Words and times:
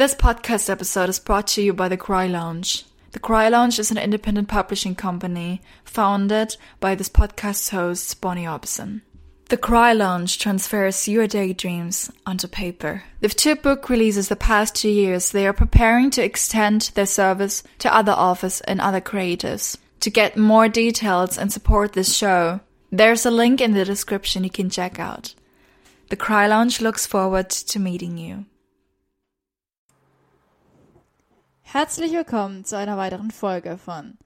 This 0.00 0.14
podcast 0.14 0.70
episode 0.70 1.10
is 1.10 1.18
brought 1.18 1.46
to 1.48 1.62
you 1.62 1.74
by 1.74 1.90
The 1.90 1.96
Cry 1.98 2.26
Lounge. 2.26 2.86
The 3.12 3.18
Cry 3.18 3.50
Lounge 3.50 3.78
is 3.78 3.90
an 3.90 3.98
independent 3.98 4.48
publishing 4.48 4.94
company 4.94 5.60
founded 5.84 6.56
by 6.80 6.94
this 6.94 7.10
podcast's 7.10 7.68
host, 7.68 8.18
Bonnie 8.18 8.46
Obson. 8.46 9.02
The 9.50 9.58
Cry 9.58 9.92
Lounge 9.92 10.38
transfers 10.38 11.06
your 11.06 11.26
daydreams 11.26 12.10
onto 12.24 12.48
paper. 12.48 13.02
With 13.20 13.36
two 13.36 13.56
book 13.56 13.90
releases 13.90 14.30
the 14.30 14.36
past 14.36 14.74
two 14.74 14.88
years, 14.88 15.32
they 15.32 15.46
are 15.46 15.52
preparing 15.52 16.08
to 16.12 16.24
extend 16.24 16.92
their 16.94 17.04
service 17.04 17.62
to 17.80 17.94
other 17.94 18.12
authors 18.12 18.62
and 18.62 18.80
other 18.80 19.02
creatives. 19.02 19.76
To 20.00 20.08
get 20.08 20.34
more 20.34 20.68
details 20.70 21.36
and 21.36 21.52
support 21.52 21.92
this 21.92 22.16
show, 22.16 22.60
there's 22.90 23.26
a 23.26 23.30
link 23.30 23.60
in 23.60 23.72
the 23.72 23.84
description 23.84 24.44
you 24.44 24.50
can 24.50 24.70
check 24.70 24.98
out. 24.98 25.34
The 26.08 26.16
Cry 26.16 26.46
Lounge 26.46 26.80
looks 26.80 27.04
forward 27.04 27.50
to 27.50 27.78
meeting 27.78 28.16
you. 28.16 28.46
Herzlich 31.72 32.12
willkommen 32.12 32.64
zu 32.64 32.76
einer 32.76 32.96
weiteren 32.96 33.30
Folge 33.30 33.78
von 33.78 34.18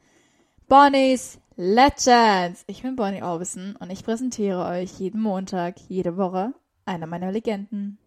Bonnie's 0.66 1.38
Legends. 1.56 2.64
Ich 2.66 2.80
bin 2.80 2.96
Bonnie 2.96 3.22
Orbison 3.22 3.76
und 3.76 3.90
ich 3.90 4.02
präsentiere 4.02 4.64
euch 4.64 4.98
jeden 4.98 5.20
Montag, 5.20 5.78
jede 5.88 6.16
Woche 6.16 6.54
eine 6.86 7.06
meiner 7.06 7.30
Legenden. 7.32 7.98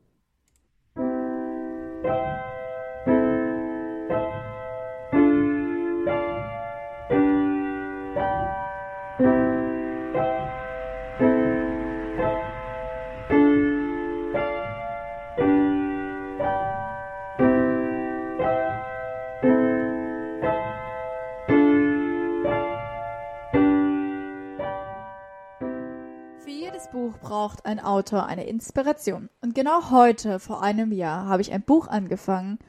Buch 27.08 27.19
braucht 27.19 27.66
ein 27.66 27.80
Autor 27.80 28.25
eine 28.25 28.47
Inspiration. 28.47 29.30
Und 29.41 29.55
genau 29.55 29.91
heute, 29.91 30.39
vor 30.39 30.61
einem 30.61 30.91
Jahr, 30.91 31.25
habe 31.27 31.41
ich 31.41 31.53
ein 31.53 31.61
Buch 31.61 31.88
angefangen. 31.88 32.59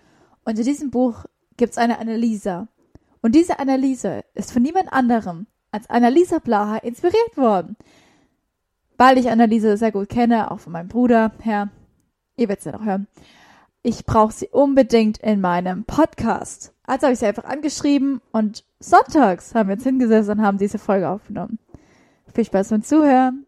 Und 0.44 0.56
in 0.56 0.64
diesem 0.64 0.92
Buch 0.92 1.24
gibt 1.56 1.72
es 1.72 1.78
eine 1.78 1.98
Annalisa. 1.98 2.68
Und 3.20 3.34
diese 3.34 3.58
Annalisa 3.58 4.20
ist 4.34 4.52
von 4.52 4.62
niemand 4.62 4.92
anderem 4.92 5.48
als 5.72 5.90
Annalisa 5.90 6.38
Blaha 6.38 6.76
inspiriert 6.76 7.36
worden. 7.36 7.76
Weil 8.96 9.18
ich 9.18 9.28
Annalisa 9.28 9.76
sehr 9.76 9.90
gut 9.90 10.08
kenne, 10.08 10.52
auch 10.52 10.60
von 10.60 10.72
meinem 10.72 10.88
Bruder 10.88 11.32
her. 11.42 11.70
Ihr 12.36 12.48
werdet 12.48 12.60
es 12.60 12.64
ja 12.66 12.78
noch 12.78 12.84
hören. 12.84 13.08
Ich 13.82 14.06
brauche 14.06 14.32
sie 14.32 14.46
unbedingt 14.46 15.18
in 15.18 15.40
meinem 15.40 15.82
Podcast. 15.82 16.72
Also 16.84 17.06
habe 17.06 17.14
ich 17.14 17.18
sie 17.18 17.26
einfach 17.26 17.44
angeschrieben 17.44 18.20
und 18.30 18.64
sonntags 18.78 19.56
haben 19.56 19.68
wir 19.68 19.74
uns 19.74 19.82
hingesessen 19.82 20.38
und 20.38 20.42
haben 20.42 20.58
diese 20.58 20.78
Folge 20.78 21.08
aufgenommen. 21.08 21.58
Viel 22.32 22.44
Spaß 22.44 22.68
beim 22.68 22.84
Zuhören. 22.84 23.47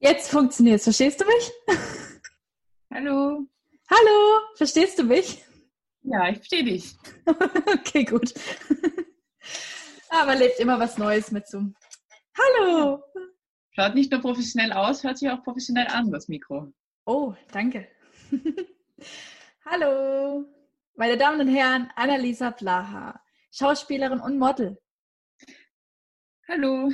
Jetzt 0.00 0.30
funktioniert's. 0.30 0.84
Verstehst 0.84 1.20
du 1.20 1.26
mich? 1.26 1.52
Hallo. 2.92 3.46
Hallo, 3.90 4.40
verstehst 4.56 4.98
du 4.98 5.04
mich? 5.04 5.44
Ja, 6.02 6.28
ich 6.30 6.38
verstehe 6.38 6.64
dich. 6.64 6.94
okay, 7.26 8.04
gut. 8.04 8.32
Aber 10.08 10.34
lebt 10.34 10.58
immer 10.58 10.78
was 10.78 10.96
Neues 10.96 11.30
mit 11.30 11.46
so. 11.46 11.62
Hallo. 12.38 13.02
Schaut 13.72 13.94
nicht 13.94 14.10
nur 14.10 14.22
professionell 14.22 14.72
aus, 14.72 15.04
hört 15.04 15.18
sich 15.18 15.28
auch 15.28 15.44
professionell 15.44 15.86
an, 15.88 16.10
das 16.10 16.28
Mikro. 16.28 16.72
Oh, 17.04 17.34
danke. 17.52 17.86
Hallo. 19.66 20.46
Meine 20.94 21.18
Damen 21.18 21.40
und 21.40 21.54
Herren, 21.54 21.92
Annalisa 21.94 22.50
Blaha, 22.50 23.20
Schauspielerin 23.52 24.20
und 24.20 24.38
Model. 24.38 24.80
Hallo. 26.48 26.90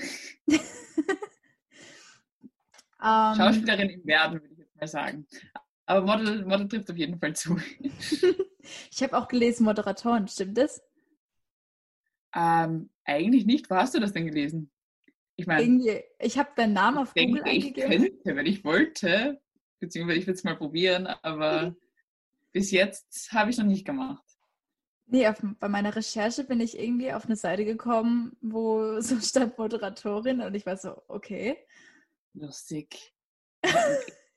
Ähm, 3.06 3.34
Schauspielerin 3.36 3.90
im 3.90 4.06
Werden, 4.06 4.40
würde 4.40 4.52
ich 4.52 4.58
jetzt 4.58 4.76
mal 4.76 4.88
sagen. 4.88 5.26
Aber 5.86 6.04
Model, 6.04 6.44
Model 6.44 6.68
trifft 6.68 6.90
auf 6.90 6.96
jeden 6.96 7.18
Fall 7.18 7.36
zu. 7.36 7.56
ich 8.90 9.02
habe 9.02 9.16
auch 9.16 9.28
gelesen 9.28 9.64
Moderatoren, 9.64 10.26
stimmt 10.26 10.58
das? 10.58 10.82
Ähm, 12.34 12.90
eigentlich 13.04 13.46
nicht. 13.46 13.70
Wo 13.70 13.76
hast 13.76 13.94
du 13.94 14.00
das 14.00 14.12
denn 14.12 14.26
gelesen? 14.26 14.70
Ich 15.36 15.46
meine, 15.46 16.02
ich 16.18 16.38
habe 16.38 16.50
deinen 16.56 16.72
Namen 16.72 16.98
auf 16.98 17.14
Google 17.14 17.42
denke, 17.42 17.50
ich 17.50 17.64
eingegeben. 17.66 17.90
könnte, 17.90 18.36
wenn 18.36 18.46
ich 18.46 18.64
wollte, 18.64 19.40
beziehungsweise 19.78 20.18
ich 20.18 20.26
würde 20.26 20.36
es 20.36 20.44
mal 20.44 20.56
probieren, 20.56 21.06
aber 21.06 21.76
bis 22.52 22.70
jetzt 22.70 23.30
habe 23.32 23.50
ich 23.50 23.58
noch 23.58 23.66
nicht 23.66 23.84
gemacht. 23.84 24.24
Nee, 25.08 25.28
auf, 25.28 25.40
bei 25.60 25.68
meiner 25.68 25.94
Recherche 25.94 26.42
bin 26.42 26.60
ich 26.60 26.78
irgendwie 26.78 27.12
auf 27.12 27.26
eine 27.26 27.36
Seite 27.36 27.64
gekommen, 27.64 28.36
wo 28.40 29.00
so 29.00 29.20
stand 29.20 29.56
Moderatorin 29.58 30.40
und 30.40 30.54
ich 30.54 30.66
war 30.66 30.76
so, 30.76 31.00
okay. 31.06 31.56
Lustig. 32.38 33.12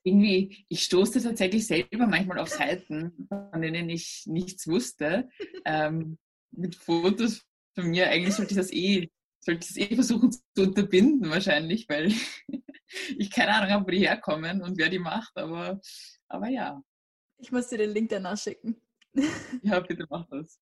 Irgendwie, 0.02 0.64
ich 0.68 0.82
stoße 0.84 1.22
tatsächlich 1.22 1.66
selber 1.66 2.06
manchmal 2.06 2.38
auf 2.38 2.48
Seiten, 2.48 3.28
von 3.28 3.60
denen 3.60 3.90
ich 3.90 4.24
nichts 4.26 4.66
wusste, 4.66 5.28
ähm, 5.66 6.18
mit 6.52 6.74
Fotos 6.74 7.46
von 7.74 7.90
mir. 7.90 8.08
Eigentlich 8.08 8.34
sollte 8.34 8.52
ich 8.52 8.56
das 8.56 8.72
eh, 8.72 9.10
sollte 9.40 9.60
ich 9.60 9.68
das 9.68 9.76
eh 9.76 9.94
versuchen 9.94 10.32
zu 10.32 10.42
unterbinden 10.56 11.28
wahrscheinlich, 11.30 11.86
weil 11.88 12.12
ich 13.18 13.30
keine 13.30 13.54
Ahnung 13.54 13.70
habe, 13.70 13.86
wo 13.86 13.90
die 13.90 14.06
herkommen 14.08 14.62
und 14.62 14.78
wer 14.78 14.88
die 14.88 14.98
macht, 14.98 15.36
aber, 15.36 15.80
aber 16.28 16.48
ja. 16.48 16.82
Ich 17.38 17.52
muss 17.52 17.68
dir 17.68 17.78
den 17.78 17.90
Link 17.90 18.08
danach 18.08 18.38
schicken. 18.38 18.80
Ja, 19.62 19.80
bitte 19.80 20.06
mach 20.08 20.26
das. 20.28 20.60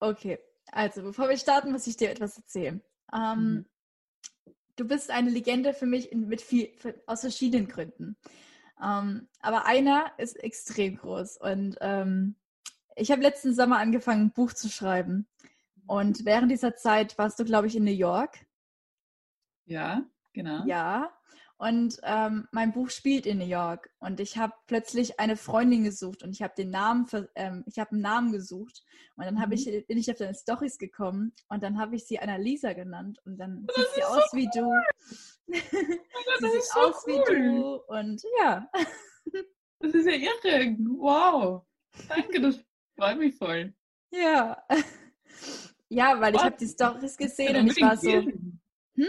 Okay, 0.00 0.38
also 0.66 1.02
bevor 1.02 1.28
wir 1.28 1.38
starten, 1.38 1.72
muss 1.72 1.86
ich 1.86 1.96
dir 1.96 2.10
etwas 2.10 2.36
erzählen. 2.36 2.82
Ähm, 3.12 3.38
Mhm. 3.38 3.66
Du 4.80 4.86
bist 4.86 5.10
eine 5.10 5.28
Legende 5.28 5.74
für 5.74 5.84
mich 5.84 6.10
in, 6.10 6.26
mit 6.26 6.40
viel, 6.40 6.72
für, 6.78 6.94
aus 7.04 7.20
verschiedenen 7.20 7.68
Gründen. 7.68 8.16
Ähm, 8.82 9.28
aber 9.40 9.66
einer 9.66 10.10
ist 10.16 10.42
extrem 10.42 10.96
groß. 10.96 11.36
Und 11.36 11.76
ähm, 11.82 12.34
ich 12.96 13.10
habe 13.10 13.20
letzten 13.20 13.52
Sommer 13.52 13.76
angefangen, 13.76 14.28
ein 14.28 14.32
Buch 14.32 14.54
zu 14.54 14.70
schreiben. 14.70 15.28
Und 15.86 16.24
während 16.24 16.50
dieser 16.50 16.76
Zeit 16.76 17.18
warst 17.18 17.38
du, 17.38 17.44
glaube 17.44 17.66
ich, 17.66 17.76
in 17.76 17.84
New 17.84 17.90
York. 17.90 18.38
Ja, 19.66 20.02
genau. 20.32 20.64
Ja. 20.64 21.12
Und 21.60 21.98
ähm, 22.04 22.48
mein 22.52 22.72
Buch 22.72 22.88
spielt 22.88 23.26
in 23.26 23.36
New 23.36 23.44
York. 23.46 23.90
Und 23.98 24.18
ich 24.18 24.38
habe 24.38 24.54
plötzlich 24.66 25.20
eine 25.20 25.36
Freundin 25.36 25.84
gesucht 25.84 26.22
und 26.22 26.30
ich 26.32 26.40
habe 26.40 26.54
den 26.56 26.70
Namen, 26.70 27.06
ver- 27.06 27.28
ähm, 27.34 27.64
ich 27.66 27.78
habe 27.78 27.90
einen 27.92 28.00
Namen 28.00 28.32
gesucht. 28.32 28.82
Und 29.16 29.26
dann 29.26 29.38
habe 29.42 29.48
Mhm. 29.54 29.60
ich, 29.68 29.86
bin 29.86 29.98
ich 29.98 30.10
auf 30.10 30.16
deine 30.16 30.34
Stories 30.34 30.78
gekommen 30.78 31.34
und 31.48 31.62
dann 31.62 31.78
habe 31.78 31.96
ich 31.96 32.06
sie 32.06 32.18
Annalisa 32.18 32.72
genannt. 32.72 33.18
Und 33.26 33.36
dann 33.36 33.66
sieht 33.76 33.86
sie 33.94 34.02
aus 34.04 34.30
wie 34.32 34.48
du. 34.54 34.70
Das 36.40 36.40
sie 36.40 36.48
sieht 36.50 36.64
so 36.64 36.80
aus 36.80 37.06
wie 37.06 37.18
cool. 37.28 37.36
du. 37.36 37.74
Und 37.94 38.22
ja. 38.40 38.70
Das 39.80 39.92
ist 39.94 40.06
ja 40.06 40.12
irre. 40.14 40.76
Wow. 40.78 41.66
Danke, 42.08 42.40
das 42.40 42.58
freut 42.98 43.18
mich 43.18 43.36
voll. 43.36 43.74
Ja. 44.12 44.64
Ja, 45.92 46.20
weil 46.20 46.34
ich 46.34 46.38
Was? 46.38 46.44
habe 46.46 46.56
die 46.56 46.68
Stories 46.68 47.16
gesehen 47.16 47.56
und 47.56 47.66
ich 47.76 47.82
war 47.82 47.96
so. 47.96 48.12
Hm? 48.12 49.08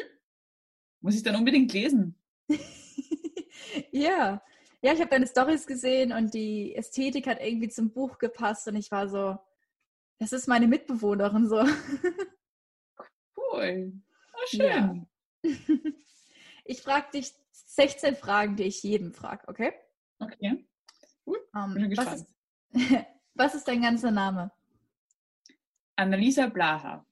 Muss 1.01 1.13
ich 1.15 1.21
dann 1.21 1.35
unbedingt 1.35 1.71
lesen? 1.73 2.15
ja. 3.91 4.41
Ja, 4.83 4.93
ich 4.93 4.99
habe 4.99 5.09
deine 5.09 5.27
Stories 5.27 5.67
gesehen 5.67 6.11
und 6.11 6.33
die 6.33 6.75
Ästhetik 6.75 7.27
hat 7.27 7.39
irgendwie 7.39 7.69
zum 7.69 7.91
Buch 7.91 8.17
gepasst 8.17 8.67
und 8.67 8.75
ich 8.75 8.89
war 8.89 9.07
so, 9.07 9.37
das 10.17 10.33
ist 10.33 10.47
meine 10.47 10.67
Mitbewohnerin 10.67 11.47
so. 11.47 11.63
Cool. 13.53 13.91
Oh, 14.33 14.47
schön. 14.47 15.07
Ja. 15.43 15.51
Ich 16.63 16.83
frage 16.83 17.07
dich 17.15 17.33
16 17.51 18.15
Fragen, 18.15 18.55
die 18.55 18.63
ich 18.63 18.81
jedem 18.83 19.13
frage, 19.13 19.45
okay? 19.47 19.73
Okay. 20.19 20.65
Ähm, 21.55 21.73
Bin 21.73 21.95
schon 21.95 22.05
was, 22.05 22.21
ist, 22.21 23.05
was 23.33 23.55
ist 23.55 23.67
dein 23.67 23.81
ganzer 23.81 24.11
Name? 24.11 24.51
Annalisa 25.97 26.47
Blaha. 26.47 27.05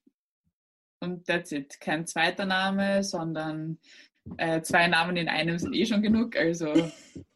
Und 1.00 1.26
that's 1.26 1.52
it. 1.52 1.78
Kein 1.80 2.06
zweiter 2.06 2.46
Name, 2.46 3.02
sondern 3.02 3.78
äh, 4.36 4.62
zwei 4.62 4.86
Namen 4.88 5.16
in 5.16 5.28
einem 5.28 5.58
sind 5.58 5.74
eh 5.74 5.86
schon 5.86 6.02
genug. 6.02 6.36
Also 6.36 6.74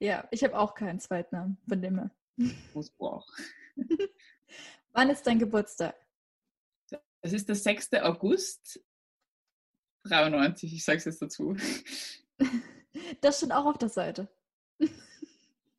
Ja, 0.00 0.26
ich 0.30 0.42
habe 0.42 0.58
auch 0.58 0.74
keinen 0.74 0.98
Zweitnamen, 0.98 1.58
von 1.68 1.82
dem 1.82 1.98
her. 1.98 2.10
muss 2.74 2.92
auch. 2.98 3.28
Wann 4.92 5.10
ist 5.10 5.26
dein 5.26 5.38
Geburtstag? 5.38 5.94
Es 7.20 7.34
ist 7.34 7.48
der 7.48 7.54
6. 7.54 7.92
August 7.94 8.82
93, 10.04 10.72
ich 10.72 10.84
sage 10.84 10.98
es 10.98 11.04
jetzt 11.04 11.20
dazu. 11.20 11.54
Das 13.20 13.36
steht 13.36 13.52
auch 13.52 13.66
auf 13.66 13.76
der 13.76 13.90
Seite. 13.90 14.28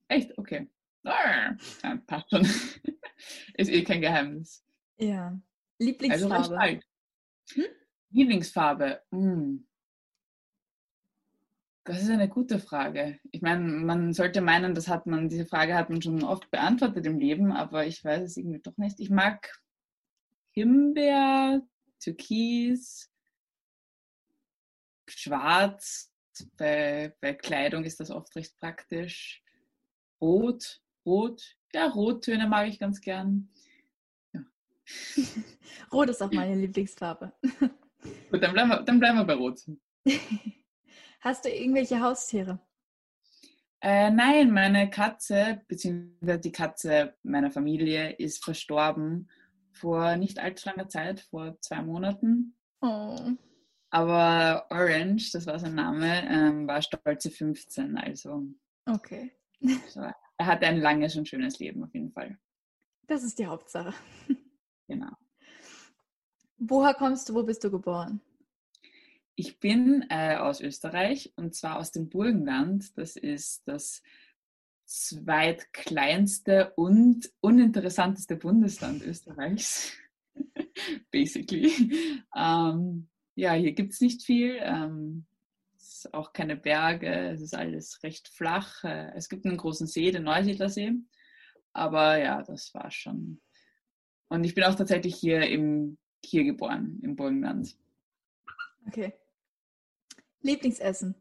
Echt? 0.08 0.38
Okay. 0.38 0.70
Ah, 1.04 1.56
ja, 1.82 1.96
passt 2.06 2.30
schon. 2.30 2.46
Ist 3.56 3.72
eh 3.72 3.84
kein 3.84 4.02
Geheimnis. 4.02 4.64
Ja. 5.00 5.30
Also 5.30 5.44
Lieblingsfarbe. 5.80 6.60
alt. 6.60 6.86
Hm? 7.54 7.66
Lieblingsfarbe. 8.12 9.02
Hm. 9.10 9.68
Das 11.84 12.00
ist 12.02 12.10
eine 12.10 12.30
gute 12.30 12.60
Frage. 12.60 13.20
Ich 13.32 13.42
meine, 13.42 13.64
man 13.64 14.14
sollte 14.14 14.42
meinen, 14.42 14.76
das 14.76 14.88
hat 14.88 15.08
man, 15.08 15.30
diese 15.30 15.48
Frage 15.48 15.74
hat 15.74 15.90
man 15.90 16.02
schon 16.02 16.24
oft 16.24 16.52
beantwortet 16.52 17.08
im 17.08 17.18
Leben, 17.18 17.52
aber 17.52 17.88
ich 17.88 18.04
weiß 18.04 18.22
es 18.22 18.38
irgendwie 18.38 18.62
doch 18.62 18.78
nicht. 18.78 19.00
Ich 19.00 19.10
mag 19.10 19.52
Himbeer, 20.52 21.62
Türkis, 22.00 23.10
Schwarz. 25.10 26.10
Bei, 26.58 27.14
bei 27.20 27.34
Kleidung 27.34 27.84
ist 27.84 28.00
das 28.00 28.12
oft 28.12 28.36
recht 28.36 28.58
praktisch. 28.60 29.44
Rot, 30.22 30.82
Rot. 31.06 31.58
Ja, 31.74 31.88
Rottöne 31.88 32.48
mag 32.48 32.68
ich 32.68 32.80
ganz 32.80 33.02
gern. 33.02 33.50
Ja. 34.34 34.42
Rot 35.92 36.10
ist 36.10 36.22
auch 36.22 36.32
meine 36.32 36.56
Lieblingsfarbe. 36.56 37.34
Gut, 38.32 38.42
dann 38.44 38.54
bleiben 38.54 38.70
wir, 38.70 38.84
dann 38.84 39.00
bleiben 39.00 39.18
wir 39.18 39.26
bei 39.26 39.34
Rot. 39.34 39.62
Hast 41.22 41.46
du 41.46 41.50
irgendwelche 41.50 42.02
Haustiere? 42.02 42.60
Äh, 43.80 44.12
nein, 44.12 44.52
meine 44.52 44.90
Katze, 44.90 45.62
beziehungsweise 45.68 46.40
die 46.40 46.52
Katze 46.52 47.16
meiner 47.24 47.52
Familie, 47.52 48.12
ist 48.12 48.44
verstorben 48.44 49.30
vor 49.72 50.18
nicht 50.18 50.40
allzu 50.40 50.70
langer 50.70 50.88
Zeit, 50.90 51.22
vor 51.22 51.58
zwei 51.62 51.82
Monaten. 51.82 52.56
Oh. 52.82 53.18
Aber 53.90 54.68
Orange, 54.70 55.32
das 55.32 55.46
war 55.46 55.60
sein 55.60 55.76
Name, 55.76 56.28
ähm, 56.30 56.68
war 56.68 56.82
stolze 56.82 57.32
15. 57.32 57.98
Also 57.98 58.46
Okay. 58.88 59.32
so, 59.90 60.02
er 60.02 60.46
hatte 60.46 60.66
ein 60.66 60.80
langes 60.80 61.16
und 61.16 61.28
schönes 61.28 61.60
Leben 61.60 61.84
auf 61.84 61.94
jeden 61.94 62.12
Fall. 62.12 62.38
Das 63.08 63.24
ist 63.24 63.38
die 63.40 63.46
Hauptsache. 63.46 63.94
Genau. 64.88 65.12
Woher 66.58 66.94
kommst 66.94 67.30
du? 67.30 67.34
Wo 67.34 67.44
bist 67.44 67.64
du 67.64 67.72
geboren? 67.72 68.22
Ich 69.42 69.60
bin 69.60 70.06
äh, 70.12 70.36
aus 70.36 70.62
Österreich 70.62 71.34
und 71.36 71.56
zwar 71.56 71.80
aus 71.80 71.92
dem 71.92 72.10
Burgenland. 72.10 72.96
Das 72.96 73.16
ist 73.16 73.68
das 73.68 74.04
zweitkleinste 74.86 76.74
und 76.76 77.28
uninteressanteste 77.40 78.36
Bundesland 78.36 79.02
Österreichs. 79.04 79.98
Basically. 81.10 81.72
Ähm, 82.36 83.08
ja, 83.34 83.54
hier 83.54 83.72
gibt 83.72 83.94
es 83.94 84.02
nicht 84.02 84.22
viel. 84.22 84.60
Ähm, 84.62 85.26
es 85.76 86.06
ist 86.06 86.14
auch 86.14 86.34
keine 86.34 86.56
Berge. 86.56 87.10
Es 87.10 87.42
ist 87.42 87.56
alles 87.56 88.04
recht 88.04 88.28
flach. 88.28 88.84
Äh, 88.84 89.12
es 89.16 89.28
gibt 89.28 89.48
einen 89.48 89.58
großen 89.58 89.88
See, 89.88 90.12
den 90.12 90.26
Neusiedlersee. 90.26 90.92
Aber 91.74 92.20
ja, 92.20 92.44
das 92.44 92.76
war 92.76 92.92
schon. 92.92 93.42
Und 94.28 94.44
ich 94.44 94.54
bin 94.54 94.66
auch 94.66 94.76
tatsächlich 94.76 95.16
hier 95.16 95.42
im 95.50 95.98
hier 96.24 96.44
geboren, 96.44 97.00
im 97.02 97.16
Burgenland. 97.16 97.76
Okay. 98.86 99.16
Lieblingsessen? 100.42 101.16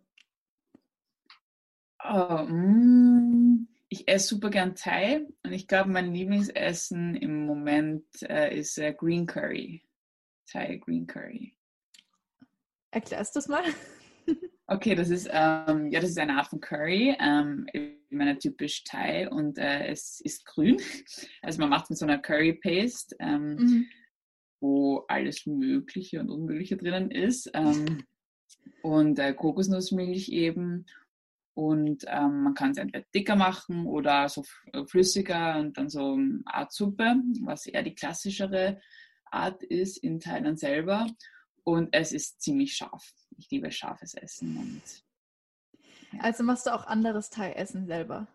Oh, 2.02 2.44
mm, 2.48 3.68
ich 3.88 4.08
esse 4.08 4.28
super 4.28 4.50
gern 4.50 4.74
Thai 4.74 5.26
und 5.42 5.52
ich 5.52 5.68
glaube, 5.68 5.90
mein 5.90 6.14
Lieblingsessen 6.14 7.14
im 7.14 7.44
Moment 7.46 8.04
äh, 8.22 8.56
ist 8.58 8.78
äh, 8.78 8.94
Green 8.94 9.26
Curry. 9.26 9.82
Thai 10.50 10.76
Green 10.78 11.06
Curry. 11.06 11.54
Erklärst 12.90 13.34
du 13.34 13.40
es 13.40 13.48
mal? 13.48 13.62
Okay, 14.72 14.94
das 14.94 15.10
ist, 15.10 15.28
ähm, 15.32 15.90
ja, 15.90 15.98
das 15.98 16.10
ist 16.10 16.18
eine 16.20 16.36
Art 16.36 16.46
von 16.46 16.60
Curry, 16.60 17.16
ähm, 17.18 17.66
ich 17.72 17.90
meine 18.10 18.38
typisch 18.38 18.84
Thai 18.84 19.28
und 19.28 19.58
äh, 19.58 19.88
es 19.88 20.20
ist 20.20 20.46
grün. 20.46 20.76
Also 21.42 21.58
man 21.58 21.70
macht 21.70 21.86
es 21.86 21.90
mit 21.90 21.98
so 21.98 22.04
einer 22.04 22.18
Curry 22.18 22.52
Paste, 22.52 23.16
ähm, 23.18 23.56
Mhm. 23.56 23.86
wo 24.60 24.98
alles 25.08 25.44
Mögliche 25.44 26.20
und 26.20 26.30
Unmögliche 26.30 26.76
drinnen 26.76 27.10
ist. 27.10 27.50
Ähm, 27.52 28.04
und 28.82 29.18
äh, 29.18 29.34
Kokosnussmilch 29.34 30.28
eben. 30.28 30.86
Und 31.54 32.04
ähm, 32.06 32.44
man 32.44 32.54
kann 32.54 32.70
es 32.70 32.78
entweder 32.78 33.04
dicker 33.14 33.36
machen 33.36 33.86
oder 33.86 34.28
so 34.28 34.44
äh, 34.72 34.84
flüssiger 34.86 35.58
und 35.58 35.76
dann 35.76 35.90
so 35.90 36.14
eine 36.14 36.40
Art 36.46 36.72
Suppe, 36.72 37.16
was 37.42 37.66
eher 37.66 37.82
die 37.82 37.94
klassischere 37.94 38.80
Art 39.30 39.62
ist 39.62 39.98
in 39.98 40.20
Thailand 40.20 40.58
selber. 40.58 41.06
Und 41.64 41.88
es 41.92 42.12
ist 42.12 42.40
ziemlich 42.40 42.74
scharf. 42.74 43.12
Ich 43.36 43.50
liebe 43.50 43.70
scharfes 43.70 44.14
Essen. 44.14 44.56
Und 44.56 46.22
Also 46.22 46.42
machst 46.44 46.66
du 46.66 46.74
auch 46.74 46.86
anderes 46.86 47.30
Thai-Essen 47.30 47.86
selber? 47.86 48.28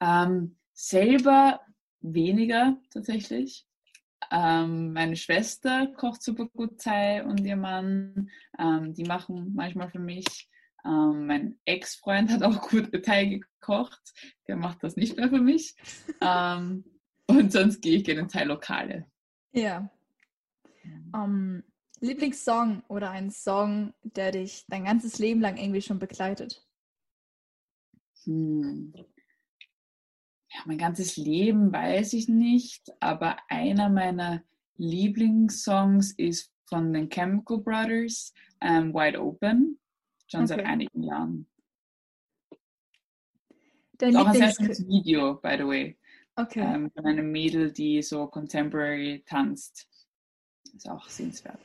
Ähm, 0.00 0.56
selber 0.72 1.60
weniger 2.00 2.76
tatsächlich. 2.90 3.65
Ähm, 4.30 4.92
meine 4.92 5.16
Schwester 5.16 5.86
kocht 5.96 6.22
super 6.22 6.46
gut 6.46 6.80
Thai 6.80 7.24
und 7.24 7.44
ihr 7.44 7.56
Mann, 7.56 8.30
ähm, 8.58 8.94
die 8.94 9.04
machen 9.04 9.52
manchmal 9.54 9.90
für 9.90 9.98
mich. 9.98 10.48
Ähm, 10.84 11.26
mein 11.26 11.58
Ex-Freund 11.64 12.30
hat 12.30 12.42
auch 12.42 12.68
gut 12.68 12.90
Thai 13.04 13.26
gekocht, 13.26 14.00
der 14.48 14.56
macht 14.56 14.82
das 14.82 14.96
nicht 14.96 15.16
mehr 15.16 15.28
für 15.28 15.40
mich. 15.40 15.74
ähm, 16.20 16.84
und 17.26 17.52
sonst 17.52 17.82
gehe 17.82 17.98
ich 17.98 18.04
gerne 18.04 18.22
in 18.22 18.28
Thai-Lokale. 18.28 19.06
Ja. 19.52 19.90
Ähm, 21.14 21.64
Lieblingssong 22.00 22.82
oder 22.88 23.10
ein 23.10 23.30
Song, 23.30 23.94
der 24.02 24.32
dich 24.32 24.64
dein 24.68 24.84
ganzes 24.84 25.18
Leben 25.18 25.40
lang 25.40 25.56
irgendwie 25.56 25.82
schon 25.82 25.98
begleitet? 25.98 26.66
Hm. 28.24 28.92
Ja, 30.56 30.62
mein 30.64 30.78
ganzes 30.78 31.16
Leben 31.16 31.70
weiß 31.70 32.14
ich 32.14 32.28
nicht, 32.28 32.90
aber 33.00 33.36
einer 33.48 33.90
meiner 33.90 34.42
Lieblingssongs 34.78 36.12
ist 36.12 36.50
von 36.64 36.92
den 36.92 37.10
Chemical 37.10 37.58
Brothers, 37.58 38.32
ähm, 38.62 38.94
Wide 38.94 39.20
Open, 39.20 39.78
schon 40.26 40.46
seit 40.46 40.60
Okay. 40.60 40.68
einigen 40.68 41.02
Jahren. 41.02 41.46
Dein 43.98 44.10
Ist 44.10 44.16
auch 44.16 44.26
ein 44.26 44.32
sehr 44.34 44.54
schönes 44.54 44.86
Video, 44.86 45.34
by 45.34 45.56
the 45.58 45.66
way, 45.66 45.98
Okay. 46.36 46.62
ähm, 46.62 46.90
von 46.90 47.04
einem 47.04 47.30
Mädel, 47.30 47.70
die 47.72 48.00
so 48.02 48.26
contemporary 48.26 49.22
tanzt. 49.26 49.86
Ist 50.74 50.88
auch 50.88 51.08
sehenswert. 51.08 51.60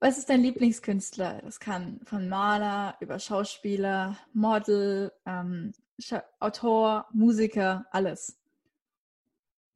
Was 0.00 0.18
ist 0.18 0.28
dein 0.28 0.42
Lieblingskünstler? 0.42 1.40
Das 1.42 1.58
kann 1.58 2.00
von 2.04 2.28
Maler 2.28 2.96
über 3.00 3.18
Schauspieler, 3.18 4.18
Model, 4.32 5.12
ähm, 5.24 5.72
Autor, 6.40 7.06
Musiker, 7.12 7.86
alles. 7.90 8.38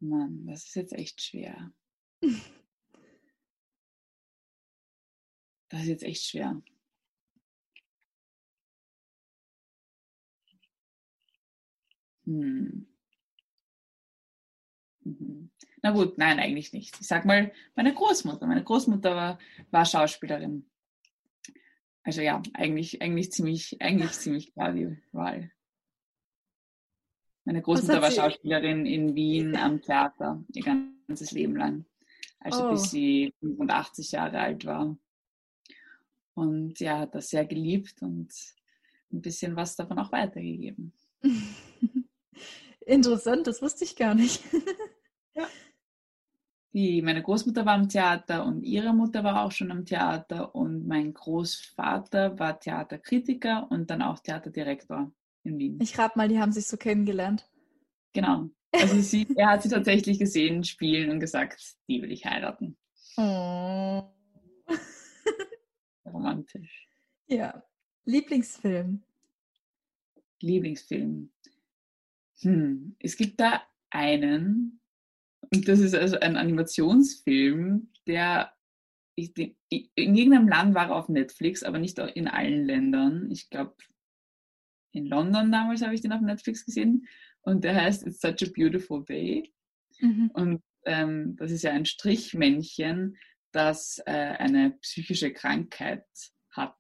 Mann, 0.01 0.47
das 0.47 0.65
ist 0.67 0.75
jetzt 0.75 0.93
echt 0.93 1.21
schwer. 1.23 1.73
Das 5.73 5.83
ist 5.83 5.89
jetzt 5.89 6.03
echt 6.03 6.25
schwer. 6.25 6.61
Hm. 12.27 12.87
Mhm. 15.05 15.51
Na 15.83 15.91
gut, 15.93 16.19
nein, 16.19 16.39
eigentlich 16.39 16.73
nicht. 16.73 17.01
Ich 17.01 17.07
sag 17.07 17.25
mal, 17.25 17.53
meine 17.75 17.95
Großmutter. 17.95 18.47
Meine 18.47 18.65
Großmutter 18.65 19.15
war, 19.15 19.39
war 19.71 19.85
Schauspielerin. 19.85 20.67
Also 22.03 22.21
ja, 22.21 22.43
eigentlich, 22.55 23.01
eigentlich 23.03 23.33
ziemlich, 23.33 23.81
eigentlich 23.81 24.13
ziemlich 24.19 24.53
klar 24.53 24.73
die 24.73 24.97
Wahl. 25.13 25.51
Meine 27.51 27.63
Großmutter 27.63 28.01
war 28.01 28.13
Schauspielerin 28.13 28.87
in 28.87 29.17
Wien 29.17 29.57
am 29.57 29.83
Theater 29.83 30.41
ihr 30.55 30.63
ganzes 30.63 31.33
Leben 31.33 31.57
lang. 31.57 31.85
Also 32.39 32.65
Oh. 32.65 32.71
bis 32.71 32.93
sie 32.93 33.35
85 33.41 34.13
Jahre 34.13 34.39
alt 34.39 34.65
war. 34.65 34.97
Und 36.35 36.79
ja, 36.79 37.01
hat 37.01 37.17
das 37.17 37.31
sehr 37.31 37.45
geliebt 37.45 38.03
und 38.03 38.33
ein 39.13 39.21
bisschen 39.21 39.57
was 39.57 39.75
davon 39.75 39.99
auch 39.99 40.13
weitergegeben. 40.13 40.93
Interessant, 42.87 43.49
das 43.49 43.61
wusste 43.61 43.83
ich 43.83 43.97
gar 43.97 44.15
nicht. 44.15 44.45
Die, 46.73 47.03
meine 47.03 47.21
Großmutter 47.21 47.67
war 47.67 47.75
am 47.75 47.89
Theater 47.89 48.47
und 48.47 48.63
ihre 48.63 48.95
Mutter 48.95 49.25
war 49.25 49.45
auch 49.45 49.51
schon 49.51 49.73
am 49.73 49.85
Theater 49.85 50.55
und 50.55 50.87
mein 50.87 51.13
Großvater 51.13 52.39
war 52.39 52.61
Theaterkritiker 52.61 53.67
und 53.73 53.91
dann 53.91 54.03
auch 54.03 54.21
Theaterdirektor 54.21 55.11
in 55.45 55.59
Wien. 55.59 55.79
Ich 55.81 55.99
rate 55.99 56.17
mal, 56.19 56.29
die 56.29 56.39
haben 56.39 56.53
sich 56.53 56.67
so 56.67 56.77
kennengelernt. 56.77 57.49
Genau. 58.13 58.51
Also 58.73 59.01
sie, 59.01 59.27
er 59.37 59.51
hat 59.51 59.63
sie 59.63 59.69
tatsächlich 59.69 60.19
gesehen 60.19 60.65
spielen 60.65 61.11
und 61.11 61.21
gesagt, 61.21 61.77
die 61.89 62.03
will 62.03 62.13
ich 62.13 62.25
heiraten. 62.25 62.77
Oh. 63.17 64.05
Romantisch. 66.07 66.89
Ja. 67.27 67.63
Lieblingsfilm. 68.05 69.03
Lieblingsfilm. 70.41 71.31
Hm, 72.41 72.97
es 72.99 73.17
gibt 73.17 73.41
da 73.41 73.63
einen, 73.91 74.81
und 75.53 75.69
das 75.69 75.81
ist 75.81 75.95
also 75.95 76.19
ein 76.19 76.37
Animationsfilm, 76.37 77.91
der 78.07 78.53
in 79.17 79.55
irgendeinem 80.17 80.49
Land 80.49 80.75
war 80.75 80.89
er 80.89 80.97
auf 80.97 81.09
Netflix, 81.11 81.63
aber 81.63 81.79
nicht 81.79 81.99
in 81.99 82.27
allen 82.27 82.65
Ländern. 82.65 83.31
Ich 83.31 83.51
glaube, 83.51 83.75
in 84.93 85.07
London 85.07 85.53
damals 85.53 85.83
habe 85.83 85.95
ich 85.95 86.01
den 86.01 86.13
auf 86.13 86.21
Netflix 86.21 86.65
gesehen 86.65 87.07
und 87.43 87.65
der 87.65 87.75
heißt 87.75 88.07
It's 88.07 88.21
Such 88.21 88.43
a 88.43 88.51
Beautiful 88.55 89.05
Day. 89.05 89.53
Mhm. 90.01 90.31
Und 90.35 90.63
ähm, 90.85 91.37
das 91.37 91.51
ist 91.51 91.63
ja 91.63 91.73
ein 91.73 91.87
Strichmännchen, 91.87 93.17
das 93.53 94.01
äh, 94.07 94.13
eine 94.13 94.73
psychische 94.83 95.33
Krankheit 95.33 96.07
hat. 96.51 96.77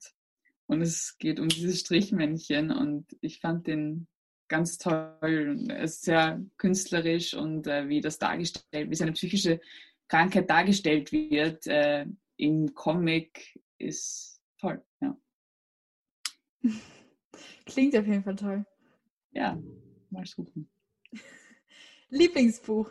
Und 0.66 0.82
es 0.82 1.16
geht 1.18 1.40
um 1.40 1.48
dieses 1.48 1.80
Strichmännchen 1.80 2.70
und 2.70 3.06
ich 3.20 3.40
fand 3.40 3.66
den 3.66 4.06
ganz 4.48 4.78
toll. 4.78 5.66
Es 5.70 5.96
ist 5.96 6.02
sehr 6.02 6.44
künstlerisch 6.58 7.34
und 7.34 7.66
äh, 7.66 7.88
wie 7.88 8.00
das 8.00 8.18
dargestellt, 8.18 8.90
wie 8.90 8.94
seine 8.94 9.12
psychische 9.12 9.60
Krankheit 10.08 10.50
dargestellt 10.50 11.12
wird 11.12 11.66
äh, 11.66 12.06
im 12.36 12.74
Comic, 12.74 13.60
ist 13.78 14.40
toll. 14.58 14.84
Ja. 15.00 15.16
Klingt 17.70 17.96
auf 17.96 18.06
jeden 18.06 18.24
Fall 18.24 18.36
toll. 18.36 18.66
Ja, 19.30 19.56
mal 20.10 20.26
suchen. 20.26 20.68
Lieblingsbuch. 22.08 22.90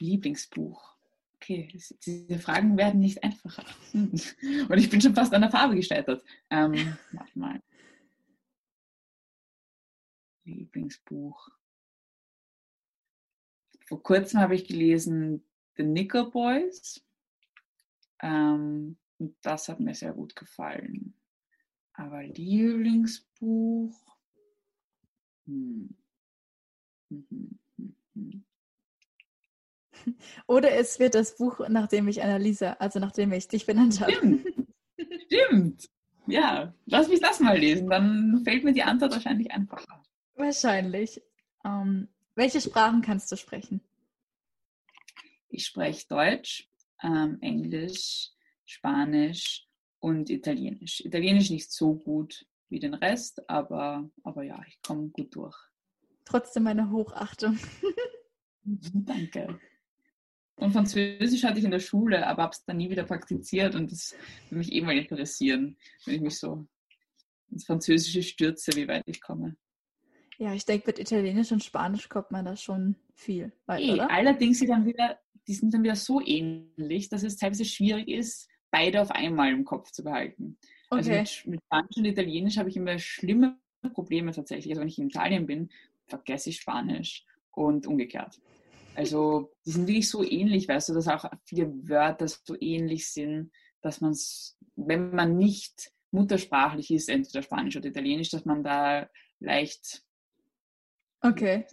Lieblingsbuch. 0.00 0.96
Okay, 1.36 1.68
diese 2.04 2.38
Fragen 2.38 2.76
werden 2.76 3.00
nicht 3.00 3.22
einfacher. 3.22 3.64
Und 3.92 4.76
ich 4.76 4.90
bin 4.90 5.00
schon 5.00 5.14
fast 5.14 5.32
an 5.32 5.42
der 5.42 5.50
Farbe 5.50 5.76
gescheitert. 5.76 6.24
Ähm, 6.50 6.96
warte 7.12 7.38
mal. 7.38 7.62
Lieblingsbuch. 10.44 11.48
Vor 13.86 14.02
kurzem 14.02 14.40
habe 14.40 14.56
ich 14.56 14.66
gelesen 14.66 15.44
The 15.76 15.84
Nickel 15.84 16.30
Boys. 16.30 17.04
Ähm, 18.20 18.96
und 19.18 19.36
das 19.42 19.68
hat 19.68 19.78
mir 19.78 19.94
sehr 19.94 20.12
gut 20.12 20.34
gefallen. 20.34 21.14
Aber 21.94 22.22
Lieblingsbuch. 22.22 23.94
Hm. 25.46 25.94
Mhm. 27.08 27.58
Mhm. 28.14 28.44
Oder 30.46 30.72
es 30.72 30.98
wird 30.98 31.14
das 31.14 31.36
Buch, 31.36 31.60
nachdem 31.68 32.08
ich 32.08 32.22
Annalisa, 32.22 32.72
also 32.78 32.98
nachdem 32.98 33.32
ich 33.32 33.48
dich 33.48 33.66
benannt 33.66 34.00
habe. 34.00 34.12
Stimmt. 34.12 34.46
Stimmt. 35.26 35.88
Ja, 36.26 36.72
lass 36.86 37.08
mich 37.08 37.20
das 37.20 37.40
mal 37.40 37.58
lesen, 37.58 37.90
dann 37.90 38.42
fällt 38.44 38.64
mir 38.64 38.72
die 38.72 38.82
Antwort 38.82 39.12
wahrscheinlich 39.12 39.50
einfacher. 39.50 40.02
Wahrscheinlich. 40.34 41.20
Ähm, 41.64 42.08
welche 42.34 42.60
Sprachen 42.60 43.02
kannst 43.02 43.30
du 43.30 43.36
sprechen? 43.36 43.80
Ich 45.48 45.66
spreche 45.66 46.06
Deutsch, 46.08 46.68
ähm, 47.02 47.38
Englisch, 47.40 48.30
Spanisch 48.64 49.68
und 50.02 50.30
Italienisch. 50.30 51.00
Italienisch 51.04 51.50
nicht 51.50 51.70
so 51.72 51.94
gut 51.94 52.44
wie 52.68 52.80
den 52.80 52.94
Rest, 52.94 53.48
aber, 53.48 54.10
aber 54.24 54.42
ja, 54.42 54.60
ich 54.66 54.82
komme 54.82 55.08
gut 55.08 55.34
durch. 55.36 55.56
Trotzdem 56.24 56.64
meine 56.64 56.90
Hochachtung. 56.90 57.58
Danke. 58.64 59.60
Und 60.56 60.72
Französisch 60.72 61.44
hatte 61.44 61.58
ich 61.58 61.64
in 61.64 61.70
der 61.70 61.80
Schule, 61.80 62.26
aber 62.26 62.42
habe 62.42 62.52
es 62.52 62.64
dann 62.64 62.78
nie 62.78 62.90
wieder 62.90 63.04
praktiziert 63.04 63.74
und 63.74 63.92
das 63.92 64.14
würde 64.48 64.58
mich 64.58 64.72
eh 64.72 64.80
mal 64.80 64.96
interessieren, 64.96 65.76
wenn 66.04 66.16
ich 66.16 66.20
mich 66.20 66.38
so 66.38 66.66
ins 67.50 67.64
Französische 67.64 68.22
stürze, 68.22 68.72
wie 68.74 68.88
weit 68.88 69.04
ich 69.06 69.20
komme. 69.20 69.56
Ja, 70.38 70.52
ich 70.52 70.64
denke, 70.64 70.88
mit 70.88 70.98
Italienisch 70.98 71.52
und 71.52 71.62
Spanisch 71.62 72.08
kommt 72.08 72.32
man 72.32 72.44
da 72.44 72.56
schon 72.56 72.96
viel 73.14 73.52
weit, 73.66 73.82
e? 73.82 74.00
Allerdings, 74.00 74.58
die, 74.58 74.66
dann 74.66 74.84
wieder, 74.84 75.20
die 75.46 75.54
sind 75.54 75.72
dann 75.72 75.84
wieder 75.84 75.96
so 75.96 76.20
ähnlich, 76.20 77.08
dass 77.08 77.22
es 77.22 77.36
teilweise 77.36 77.64
schwierig 77.64 78.08
ist, 78.08 78.48
beide 78.72 79.00
auf 79.00 79.12
einmal 79.12 79.52
im 79.52 79.64
Kopf 79.64 79.92
zu 79.92 80.02
behalten. 80.02 80.58
Also 80.90 81.10
okay. 81.10 81.20
Also 81.20 81.40
mit, 81.46 81.54
mit 81.54 81.64
Spanisch 81.64 81.96
und 81.96 82.04
Italienisch 82.06 82.56
habe 82.58 82.68
ich 82.68 82.76
immer 82.76 82.98
schlimme 82.98 83.58
Probleme 83.92 84.32
tatsächlich. 84.32 84.72
Also 84.72 84.80
wenn 84.80 84.88
ich 84.88 84.98
in 84.98 85.08
Italien 85.08 85.46
bin, 85.46 85.70
vergesse 86.06 86.50
ich 86.50 86.60
Spanisch 86.60 87.24
und 87.52 87.86
umgekehrt. 87.86 88.40
Also 88.94 89.52
die 89.64 89.70
sind 89.70 89.86
wirklich 89.86 90.10
so 90.10 90.22
ähnlich, 90.24 90.68
weißt 90.68 90.88
du, 90.88 90.94
dass 90.94 91.08
auch 91.08 91.24
viele 91.44 91.72
Wörter 91.88 92.26
so 92.28 92.56
ähnlich 92.60 93.08
sind, 93.10 93.52
dass 93.80 94.00
man 94.00 94.12
es, 94.12 94.58
wenn 94.76 95.14
man 95.14 95.36
nicht 95.36 95.92
muttersprachlich 96.10 96.90
ist, 96.90 97.08
entweder 97.08 97.42
Spanisch 97.42 97.76
oder 97.76 97.88
Italienisch, 97.88 98.30
dass 98.30 98.44
man 98.44 98.62
da 98.62 99.08
leicht. 99.40 100.02
Okay. 101.20 101.66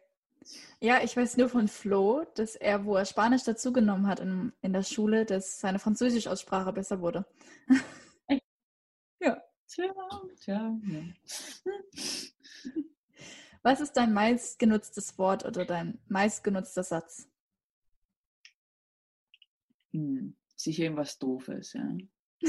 Ja, 0.82 1.04
ich 1.04 1.18
weiß 1.18 1.38
nur 1.38 1.50
von 1.50 1.68
Flo, 1.68 2.26
dass 2.36 2.56
er, 2.56 2.86
wo 2.86 2.96
er 2.96 3.06
Spanisch 3.06 3.44
dazugenommen 3.44 4.08
hat 4.08 4.22
in, 4.22 4.54
in 4.62 4.72
der 4.72 4.84
Schule, 4.84 5.26
dass 5.26 5.60
seine 5.60 5.80
Französisch-Aussprache 5.80 6.72
besser 6.72 7.02
wurde. 7.02 7.26
ja. 9.20 9.44
Tja, 9.68 9.94
tja, 10.40 10.80
ja. 10.84 11.02
Was 13.62 13.82
ist 13.82 13.92
dein 13.94 14.14
meistgenutztes 14.14 15.18
Wort 15.18 15.46
oder 15.46 15.66
dein 15.66 16.00
meistgenutzter 16.08 16.84
Satz? 16.84 17.28
Hm, 19.92 20.36
sicher 20.56 20.84
irgendwas 20.84 21.20
Doofes, 21.20 21.74
ja. 21.74 21.98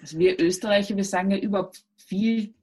also 0.00 0.18
wir 0.18 0.40
Österreicher, 0.40 0.96
wir 0.96 1.04
sagen 1.04 1.30
ja 1.32 1.38
überhaupt 1.38 1.84
viel 1.96 2.54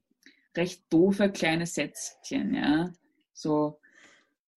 recht 0.58 0.92
doofe 0.92 1.32
kleine 1.32 1.68
Sätzchen, 1.68 2.56
ja. 2.56 2.92
So, 3.34 3.80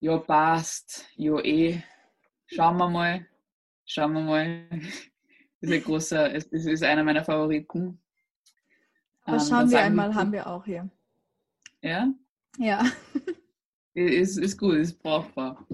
ja, 0.01 0.19
passt, 0.19 1.07
ja, 1.17 1.39
eh, 1.41 1.83
schauen 2.47 2.77
wir 2.77 2.89
mal, 2.89 3.27
schauen 3.87 4.13
wir 4.13 4.21
mal. 4.21 4.67
Das 4.71 4.81
ist 5.61 5.73
ein 5.73 5.83
großer, 5.83 6.35
es 6.35 6.45
ist 6.47 6.83
einer 6.83 7.05
meiner 7.05 7.25
Favoriten. 7.25 8.01
Aber 9.23 9.39
ähm, 9.39 9.43
schauen 9.49 9.71
wir 9.71 9.81
einmal, 9.81 10.15
haben 10.15 10.33
wir 10.33 10.47
auch 10.47 10.65
hier. 10.65 10.91
Ja? 11.81 12.13
Ja. 12.59 12.85
ist, 13.95 14.39
ist 14.39 14.59
gut, 14.59 14.75
ist 14.75 15.03
brauchbar. 15.03 15.67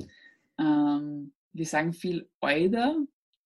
Ähm, 0.58 1.32
wir 1.52 1.66
sagen 1.66 1.92
viel 1.92 2.28
Euder, 2.40 2.96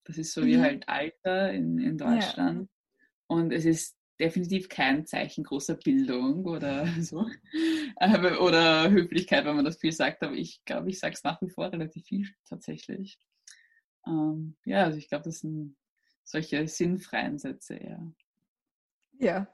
das 0.03 0.17
ist 0.17 0.33
so 0.33 0.41
mhm. 0.41 0.45
wie 0.45 0.59
halt 0.59 0.87
Alter 0.87 1.51
in, 1.51 1.79
in 1.79 1.97
Deutschland. 1.97 2.61
Ja. 2.61 2.67
Und 3.27 3.51
es 3.51 3.65
ist 3.65 3.97
definitiv 4.19 4.69
kein 4.69 5.05
Zeichen 5.05 5.43
großer 5.43 5.75
Bildung 5.75 6.45
oder 6.45 6.85
so. 7.01 7.25
oder 8.39 8.89
Höflichkeit, 8.89 9.45
wenn 9.45 9.55
man 9.55 9.65
das 9.65 9.77
viel 9.77 9.91
sagt, 9.91 10.23
aber 10.23 10.33
ich 10.33 10.63
glaube, 10.65 10.89
ich 10.89 10.99
sage 10.99 11.13
es 11.13 11.23
nach 11.23 11.41
wie 11.41 11.49
vor 11.49 11.71
relativ 11.71 12.05
viel 12.05 12.29
tatsächlich. 12.47 13.19
Ähm, 14.07 14.55
ja, 14.65 14.83
also 14.83 14.97
ich 14.97 15.09
glaube, 15.09 15.25
das 15.25 15.39
sind 15.39 15.75
solche 16.23 16.67
sinnfreien 16.67 17.37
Sätze 17.37 17.75
eher. 17.75 18.11
Ja, 19.19 19.47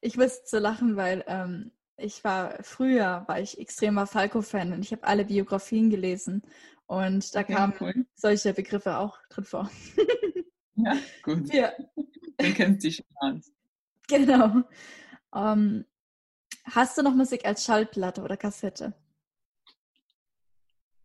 ich 0.00 0.16
muss 0.16 0.42
so 0.44 0.58
lachen, 0.58 0.96
weil 0.96 1.24
ähm, 1.26 1.72
ich 1.96 2.22
war 2.24 2.62
früher, 2.62 3.24
war 3.26 3.40
ich 3.40 3.58
extremer 3.58 4.06
Falco-Fan 4.06 4.72
und 4.72 4.80
ich 4.80 4.92
habe 4.92 5.04
alle 5.04 5.24
Biografien 5.24 5.90
gelesen 5.90 6.42
und 6.86 7.34
da 7.34 7.42
kamen 7.42 7.74
cool. 7.80 8.06
solche 8.14 8.52
Begriffe 8.52 8.98
auch 8.98 9.18
drin 9.28 9.44
vor. 9.44 9.70
ja, 10.76 10.96
gut. 11.22 11.52
Ja. 11.52 11.72
Man 12.40 12.54
kennt 12.54 12.82
sich 12.82 12.96
schon 12.96 13.06
aus. 13.16 13.55
Genau. 14.08 14.62
Ähm, 15.34 15.84
hast 16.64 16.96
du 16.96 17.02
noch 17.02 17.14
Musik 17.14 17.44
als 17.44 17.64
Schallplatte 17.64 18.22
oder 18.22 18.36
Kassette? 18.36 18.94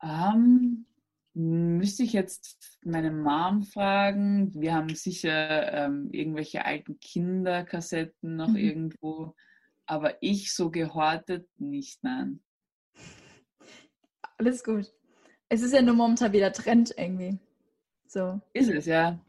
Ähm, 0.04 0.86
müsste 1.34 2.04
ich 2.04 2.14
jetzt 2.14 2.78
meine 2.84 3.10
Mom 3.10 3.64
fragen. 3.64 4.54
Wir 4.54 4.76
haben 4.76 4.94
sicher 4.94 5.74
ähm, 5.74 6.10
irgendwelche 6.12 6.64
alten 6.64 7.00
Kinderkassetten 7.00 8.36
noch 8.36 8.50
mhm. 8.50 8.58
irgendwo 8.58 9.36
aber 9.92 10.16
ich 10.22 10.54
so 10.54 10.72
gehortet 10.72 11.50
nicht, 11.58 12.02
nein. 12.02 12.42
Alles 14.38 14.64
gut. 14.64 14.90
Es 15.50 15.62
ist 15.62 15.74
ja 15.74 15.82
nur 15.82 15.96
momentan 15.96 16.32
wieder 16.32 16.54
Trend 16.54 16.94
irgendwie. 16.98 17.38
So. 18.08 18.40
Ist 18.54 18.70
es, 18.70 18.86
ja. 18.86 19.20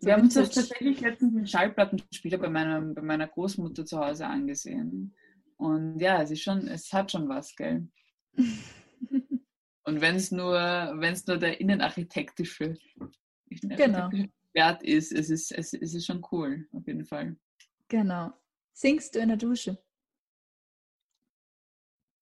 Wir 0.00 0.12
haben 0.12 0.22
uns 0.22 0.34
das 0.34 0.50
tatsächlich 0.50 1.00
letztens 1.00 1.36
einen 1.36 1.46
Schallplattenspieler 1.46 2.38
bei 2.38 2.48
meiner, 2.48 2.80
bei 2.80 3.02
meiner 3.02 3.26
Großmutter 3.26 3.84
zu 3.84 3.98
Hause 3.98 4.26
angesehen. 4.26 5.14
Und 5.56 5.98
ja, 5.98 6.22
es 6.22 6.30
ist 6.30 6.42
schon, 6.42 6.68
es 6.68 6.92
hat 6.92 7.10
schon 7.10 7.28
was, 7.28 7.54
gell? 7.56 7.88
Und 9.84 10.00
wenn 10.00 10.16
es 10.16 10.30
nur, 10.30 10.52
wenn 10.52 11.14
es 11.14 11.26
nur 11.26 11.38
der 11.38 11.60
innenarchitektische 11.60 12.76
genau. 13.48 14.10
Wert 14.52 14.82
ist, 14.82 15.12
es 15.12 15.30
ist, 15.30 15.50
es, 15.50 15.72
es 15.72 15.94
ist 15.94 16.06
schon 16.06 16.24
cool, 16.30 16.68
auf 16.72 16.86
jeden 16.86 17.06
Fall. 17.06 17.36
Genau. 17.88 18.32
Singst 18.74 19.14
du 19.14 19.20
in 19.20 19.28
der 19.28 19.38
Dusche? 19.38 19.82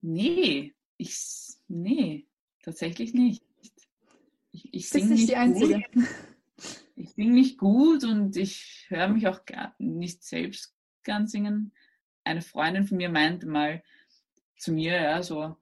Nee, 0.01 0.75
ich, 0.97 1.19
nee, 1.67 2.29
tatsächlich 2.63 3.13
nicht. 3.13 3.43
Ich, 4.53 4.73
ich 4.73 4.89
singe 4.89 5.09
nicht, 5.09 5.19
nicht 5.19 5.31
die 5.31 5.37
Einzige. 5.37 5.83
Gut. 5.93 6.07
Ich 6.97 7.11
singe 7.11 7.33
nicht 7.33 7.59
gut 7.59 8.05
und 8.05 8.37
ich 8.37 8.87
höre 8.89 9.09
mich 9.09 9.29
auch 9.29 9.45
gar 9.45 9.75
nicht 9.79 10.25
selbst 10.25 10.75
gern 11.05 11.29
singen. 11.29 11.73
Eine 12.25 12.43
Freundin 12.43 12.87
von 12.87 12.97
mir 12.97 13.11
meinte 13.11 13.47
mal 13.47 13.83
zu 14.57 14.73
mir, 14.73 14.95
ja, 14.95 15.23
so, 15.23 15.57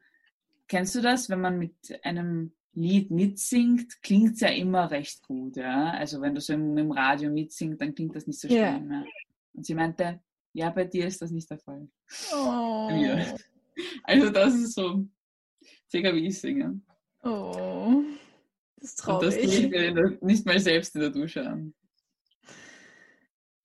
kennst 0.68 0.94
du 0.94 1.02
das, 1.02 1.28
wenn 1.28 1.40
man 1.40 1.58
mit 1.58 1.74
einem 2.04 2.52
Lied 2.72 3.10
mitsingt, 3.10 4.00
klingt 4.02 4.34
es 4.34 4.40
ja 4.40 4.48
immer 4.48 4.90
recht 4.90 5.22
gut, 5.22 5.56
ja. 5.56 5.90
Also 5.90 6.20
wenn 6.20 6.34
du 6.34 6.40
so 6.40 6.52
im, 6.52 6.76
im 6.78 6.90
Radio 6.90 7.30
mitsingst, 7.30 7.80
dann 7.80 7.94
klingt 7.94 8.14
das 8.16 8.26
nicht 8.26 8.40
so 8.40 8.48
schlimm. 8.48 8.92
Ja. 8.92 9.04
Und 9.52 9.66
sie 9.66 9.74
meinte, 9.74 10.20
ja, 10.52 10.70
bei 10.70 10.84
dir 10.84 11.06
ist 11.06 11.20
das 11.20 11.30
nicht 11.30 11.50
der 11.50 11.58
Fall. 11.58 11.88
Oh. 12.32 12.88
Ja. 12.92 13.34
Also 14.04 14.30
das 14.30 14.54
ist 14.54 14.74
so 14.74 15.06
circa 15.90 16.14
wie 16.14 16.26
ich 16.26 16.40
singe. 16.40 16.80
Oh. 17.22 18.02
Das 18.76 18.90
ist 18.94 19.06
Und 19.08 19.22
das 19.22 19.34
traurig. 19.34 19.58
ich 19.58 19.70
mir 19.70 19.88
in 19.88 19.94
der- 19.94 20.18
nicht 20.20 20.44
mal 20.46 20.58
selbst 20.58 20.94
in 20.94 21.00
der 21.02 21.10
Dusche 21.10 21.46
an. 21.48 21.74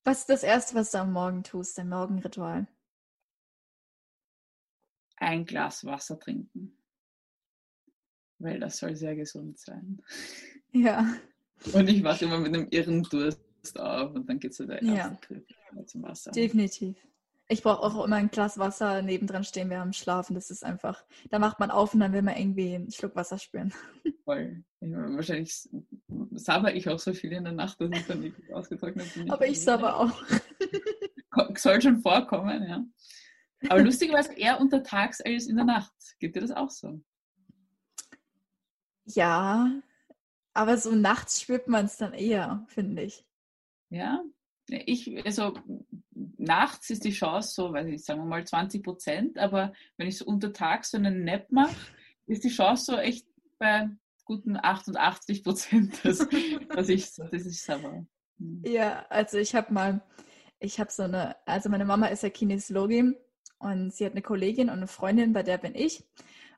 Was 0.03 0.19
ist 0.21 0.29
das 0.29 0.43
Erste, 0.43 0.75
was 0.75 0.91
du 0.91 0.99
am 0.99 1.11
Morgen 1.11 1.43
tust, 1.43 1.77
dein 1.77 1.89
Morgenritual? 1.89 2.67
Ein 5.17 5.45
Glas 5.45 5.83
Wasser 5.85 6.17
trinken. 6.19 6.77
Weil 8.39 8.59
das 8.59 8.77
soll 8.77 8.95
sehr 8.95 9.15
gesund 9.15 9.59
sein. 9.59 10.01
Ja, 10.71 11.15
Und 11.73 11.89
ich 11.89 12.01
wache 12.03 12.23
immer 12.25 12.39
mit 12.39 12.55
einem 12.55 12.67
irren 12.71 13.03
Durst 13.03 13.41
auf 13.77 14.13
und 14.15 14.29
dann 14.29 14.39
geht 14.39 14.53
so 14.53 14.65
der 14.65 14.81
Ja. 14.81 14.93
erste 15.09 15.27
Griff 15.27 15.45
zum 15.87 16.03
Wasser. 16.03 16.31
definitiv. 16.31 16.97
Ich 17.51 17.63
brauche 17.63 17.81
auch 17.81 18.05
immer 18.05 18.17
ein 18.17 18.29
Glas 18.29 18.59
Wasser 18.59 19.01
nebendran 19.01 19.43
stehen 19.43 19.71
während 19.71 19.93
dem 19.93 19.97
Schlafen. 19.97 20.35
Das 20.35 20.51
ist 20.51 20.63
einfach, 20.63 21.03
da 21.31 21.39
macht 21.39 21.59
man 21.59 21.71
auf 21.71 21.95
und 21.95 21.99
dann 21.99 22.13
will 22.13 22.21
man 22.21 22.37
irgendwie 22.37 22.75
einen 22.75 22.91
Schluck 22.91 23.15
Wasser 23.15 23.39
spüren. 23.39 23.73
Voll. 24.23 24.63
Meine, 24.79 25.15
wahrscheinlich 25.15 25.67
sabber 26.31 26.75
ich 26.75 26.87
auch 26.87 26.99
so 26.99 27.11
viel 27.11 27.31
in 27.31 27.45
der 27.45 27.53
Nacht, 27.53 27.81
dass 27.81 27.89
ich 27.91 28.05
dann 28.05 28.19
nicht 28.19 28.35
ausgetrocknet 28.53 29.13
bin. 29.15 29.31
Aber 29.31 29.47
ich 29.47 29.59
sabber 29.59 29.97
auch. 29.97 30.11
Soll 31.57 31.81
schon 31.81 31.99
vorkommen, 31.99 32.67
ja. 32.67 32.85
Aber 33.67 33.81
lustigerweise 33.81 34.33
eher 34.33 34.61
untertags 34.61 35.19
als 35.19 35.47
in 35.47 35.55
der 35.55 35.65
Nacht. 35.65 35.93
Geht 36.19 36.35
dir 36.35 36.41
das 36.41 36.51
auch 36.51 36.69
so? 36.69 37.01
Ja, 39.05 39.81
aber 40.53 40.77
so 40.77 40.93
nachts 40.93 41.41
spürt 41.41 41.67
man 41.67 41.85
es 41.85 41.97
dann 41.97 42.13
eher, 42.13 42.63
finde 42.67 43.01
ich. 43.03 43.25
Ja? 43.89 44.23
Ich, 44.67 45.25
also 45.25 45.53
nachts 46.39 46.89
ist 46.89 47.03
die 47.03 47.11
Chance 47.11 47.53
so, 47.53 47.73
weiß 47.73 47.87
ich, 47.87 48.03
sagen 48.03 48.21
wir 48.21 48.25
mal 48.25 48.45
20 48.45 48.83
Prozent, 48.83 49.37
aber 49.37 49.73
wenn 49.97 50.07
ich 50.07 50.17
so 50.17 50.25
untertags 50.25 50.91
so 50.91 50.97
einen 50.97 51.23
Nap 51.23 51.51
mache, 51.51 51.75
ist 52.27 52.43
die 52.43 52.49
Chance 52.49 52.85
so 52.85 52.97
echt 52.97 53.27
bei 53.57 53.89
guten 54.25 54.57
88 54.57 55.43
Prozent, 55.43 55.99
dass, 56.03 56.25
dass 56.69 56.89
ich 56.89 57.11
dass 57.15 57.45
ich 57.45 57.61
sabber. 57.61 58.05
Hm. 58.39 58.63
Ja, 58.65 59.05
also 59.09 59.37
ich 59.37 59.55
habe 59.55 59.73
mal, 59.73 60.01
ich 60.59 60.79
habe 60.79 60.91
so 60.91 61.03
eine, 61.03 61.35
also 61.45 61.69
meine 61.69 61.85
Mama 61.85 62.07
ist 62.07 62.23
ja 62.23 62.29
Kinesiologin 62.29 63.15
und 63.57 63.93
sie 63.93 64.05
hat 64.05 64.13
eine 64.13 64.21
Kollegin 64.21 64.69
und 64.69 64.77
eine 64.77 64.87
Freundin, 64.87 65.33
bei 65.33 65.43
der 65.43 65.57
bin 65.57 65.75
ich. 65.75 66.05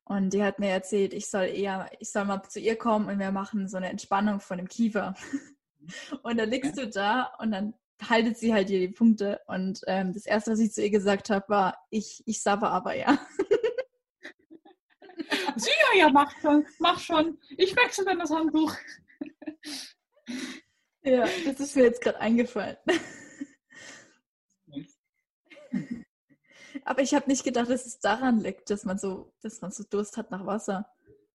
Und 0.03 0.33
die 0.33 0.43
hat 0.43 0.59
mir 0.59 0.69
erzählt, 0.69 1.13
ich 1.13 1.29
soll 1.29 1.45
eher, 1.45 1.89
ich 2.00 2.11
soll 2.11 2.25
mal 2.25 2.43
zu 2.43 2.59
ihr 2.59 2.75
kommen 2.75 3.07
und 3.07 3.19
wir 3.19 3.31
machen 3.31 3.67
so 3.67 3.77
eine 3.77 3.89
Entspannung 3.89 4.39
von 4.39 4.57
dem 4.57 4.67
Kiefer. 4.67 5.15
Und 6.21 6.38
dann 6.38 6.50
liegst 6.51 6.77
du 6.77 6.88
da 6.88 7.33
und 7.39 7.50
dann 7.50 7.73
haltet 8.08 8.38
sie 8.38 8.53
halt 8.53 8.70
dir 8.70 8.79
die 8.79 8.93
Punkte. 8.93 9.41
Und 9.48 9.81
ähm, 9.88 10.13
das 10.13 10.25
erste, 10.25 10.51
was 10.51 10.60
ich 10.60 10.72
zu 10.72 10.81
ihr 10.81 10.91
gesagt 10.91 11.29
habe, 11.29 11.50
war, 11.50 11.77
ich, 11.89 12.24
ich 12.25 12.41
sabber 12.41 12.72
aber 12.72 12.96
ja. 12.96 13.20
Sicher, 15.55 15.98
ja, 15.98 16.10
mach 16.10 16.34
schon, 16.41 16.65
mach 16.79 17.00
schon. 17.00 17.38
Ich 17.58 17.75
wechsle 17.75 18.05
dann 18.05 18.20
das 18.20 18.31
Handtuch. 18.31 18.75
Ja, 21.03 21.27
das 21.46 21.60
ist 21.60 21.75
mir 21.75 21.84
jetzt 21.84 22.01
gerade 22.01 22.20
eingefallen. 22.20 22.77
Aber 26.86 27.01
ich 27.01 27.13
habe 27.13 27.29
nicht 27.29 27.43
gedacht, 27.43 27.70
dass 27.70 27.86
es 27.86 28.00
daran 28.00 28.39
liegt, 28.39 28.70
dass 28.70 28.86
man 28.86 28.98
so, 28.98 29.34
dass 29.41 29.62
man 29.62 29.72
so 29.72 29.84
Durst 29.84 30.17
hat 30.17 30.31
nach 30.31 30.46
Wasser. 30.46 30.88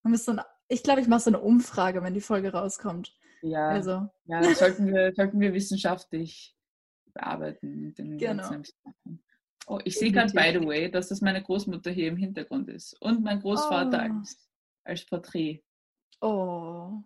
Man 0.03 0.13
muss 0.13 0.25
so 0.25 0.33
eine, 0.33 0.45
ich 0.69 0.83
glaube, 0.83 1.01
ich 1.01 1.09
mache 1.09 1.21
so 1.21 1.31
eine 1.31 1.41
Umfrage, 1.41 2.03
wenn 2.03 2.15
die 2.15 2.21
Folge 2.21 2.53
rauskommt. 2.53 3.15
Ja, 3.43 3.69
Also, 3.69 4.09
ja 4.25 4.41
das 4.41 4.59
sollten 4.59 4.87
wir, 4.87 5.13
sollten 5.15 5.41
wir 5.41 5.53
wissenschaftlich 5.53 6.56
bearbeiten. 7.17 7.83
Mit 7.83 7.99
den 7.99 8.19
Genau. 8.19 8.43
ganzen 8.49 8.65
Sachen. 8.85 9.23
Oh, 9.67 9.81
ich 9.85 9.99
sehe 9.99 10.13
gerade, 10.13 10.33
by 10.33 10.53
the 10.59 10.65
way, 10.67 10.91
dass 10.91 11.09
das 11.09 11.21
meine 11.21 11.43
Großmutter 11.43 11.91
hier 11.91 12.09
im 12.09 12.17
Hintergrund 12.17 12.69
ist. 12.69 12.95
Und 13.03 13.23
mein 13.25 13.41
Großvater 13.41 14.07
Oh. 14.11 14.19
als, 14.21 14.49
als 14.85 15.05
Porträt. 15.07 15.63
oh. 16.21 17.03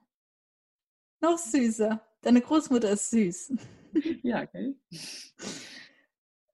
Noch 1.22 1.36
süßer. 1.38 2.00
Deine 2.22 2.40
Großmutter 2.40 2.90
ist 2.90 3.10
süß. 3.10 3.52
Ja, 4.22 4.44
gell? 4.44 4.76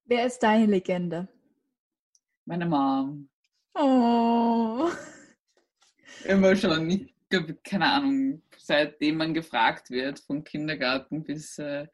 Wer 0.07 0.27
ist 0.27 0.38
deine 0.42 0.64
Legende? 0.66 1.29
Meine 2.47 2.64
Mom. 2.66 3.29
Oh. 3.75 4.88
Immer 6.25 6.57
schon, 6.57 7.11
keine 7.62 7.85
Ahnung, 7.85 8.42
seitdem 8.57 9.19
man 9.19 9.35
gefragt 9.35 9.90
wird, 9.90 10.19
vom 10.21 10.42
Kindergarten 10.45 11.23
bis, 11.25 11.59
äh, 11.59 11.87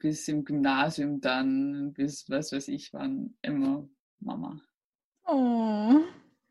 bis 0.00 0.26
im 0.28 0.44
Gymnasium 0.44 1.20
dann, 1.20 1.92
bis 1.92 2.28
was 2.28 2.52
weiß 2.52 2.68
ich 2.68 2.92
wann, 2.92 3.34
immer 3.42 3.88
Mama. 4.18 4.60
Oh. 5.26 6.00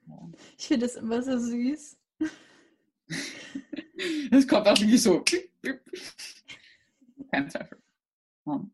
Ja. 0.07 0.29
Ich 0.57 0.67
finde 0.67 0.85
das 0.85 0.95
immer 0.95 1.21
so 1.21 1.37
süß. 1.37 1.97
Es 4.31 4.47
kommt 4.47 4.65
auch 4.65 4.79
wirklich 4.79 5.01
so. 5.01 5.25
Kein 7.31 7.49
Zweifel. 7.49 7.81
Mom. 8.45 8.71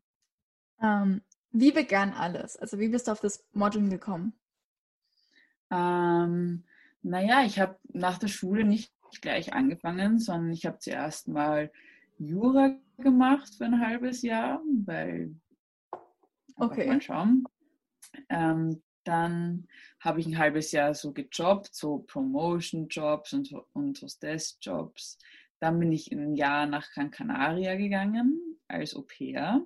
Ähm, 0.80 1.22
wie 1.50 1.72
begann 1.72 2.12
alles? 2.12 2.56
Also 2.56 2.78
wie 2.78 2.88
bist 2.88 3.08
du 3.08 3.12
auf 3.12 3.20
das 3.20 3.44
Modeln 3.52 3.90
gekommen? 3.90 4.34
Ähm, 5.70 6.62
naja, 7.02 7.44
ich 7.44 7.58
habe 7.58 7.76
nach 7.88 8.18
der 8.18 8.28
Schule 8.28 8.62
nicht 8.62 8.92
gleich 9.20 9.52
angefangen, 9.52 10.20
sondern 10.20 10.52
ich 10.52 10.64
habe 10.64 10.78
zuerst 10.78 11.26
mal 11.26 11.72
Jura 12.18 12.76
gemacht 12.98 13.54
für 13.56 13.64
ein 13.64 13.80
halbes 13.80 14.22
Jahr, 14.22 14.62
weil 14.84 15.34
Okay. 16.56 16.86
mal 16.86 17.02
schauen. 17.02 17.44
Ähm, 18.28 18.82
dann 19.04 19.68
habe 20.00 20.20
ich 20.20 20.26
ein 20.26 20.38
halbes 20.38 20.72
Jahr 20.72 20.94
so 20.94 21.12
gejobbt, 21.12 21.74
so 21.74 21.98
Promotion-Jobs 21.98 23.32
und, 23.34 23.54
und 23.72 24.02
Hostess-Jobs. 24.02 25.18
Dann 25.60 25.78
bin 25.78 25.92
ich 25.92 26.10
ein 26.10 26.34
Jahr 26.34 26.66
nach 26.66 26.90
Gran 26.90 27.10
Canaria 27.10 27.76
gegangen 27.76 28.58
als 28.68 28.96
Au 28.96 29.02
pair. 29.02 29.64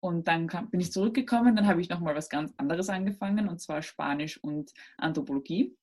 Und 0.00 0.26
dann 0.26 0.48
kam, 0.48 0.70
bin 0.70 0.80
ich 0.80 0.92
zurückgekommen, 0.92 1.54
dann 1.54 1.66
habe 1.66 1.80
ich 1.80 1.88
nochmal 1.88 2.16
was 2.16 2.28
ganz 2.28 2.52
anderes 2.56 2.88
angefangen, 2.88 3.48
und 3.48 3.60
zwar 3.60 3.82
Spanisch 3.82 4.42
und 4.42 4.72
Anthropologie. 4.96 5.76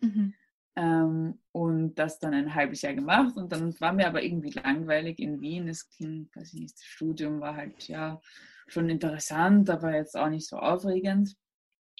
Mhm. 0.00 0.34
Ähm, 0.76 1.40
und 1.52 1.94
das 1.96 2.18
dann 2.18 2.34
ein 2.34 2.54
halbes 2.54 2.82
Jahr 2.82 2.94
gemacht. 2.94 3.36
Und 3.36 3.52
dann 3.52 3.78
war 3.80 3.92
mir 3.92 4.06
aber 4.06 4.22
irgendwie 4.22 4.50
langweilig 4.50 5.18
in 5.18 5.40
Wien. 5.40 5.68
Es 5.68 5.88
ging, 5.90 6.30
weiß 6.34 6.54
ich 6.54 6.60
nicht, 6.60 6.74
das 6.74 6.84
Studium 6.84 7.40
war 7.40 7.56
halt 7.56 7.88
ja 7.88 8.20
schon 8.68 8.88
interessant, 8.88 9.68
aber 9.70 9.94
jetzt 9.94 10.16
auch 10.16 10.28
nicht 10.28 10.46
so 10.46 10.58
aufregend. 10.58 11.34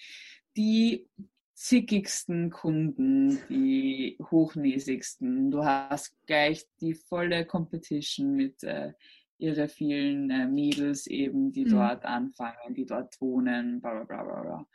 die 0.56 1.08
zickigsten 1.54 2.50
Kunden, 2.50 3.38
die 3.48 4.18
hochnäsigsten. 4.30 5.50
Du 5.50 5.64
hast 5.64 6.14
gleich 6.26 6.66
die 6.82 6.92
volle 6.94 7.46
Competition 7.46 8.34
mit 8.34 8.62
äh, 8.62 8.92
ihre 9.38 9.68
vielen 9.68 10.30
äh, 10.30 10.46
Mädels 10.46 11.06
eben, 11.06 11.52
die 11.52 11.64
Mhm. 11.64 11.70
dort 11.70 12.04
anfangen, 12.04 12.74
die 12.74 12.84
dort 12.84 13.18
wohnen, 13.20 13.80
bla 13.80 13.94
bla 13.94 14.04
bla 14.04 14.22
bla. 14.24 14.42
bla. 14.42 14.66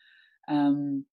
Ähm, 0.47 1.06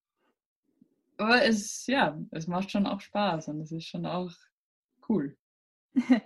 aber 1.16 1.44
es, 1.44 1.86
ja, 1.86 2.18
es 2.32 2.46
macht 2.46 2.70
schon 2.70 2.86
auch 2.86 3.00
Spaß 3.00 3.48
und 3.48 3.60
es 3.60 3.72
ist 3.72 3.86
schon 3.86 4.06
auch 4.06 4.32
cool. 5.08 5.36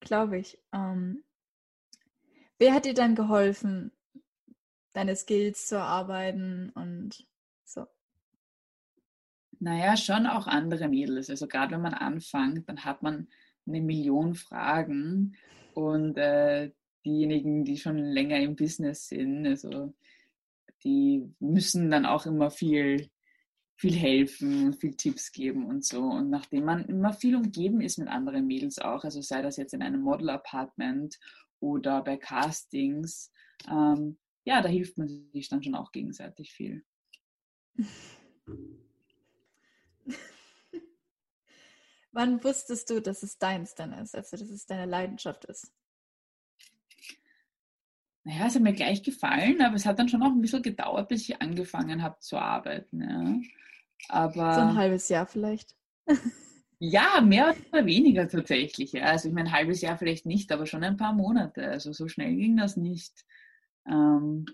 Glaube 0.00 0.38
ich. 0.38 0.58
Ähm, 0.72 1.24
wer 2.58 2.74
hat 2.74 2.84
dir 2.84 2.94
dann 2.94 3.14
geholfen, 3.14 3.92
deine 4.92 5.16
Skills 5.16 5.66
zu 5.66 5.76
erarbeiten 5.76 6.70
und 6.70 7.26
so? 7.64 7.86
Naja, 9.60 9.96
schon 9.96 10.26
auch 10.26 10.46
andere 10.46 10.88
Mädels. 10.88 11.30
Also 11.30 11.46
gerade 11.46 11.72
wenn 11.72 11.82
man 11.82 11.94
anfängt, 11.94 12.68
dann 12.68 12.84
hat 12.84 13.02
man 13.02 13.28
eine 13.66 13.80
Million 13.80 14.34
Fragen 14.34 15.36
und 15.74 16.16
äh, 16.18 16.70
diejenigen, 17.04 17.64
die 17.64 17.76
schon 17.76 17.98
länger 17.98 18.38
im 18.40 18.56
Business 18.56 19.08
sind, 19.08 19.46
also 19.46 19.94
die 20.84 21.34
müssen 21.40 21.90
dann 21.90 22.06
auch 22.06 22.26
immer 22.26 22.50
viel, 22.50 23.10
viel 23.76 23.94
helfen 23.94 24.72
viel 24.74 24.94
Tipps 24.96 25.32
geben 25.32 25.66
und 25.66 25.84
so. 25.84 26.00
Und 26.02 26.30
nachdem 26.30 26.64
man 26.64 26.84
immer 26.86 27.12
viel 27.12 27.36
umgeben 27.36 27.80
ist 27.80 27.98
mit 27.98 28.08
anderen 28.08 28.46
Mädels 28.46 28.78
auch, 28.78 29.04
also 29.04 29.20
sei 29.20 29.42
das 29.42 29.56
jetzt 29.56 29.74
in 29.74 29.82
einem 29.82 30.00
Model-Apartment 30.00 31.18
oder 31.60 32.02
bei 32.02 32.16
Castings, 32.16 33.32
ähm, 33.68 34.18
ja, 34.44 34.62
da 34.62 34.68
hilft 34.68 34.98
man 34.98 35.08
sich 35.32 35.48
dann 35.48 35.62
schon 35.62 35.74
auch 35.74 35.90
gegenseitig 35.92 36.52
viel. 36.52 36.84
Wann 42.12 42.44
wusstest 42.44 42.90
du, 42.90 43.02
dass 43.02 43.24
es 43.24 43.38
deins 43.38 43.74
dann 43.74 43.92
ist, 43.92 44.14
also 44.14 44.36
dass 44.36 44.48
es 44.48 44.66
deine 44.66 44.86
Leidenschaft 44.86 45.46
ist? 45.46 45.72
Naja, 48.24 48.46
es 48.46 48.54
hat 48.54 48.62
mir 48.62 48.72
gleich 48.72 49.02
gefallen, 49.02 49.60
aber 49.60 49.74
es 49.76 49.84
hat 49.84 49.98
dann 49.98 50.08
schon 50.08 50.22
auch 50.22 50.32
ein 50.32 50.40
bisschen 50.40 50.62
gedauert, 50.62 51.08
bis 51.08 51.28
ich 51.28 51.42
angefangen 51.42 52.02
habe 52.02 52.18
zu 52.20 52.38
arbeiten. 52.38 53.02
Ja. 53.02 53.36
Aber, 54.08 54.54
so 54.54 54.60
ein 54.62 54.76
halbes 54.76 55.08
Jahr 55.10 55.26
vielleicht. 55.26 55.76
ja, 56.78 57.20
mehr 57.20 57.54
oder 57.70 57.84
weniger 57.84 58.26
tatsächlich. 58.26 58.92
Ja. 58.92 59.04
Also 59.04 59.28
ich 59.28 59.34
meine, 59.34 59.50
ein 59.50 59.54
halbes 59.54 59.82
Jahr 59.82 59.98
vielleicht 59.98 60.24
nicht, 60.24 60.50
aber 60.52 60.64
schon 60.64 60.84
ein 60.84 60.96
paar 60.96 61.12
Monate. 61.12 61.68
Also 61.68 61.92
so 61.92 62.08
schnell 62.08 62.34
ging 62.34 62.56
das 62.56 62.78
nicht. 62.78 63.12
Ähm, 63.86 64.46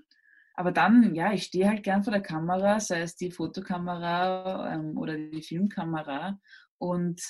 aber 0.54 0.72
dann, 0.72 1.14
ja, 1.14 1.33
ich 1.33 1.44
stehe 1.44 1.68
halt 1.68 1.85
gern 1.85 2.02
vor 2.02 2.12
der 2.12 2.22
Kamera, 2.22 2.80
sei 2.80 3.02
es 3.02 3.14
die 3.14 3.30
Fotokamera 3.30 4.74
ähm, 4.74 4.98
oder 4.98 5.16
die 5.16 5.42
Filmkamera. 5.42 6.40
Und 6.78 7.22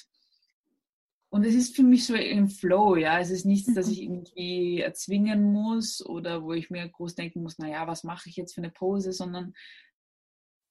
und 1.30 1.44
es 1.44 1.54
ist 1.54 1.76
für 1.76 1.84
mich 1.84 2.06
so 2.06 2.14
im 2.14 2.48
Flow, 2.48 2.96
ja. 2.96 3.20
Es 3.20 3.30
ist 3.30 3.46
nichts, 3.46 3.72
das 3.72 3.88
ich 3.88 4.02
irgendwie 4.02 4.80
erzwingen 4.80 5.52
muss 5.52 6.04
oder 6.04 6.42
wo 6.42 6.52
ich 6.52 6.70
mir 6.70 6.88
groß 6.88 7.14
denken 7.14 7.42
muss, 7.42 7.58
naja, 7.58 7.86
was 7.86 8.02
mache 8.02 8.28
ich 8.28 8.36
jetzt 8.36 8.54
für 8.54 8.60
eine 8.60 8.72
Pose, 8.72 9.12
sondern 9.12 9.54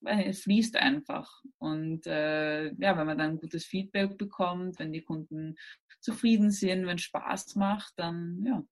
es 0.01 0.41
fließt 0.41 0.75
einfach. 0.75 1.43
Und 1.59 2.05
äh, 2.07 2.73
ja, 2.73 2.97
wenn 2.97 3.07
man 3.07 3.17
dann 3.17 3.39
gutes 3.39 3.65
Feedback 3.65 4.17
bekommt, 4.17 4.79
wenn 4.79 4.91
die 4.91 5.01
Kunden 5.01 5.55
zufrieden 6.01 6.51
sind, 6.51 6.85
wenn 6.85 6.97
es 6.97 7.03
Spaß 7.03 7.55
macht, 7.55 7.93
dann 7.97 8.43
ja. 8.45 8.63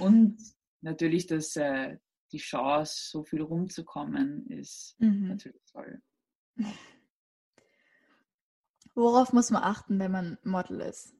Und 0.00 0.38
natürlich, 0.80 1.26
dass 1.26 1.54
äh, 1.56 1.98
die 2.32 2.38
Chance, 2.38 3.10
so 3.10 3.22
viel 3.22 3.42
rumzukommen, 3.42 4.48
ist 4.48 4.96
mhm. 4.98 5.28
natürlich 5.28 5.62
toll. 5.70 6.02
Worauf 8.94 9.32
muss 9.32 9.50
man 9.50 9.62
achten, 9.62 9.98
wenn 9.98 10.12
man 10.12 10.38
Model 10.44 10.80
ist? 10.80 11.14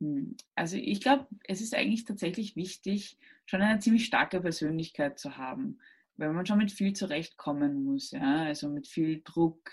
Hm, 0.00 0.36
also 0.54 0.76
ich 0.76 1.00
glaube, 1.00 1.26
es 1.44 1.60
ist 1.60 1.74
eigentlich 1.74 2.04
tatsächlich 2.04 2.56
wichtig, 2.56 3.18
schon 3.46 3.62
eine 3.62 3.78
ziemlich 3.80 4.06
starke 4.06 4.40
Persönlichkeit 4.40 5.18
zu 5.18 5.36
haben, 5.36 5.80
weil 6.16 6.32
man 6.32 6.46
schon 6.46 6.58
mit 6.58 6.72
viel 6.72 6.94
zurechtkommen 6.94 7.84
muss, 7.84 8.12
ja, 8.12 8.44
also 8.44 8.68
mit 8.68 8.88
viel 8.88 9.22
Druck, 9.22 9.70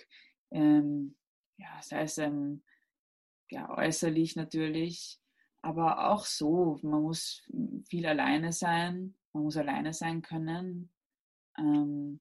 ähm, 0.52 1.16
ja, 1.58 1.80
sei 1.82 2.02
es 2.02 2.18
ähm, 2.18 2.64
ja, 3.50 3.70
äußerlich 3.70 4.36
natürlich, 4.36 5.20
aber 5.62 6.12
auch 6.12 6.26
so, 6.26 6.80
man 6.84 7.02
muss 7.02 7.44
viel 7.90 8.06
alleine 8.06 8.52
sein, 8.52 9.16
man 9.34 9.44
muss 9.44 9.58
alleine 9.58 9.94
sein 9.94 10.22
können, 10.22 10.90
ähm, 11.58 12.20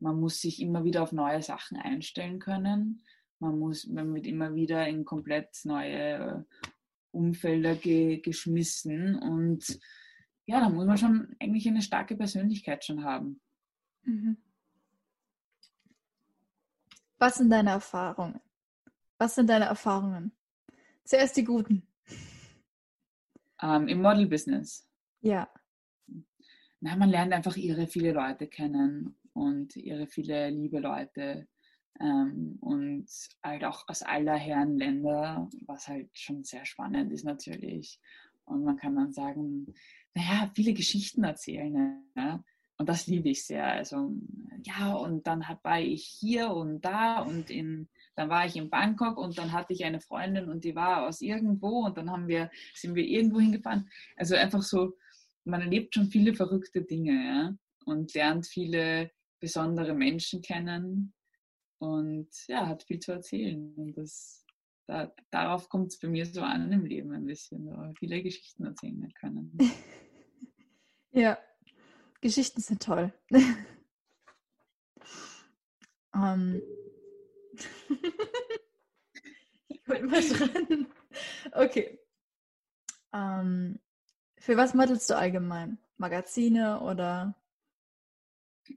man 0.00 0.18
muss 0.18 0.40
sich 0.40 0.60
immer 0.60 0.84
wieder 0.84 1.02
auf 1.02 1.12
neue 1.12 1.42
Sachen 1.42 1.76
einstellen 1.76 2.40
können 2.40 3.04
man 3.42 3.58
muss, 3.58 3.86
man 3.88 4.14
wird 4.14 4.26
immer 4.26 4.54
wieder 4.54 4.86
in 4.86 5.04
komplett 5.04 5.64
neue 5.64 5.98
äh, 5.98 6.42
Umfelder 7.10 7.74
ge, 7.74 8.20
geschmissen 8.20 9.16
und 9.16 9.80
ja, 10.46 10.60
da 10.60 10.68
muss 10.68 10.86
man 10.86 10.96
schon 10.96 11.36
eigentlich 11.40 11.66
eine 11.68 11.82
starke 11.82 12.16
Persönlichkeit 12.16 12.84
schon 12.84 13.04
haben. 13.04 13.40
Mhm. 14.04 14.36
Was 17.18 17.36
sind 17.36 17.50
deine 17.50 17.70
Erfahrungen? 17.70 18.40
Was 19.18 19.34
sind 19.34 19.50
deine 19.50 19.66
Erfahrungen? 19.66 20.32
Zuerst 21.04 21.36
die 21.36 21.44
guten. 21.44 21.86
Ähm, 23.60 23.88
Im 23.88 24.02
Model-Business. 24.02 24.88
Ja. 25.20 25.48
Na, 26.80 26.96
man 26.96 27.10
lernt 27.10 27.32
einfach 27.32 27.56
ihre 27.56 27.86
viele 27.86 28.12
Leute 28.12 28.48
kennen 28.48 29.16
und 29.32 29.76
ihre 29.76 30.06
viele 30.06 30.50
liebe 30.50 30.80
Leute 30.80 31.46
ähm, 32.00 32.58
und 32.60 33.06
halt 33.42 33.64
auch 33.64 33.88
aus 33.88 34.02
aller 34.02 34.36
Herren 34.36 34.78
Länder, 34.78 35.48
was 35.66 35.88
halt 35.88 36.10
schon 36.14 36.44
sehr 36.44 36.64
spannend 36.64 37.12
ist 37.12 37.24
natürlich. 37.24 38.00
Und 38.44 38.64
man 38.64 38.76
kann 38.76 38.96
dann 38.96 39.12
sagen, 39.12 39.66
naja, 40.14 40.50
viele 40.54 40.74
Geschichten 40.74 41.24
erzählen. 41.24 41.72
Ne? 42.14 42.44
Und 42.78 42.88
das 42.88 43.06
liebe 43.06 43.28
ich 43.28 43.46
sehr. 43.46 43.66
Also, 43.66 44.12
ja, 44.64 44.92
und 44.94 45.26
dann 45.26 45.44
war 45.62 45.80
ich 45.80 46.04
hier 46.04 46.50
und 46.50 46.84
da 46.84 47.20
und 47.20 47.50
in, 47.50 47.88
dann 48.16 48.28
war 48.28 48.46
ich 48.46 48.56
in 48.56 48.70
Bangkok 48.70 49.18
und 49.18 49.38
dann 49.38 49.52
hatte 49.52 49.72
ich 49.72 49.84
eine 49.84 50.00
Freundin 50.00 50.48
und 50.48 50.64
die 50.64 50.74
war 50.74 51.06
aus 51.06 51.20
irgendwo 51.20 51.84
und 51.86 51.96
dann 51.96 52.10
haben 52.10 52.26
wir, 52.26 52.50
sind 52.74 52.94
wir 52.94 53.04
irgendwo 53.04 53.40
hingefahren. 53.40 53.88
Also 54.16 54.34
einfach 54.34 54.62
so, 54.62 54.96
man 55.44 55.60
erlebt 55.60 55.94
schon 55.94 56.06
viele 56.06 56.34
verrückte 56.34 56.82
Dinge 56.82 57.12
ja? 57.12 57.54
und 57.84 58.12
lernt 58.14 58.46
viele 58.46 59.10
besondere 59.38 59.94
Menschen 59.94 60.40
kennen 60.40 61.14
und 61.82 62.28
ja, 62.46 62.68
hat 62.68 62.84
viel 62.84 63.00
zu 63.00 63.10
erzählen. 63.10 63.74
Und 63.74 63.98
das, 63.98 64.46
da, 64.86 65.12
darauf 65.30 65.68
kommt 65.68 65.92
es 65.92 65.98
bei 65.98 66.06
mir 66.06 66.24
so 66.26 66.40
an 66.40 66.70
im 66.70 66.84
Leben 66.84 67.12
ein 67.12 67.26
bisschen, 67.26 67.68
so 67.68 67.92
viele 67.98 68.22
Geschichten 68.22 68.64
erzählen 68.64 69.12
können. 69.14 69.58
ja, 71.10 71.36
Geschichten 72.20 72.60
sind 72.60 72.84
toll. 72.84 73.12
um. 76.12 76.62
ich 79.68 79.88
wollte 79.88 80.06
mal 80.06 80.22
dran. 80.22 80.86
Okay. 81.52 81.98
Um, 83.10 83.80
für 84.38 84.56
was 84.56 84.72
modelst 84.72 85.10
du 85.10 85.16
allgemein? 85.16 85.78
Magazine 85.96 86.80
oder 86.80 87.34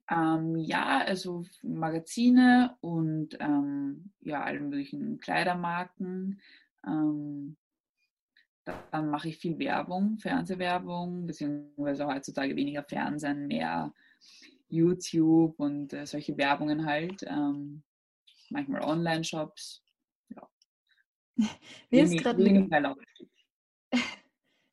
ähm, 0.09 0.55
ja, 0.57 0.99
also 0.99 1.43
Magazine 1.61 2.75
und 2.81 3.37
ähm, 3.39 4.11
ja, 4.21 4.43
alle 4.43 4.59
möglichen 4.59 5.19
Kleidermarken. 5.19 6.39
Ähm, 6.85 7.57
dann 8.91 9.09
mache 9.09 9.29
ich 9.29 9.37
viel 9.37 9.59
Werbung, 9.59 10.17
Fernsehwerbung, 10.17 11.27
beziehungsweise 11.27 12.07
heutzutage 12.07 12.55
weniger 12.55 12.83
Fernsehen, 12.83 13.47
mehr 13.47 13.93
YouTube 14.69 15.59
und 15.59 15.93
äh, 15.93 16.05
solche 16.05 16.35
Werbungen 16.37 16.85
halt. 16.85 17.23
Ähm, 17.27 17.83
manchmal 18.49 18.81
Online-Shops. 18.83 19.83
Ja. 20.29 20.49
Mir 21.91 22.03
ist 22.03 22.17
gerade 22.17 22.41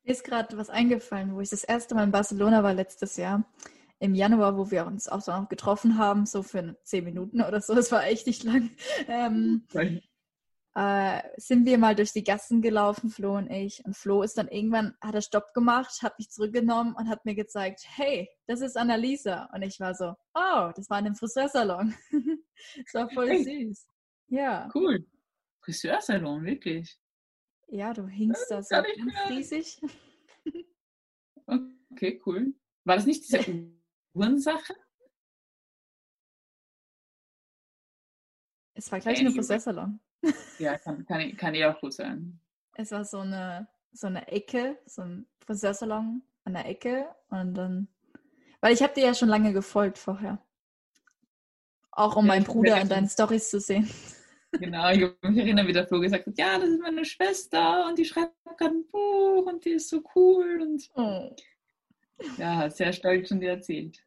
mir 0.05 0.11
ist 0.11 0.25
gerade 0.25 0.57
was 0.57 0.69
eingefallen, 0.69 1.33
wo 1.33 1.39
ich 1.39 1.49
das 1.49 1.63
erste 1.63 1.95
Mal 1.95 2.03
in 2.03 2.11
Barcelona 2.11 2.61
war 2.61 2.73
letztes 2.73 3.15
Jahr 3.15 3.45
im 4.03 4.15
Januar, 4.15 4.57
wo 4.57 4.69
wir 4.69 4.85
uns 4.85 5.07
auch 5.07 5.21
so 5.21 5.31
noch 5.31 5.47
getroffen 5.47 5.97
haben, 5.97 6.25
so 6.25 6.43
für 6.43 6.75
zehn 6.83 7.05
Minuten 7.05 7.41
oder 7.41 7.61
so, 7.61 7.73
das 7.73 7.89
war 7.89 8.05
echt 8.05 8.27
nicht 8.27 8.43
lang, 8.43 8.69
ähm, 9.07 9.65
äh, 10.75 11.21
sind 11.37 11.65
wir 11.65 11.77
mal 11.77 11.95
durch 11.95 12.11
die 12.11 12.25
Gassen 12.25 12.61
gelaufen, 12.61 13.09
Flo 13.09 13.37
und 13.37 13.49
ich. 13.49 13.85
Und 13.85 13.95
Flo 13.95 14.21
ist 14.21 14.37
dann 14.37 14.49
irgendwann, 14.49 14.93
hat 14.99 15.15
er 15.15 15.21
Stopp 15.21 15.53
gemacht, 15.53 16.01
hat 16.01 16.19
mich 16.19 16.29
zurückgenommen 16.31 16.93
und 16.95 17.07
hat 17.07 17.23
mir 17.23 17.33
gezeigt, 17.33 17.85
hey, 17.95 18.29
das 18.45 18.59
ist 18.59 18.75
Annalisa. 18.75 19.49
Und 19.53 19.61
ich 19.61 19.79
war 19.79 19.95
so, 19.95 20.15
oh, 20.33 20.71
das 20.75 20.89
war 20.89 20.99
in 20.99 21.05
einem 21.05 21.15
Friseursalon. 21.15 21.95
das 22.75 22.93
war 22.93 23.09
voll 23.09 23.29
hey. 23.29 23.67
süß. 23.69 23.87
Ja. 24.27 24.69
Cool. 24.75 25.07
Friseursalon, 25.61 26.43
wirklich. 26.43 26.99
Ja, 27.67 27.93
du 27.93 28.05
hingst 28.05 28.47
da 28.49 28.61
so 28.61 28.75
ganz 28.75 29.29
riesig. 29.29 29.79
okay, 31.91 32.21
cool. 32.25 32.53
War 32.83 32.97
das 32.97 33.05
nicht 33.05 33.23
diese 33.23 33.71
Uhrensache? 34.13 34.75
Es 38.75 38.91
war 38.91 38.99
gleich 38.99 39.19
eine 39.19 39.31
Friseursalon. 39.31 39.99
Ja, 40.57 40.77
kann, 40.77 41.05
kann, 41.05 41.35
kann 41.35 41.63
auch 41.63 41.79
gut 41.79 41.93
sein. 41.93 42.39
Es 42.75 42.91
war 42.91 43.05
so 43.05 43.19
eine, 43.19 43.67
so 43.91 44.07
eine 44.07 44.27
Ecke, 44.27 44.79
so 44.85 45.01
ein 45.01 45.27
Friseursalon 45.45 46.23
an 46.45 46.53
der 46.53 46.65
Ecke 46.65 47.07
und 47.29 47.53
dann, 47.55 47.87
weil 48.61 48.73
ich 48.73 48.81
habe 48.81 48.93
dir 48.93 49.05
ja 49.05 49.13
schon 49.13 49.29
lange 49.29 49.53
gefolgt 49.53 49.97
vorher. 49.97 50.41
Auch 51.91 52.15
um 52.15 52.25
ja, 52.25 52.33
meinen 52.33 52.45
Bruder 52.45 52.81
in 52.81 52.89
deinen 52.89 53.07
Stories 53.07 53.49
zu 53.49 53.59
sehen. 53.59 53.89
Genau, 54.53 54.89
ich 54.91 54.99
mich 54.99 55.37
erinnere, 55.37 55.67
wie 55.67 55.73
der 55.73 55.87
Flo 55.87 55.99
gesagt 55.99 56.27
hat, 56.27 56.37
ja, 56.37 56.59
das 56.59 56.69
ist 56.69 56.81
meine 56.81 57.05
Schwester 57.05 57.87
und 57.87 57.97
die 57.97 58.05
schreibt 58.05 58.33
gerade 58.57 58.75
ein 58.75 58.87
Buch 58.87 59.45
und 59.47 59.65
die 59.65 59.71
ist 59.71 59.89
so 59.89 60.03
cool 60.15 60.61
und 60.61 60.89
oh. 60.95 61.35
Ja, 62.37 62.69
sehr 62.69 62.93
stolz 62.93 63.29
schon 63.29 63.39
dir 63.39 63.51
erzählt. 63.51 64.03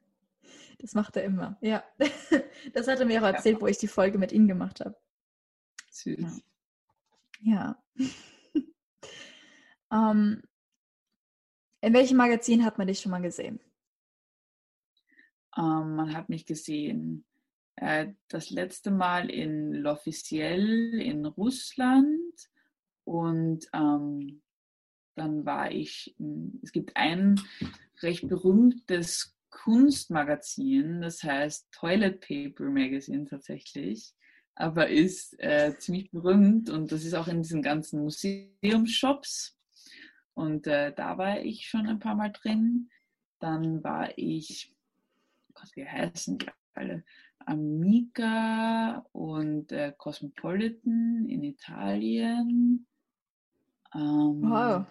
Das 0.79 0.95
macht 0.95 1.17
er 1.17 1.25
immer, 1.25 1.57
ja. 1.61 1.85
Das 2.73 2.89
hat 2.89 3.01
er 3.01 3.07
mir 3.07 3.21
auch 3.23 3.27
erzählt, 3.27 3.57
ja. 3.57 3.61
wo 3.61 3.67
ich 3.67 3.79
die 3.79 3.89
Folge 3.89 4.19
mit 4.19 4.33
ihm 4.33 4.47
gemacht 4.49 4.81
habe. 4.81 4.97
Süß. 5.91 6.43
Ja. 7.41 7.83
um, 7.95 8.03
ähm, 9.93 10.43
in 11.81 11.93
welchem 11.95 12.17
Magazin 12.17 12.65
hat 12.65 12.79
man 12.79 12.89
dich 12.89 13.01
schon 13.01 13.13
mal 13.13 13.23
gesehen? 13.23 13.61
Ähm, 15.57 15.97
man 15.97 16.15
hat 16.15 16.29
mich 16.29 16.47
gesehen 16.47 17.25
äh, 17.77 18.09
das 18.29 18.51
letzte 18.51 18.91
Mal 18.91 19.31
in 19.31 19.73
L'Officiel 19.75 20.99
in 21.01 21.25
Russland 21.27 22.51
und 23.05 23.67
ähm, 23.73 24.43
dann 25.15 25.47
war 25.47 25.71
ich, 25.71 26.15
es 26.63 26.73
gibt 26.73 26.97
ein 26.97 27.41
recht 28.03 28.29
berühmtes 28.29 29.37
Kunstmagazin, 29.51 31.01
das 31.01 31.23
heißt 31.23 31.69
Toilet 31.73 32.21
Paper 32.21 32.65
Magazine 32.71 33.25
tatsächlich, 33.25 34.15
aber 34.55 34.89
ist 34.89 35.39
äh, 35.41 35.77
ziemlich 35.79 36.11
berühmt 36.11 36.71
und 36.71 36.93
das 36.93 37.05
ist 37.05 37.15
auch 37.15 37.29
in 37.29 37.43
diesen 37.43 37.63
ganzen 37.63 38.03
Museumshops. 38.03 39.59
Und 40.35 40.67
äh, 40.67 40.93
da 40.95 41.17
war 41.17 41.41
ich 41.41 41.67
schon 41.67 41.87
ein 41.87 41.99
paar 41.99 42.15
Mal 42.15 42.31
drin. 42.31 42.91
Dann 43.39 43.83
war 43.83 44.17
ich, 44.19 44.75
Gott, 45.55 45.71
wie 45.75 45.87
heißen 45.87 46.39
die 46.39 46.47
alle? 46.75 47.05
Amiga 47.39 49.07
und 49.13 49.73
äh, 49.73 49.95
Cosmopolitan 49.97 51.27
in 51.29 51.43
Italien. 51.45 52.87
Ähm, 53.95 54.43
wow. 54.43 54.87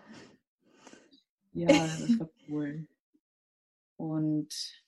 Ja, 1.54 1.68
das 1.68 2.20
war 2.20 2.30
cool. 2.48 2.88
Und 3.98 4.84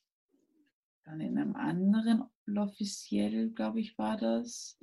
dann 1.04 1.22
in 1.22 1.38
einem 1.38 1.56
anderen 1.56 2.24
L'Officiel, 2.46 3.54
glaube 3.54 3.80
ich, 3.80 3.98
war 3.98 4.18
das. 4.18 4.78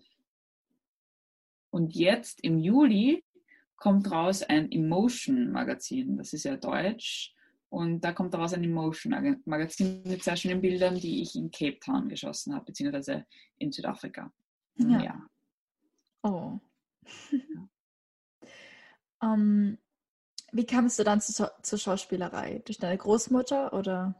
Und 1.70 1.94
jetzt 1.94 2.42
im 2.42 2.58
Juli 2.58 3.24
kommt 3.76 4.10
raus 4.10 4.42
ein 4.42 4.70
Emotion-Magazin. 4.70 6.16
Das 6.16 6.32
ist 6.32 6.44
ja 6.44 6.56
deutsch. 6.56 7.34
Und 7.68 8.02
da 8.02 8.12
kommt 8.12 8.34
raus 8.34 8.54
ein 8.54 8.62
Emotion-Magazin 8.62 10.02
mit 10.04 10.22
sehr 10.22 10.36
schönen 10.36 10.60
Bildern, 10.60 10.94
die 10.94 11.22
ich 11.22 11.34
in 11.34 11.50
Cape 11.50 11.80
Town 11.80 12.08
geschossen 12.08 12.54
habe, 12.54 12.66
beziehungsweise 12.66 13.26
in 13.58 13.72
Südafrika. 13.72 14.32
Ja. 14.76 15.02
ja. 15.02 15.26
Oh. 16.22 16.58
um, 19.20 19.76
wie 20.54 20.66
kamst 20.66 20.98
du 20.98 21.04
dann 21.04 21.20
zu, 21.20 21.50
zur 21.62 21.78
Schauspielerei? 21.78 22.62
Durch 22.64 22.78
deine 22.78 22.96
Großmutter 22.96 23.72
oder? 23.72 24.14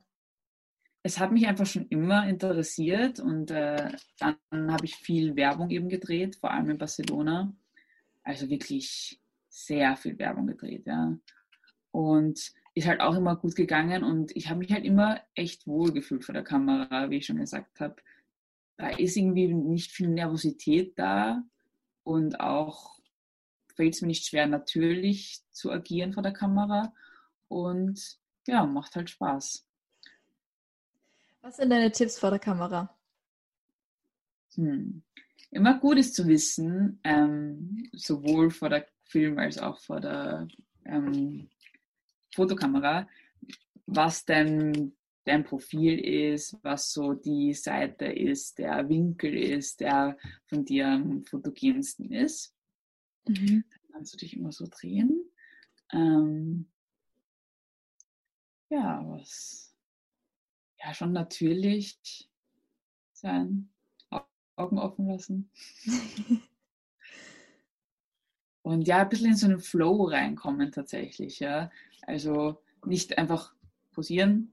Es 1.05 1.19
hat 1.19 1.33
mich 1.33 1.47
einfach 1.47 1.67
schon 1.67 1.87
immer 1.89 2.29
interessiert 2.29 3.21
und 3.21 3.51
äh, 3.51 3.93
dann 4.19 4.73
habe 4.73 4.85
ich 4.85 4.97
viel 4.97 5.37
Werbung 5.37 5.71
eben 5.71 5.89
gedreht, 5.89 6.37
vor 6.37 6.51
allem 6.51 6.71
in 6.71 6.79
Barcelona. 6.79 7.55
Also 8.25 8.49
wirklich 8.49 9.21
sehr 9.49 9.97
viel 9.97 10.19
Werbung 10.19 10.47
gedreht, 10.49 10.87
ja. 10.87 11.17
Und 11.93 12.53
ist 12.75 12.89
halt 12.89 13.01
auch 13.01 13.15
immer 13.15 13.37
gut 13.37 13.55
gegangen 13.55 14.03
und 14.03 14.35
ich 14.35 14.49
habe 14.49 14.59
mich 14.59 14.73
halt 14.73 14.85
immer 14.85 15.21
echt 15.37 15.69
wohl 15.69 15.93
gefühlt 15.93 16.25
vor 16.25 16.33
der 16.33 16.43
Kamera, 16.43 17.11
wie 17.11 17.19
ich 17.19 17.27
schon 17.27 17.37
gesagt 17.37 17.79
habe. 17.79 17.97
Da 18.77 18.89
ist 18.89 19.17
irgendwie 19.17 19.47
nicht 19.55 19.93
viel 19.93 20.09
Nervosität 20.09 20.99
da 20.99 21.45
und 22.03 22.41
auch 22.41 22.99
fällt 23.75 23.95
es 23.95 24.01
mir 24.01 24.09
nicht 24.09 24.27
schwer, 24.27 24.47
natürlich 24.47 25.43
zu 25.51 25.71
agieren 25.71 26.13
vor 26.13 26.23
der 26.23 26.33
Kamera. 26.33 26.93
Und 27.49 28.19
ja, 28.47 28.65
macht 28.67 28.95
halt 28.97 29.11
Spaß. 29.11 29.67
Was 31.43 31.57
sind 31.57 31.71
deine 31.71 31.93
Tipps 31.93 32.19
vor 32.19 32.31
der 32.31 32.39
Kamera? 32.39 32.97
Hm. 34.55 35.03
Immer 35.51 35.79
gut 35.79 35.99
ist 35.99 36.15
zu 36.15 36.27
wissen, 36.27 37.01
ähm, 37.05 37.89
sowohl 37.93 38.51
vor 38.51 38.71
der 38.71 38.87
Film 39.05 39.39
als 39.39 39.59
auch 39.59 39.79
vor 39.79 40.01
der 40.01 40.49
ähm, 40.85 41.49
Fotokamera, 42.35 43.07
was 43.87 44.25
denn 44.25 44.97
dein 45.25 45.45
Profil 45.45 45.99
ist, 45.99 46.59
was 46.63 46.93
so 46.93 47.15
die 47.15 47.55
Seite 47.55 48.07
ist, 48.07 48.59
der 48.59 48.89
Winkel 48.89 49.35
ist, 49.35 49.81
der 49.81 50.17
von 50.47 50.65
dir 50.65 50.89
am 50.89 51.25
fotogensten 51.25 52.11
ist. 52.11 52.54
Mhm. 53.27 53.65
Dann 53.71 53.93
kannst 53.93 54.15
du 54.15 54.19
dich 54.19 54.37
immer 54.37 54.53
so 54.53 54.67
drehen. 54.71 55.25
Ähm, 55.93 56.67
ja, 58.69 59.03
was 59.07 59.75
ja 60.79 60.93
schon 60.95 61.13
natürlich 61.13 62.29
sein, 63.13 63.69
Augen 64.57 64.79
offen 64.79 65.09
lassen. 65.09 65.51
Und 68.63 68.87
ja, 68.89 69.03
ein 69.03 69.09
bisschen 69.11 69.31
in 69.33 69.37
so 69.37 69.47
einen 69.47 69.61
Flow 69.61 70.05
reinkommen 70.05 70.73
tatsächlich, 70.73 71.39
ja. 71.39 71.71
Also 72.03 72.63
nicht 72.87 73.19
einfach 73.19 73.55
posieren, 73.93 74.53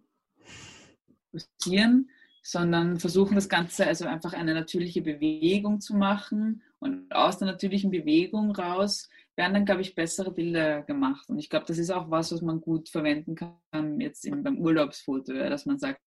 posieren, 1.31 2.10
sondern 2.41 2.99
versuchen 2.99 3.36
das 3.36 3.49
Ganze 3.49 3.86
also 3.86 4.06
einfach 4.06 4.34
eine 4.34 4.54
natürliche 4.54 5.01
Bewegung 5.01 5.80
zu 5.80 5.95
machen 5.95 6.63
und 6.80 7.13
aus 7.13 7.38
der 7.38 7.47
natürlichen 7.47 7.91
Bewegung 7.91 8.51
raus 8.51 9.10
werden 9.36 9.54
dann, 9.54 9.65
glaube 9.65 9.82
ich, 9.82 9.95
bessere 9.95 10.32
Bilder 10.32 10.82
gemacht. 10.82 11.30
Und 11.30 11.39
ich 11.39 11.49
glaube, 11.49 11.65
das 11.67 11.77
ist 11.77 11.91
auch 11.91 12.10
was, 12.10 12.32
was 12.32 12.41
man 12.41 12.60
gut 12.62 12.89
verwenden 12.89 13.36
kann 13.36 13.99
jetzt 13.99 14.25
eben 14.25 14.43
beim 14.43 14.60
Urlaubsfoto, 14.60 15.34
dass 15.34 15.65
man 15.65 15.77
sagt, 15.77 16.01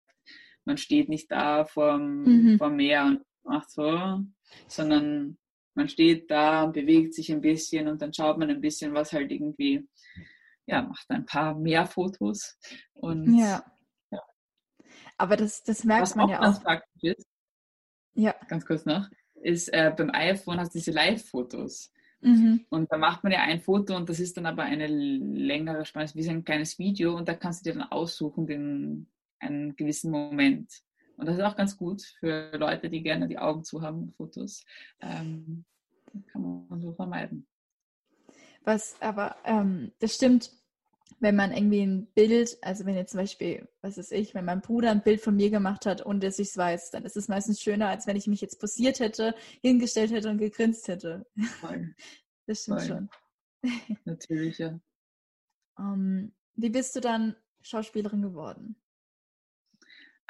man 0.64 0.76
steht 0.76 1.08
nicht 1.08 1.30
da 1.30 1.64
vorm, 1.64 2.22
mhm. 2.24 2.58
vorm 2.58 2.76
Meer 2.76 3.04
und 3.04 3.20
macht 3.44 3.70
so, 3.70 4.20
sondern 4.66 5.38
man 5.74 5.88
steht 5.88 6.30
da 6.30 6.64
und 6.64 6.72
bewegt 6.72 7.14
sich 7.14 7.30
ein 7.32 7.40
bisschen 7.40 7.88
und 7.88 8.00
dann 8.00 8.12
schaut 8.12 8.38
man 8.38 8.50
ein 8.50 8.60
bisschen, 8.60 8.94
was 8.94 9.12
halt 9.12 9.30
irgendwie, 9.30 9.86
ja, 10.66 10.82
macht 10.82 11.10
ein 11.10 11.26
paar 11.26 11.58
mehr 11.58 11.86
Fotos. 11.86 12.58
Und 12.94 13.38
ja. 13.38 13.64
Aber 15.16 15.36
das, 15.36 15.62
das 15.62 15.84
merkt 15.84 16.02
was 16.02 16.14
man 16.14 16.28
ja 16.28 16.40
auch. 16.40 16.62
Praktisch 16.62 17.02
ist, 17.02 17.26
ja. 18.14 18.34
Ganz 18.48 18.66
kurz 18.66 18.84
noch 18.84 19.08
ist 19.44 19.68
äh, 19.68 19.92
beim 19.96 20.10
iPhone 20.12 20.58
hast 20.58 20.74
du 20.74 20.78
diese 20.78 20.90
Live-Fotos. 20.90 21.92
Mhm. 22.20 22.64
Und 22.70 22.90
da 22.90 22.96
macht 22.96 23.22
man 23.22 23.32
ja 23.32 23.42
ein 23.42 23.60
Foto 23.60 23.94
und 23.94 24.08
das 24.08 24.18
ist 24.18 24.36
dann 24.36 24.46
aber 24.46 24.62
eine 24.62 24.86
längere 24.86 25.84
Spanne, 25.84 26.08
wie 26.14 26.22
so 26.22 26.30
ein 26.30 26.44
kleines 26.44 26.78
Video 26.78 27.14
und 27.16 27.28
da 27.28 27.34
kannst 27.34 27.64
du 27.64 27.70
dir 27.70 27.78
dann 27.78 27.90
aussuchen, 27.90 28.46
den, 28.46 29.10
einen 29.38 29.76
gewissen 29.76 30.10
Moment. 30.10 30.72
Und 31.16 31.26
das 31.26 31.36
ist 31.36 31.42
auch 31.42 31.56
ganz 31.56 31.76
gut 31.76 32.02
für 32.18 32.56
Leute, 32.56 32.88
die 32.88 33.02
gerne 33.02 33.28
die 33.28 33.38
Augen 33.38 33.62
zu 33.62 33.82
haben, 33.82 34.12
Fotos. 34.16 34.64
Ähm, 35.00 35.64
kann 36.32 36.66
man 36.68 36.80
so 36.80 36.92
vermeiden. 36.94 37.46
Was 38.62 38.96
aber, 39.02 39.36
ähm, 39.44 39.92
das 39.98 40.14
stimmt, 40.14 40.50
wenn 41.20 41.36
man 41.36 41.52
irgendwie 41.52 41.82
ein 41.82 42.06
Bild, 42.14 42.58
also 42.62 42.84
wenn 42.84 42.94
jetzt 42.96 43.12
zum 43.12 43.20
Beispiel, 43.20 43.68
was 43.80 43.98
weiß 43.98 44.10
ich, 44.12 44.34
wenn 44.34 44.44
mein 44.44 44.60
Bruder 44.60 44.90
ein 44.90 45.02
Bild 45.02 45.20
von 45.20 45.36
mir 45.36 45.50
gemacht 45.50 45.86
hat 45.86 46.02
und 46.02 46.22
dass 46.22 46.38
ich 46.38 46.48
es 46.48 46.56
weiß, 46.56 46.90
dann 46.90 47.04
ist 47.04 47.16
es 47.16 47.28
meistens 47.28 47.60
schöner, 47.60 47.88
als 47.88 48.06
wenn 48.06 48.16
ich 48.16 48.26
mich 48.26 48.40
jetzt 48.40 48.60
posiert 48.60 49.00
hätte, 49.00 49.34
hingestellt 49.62 50.12
hätte 50.12 50.30
und 50.30 50.38
gegrinst 50.38 50.88
hätte. 50.88 51.26
Voll. 51.60 51.94
Das 52.46 52.60
stimmt 52.60 52.82
Voll. 52.82 52.88
schon. 52.88 53.08
Natürlich, 54.04 54.58
ja. 54.58 54.78
Um, 55.78 55.94
ähm, 55.94 56.32
wie 56.56 56.68
bist 56.68 56.94
du 56.94 57.00
dann 57.00 57.34
Schauspielerin 57.62 58.20
geworden? 58.20 58.76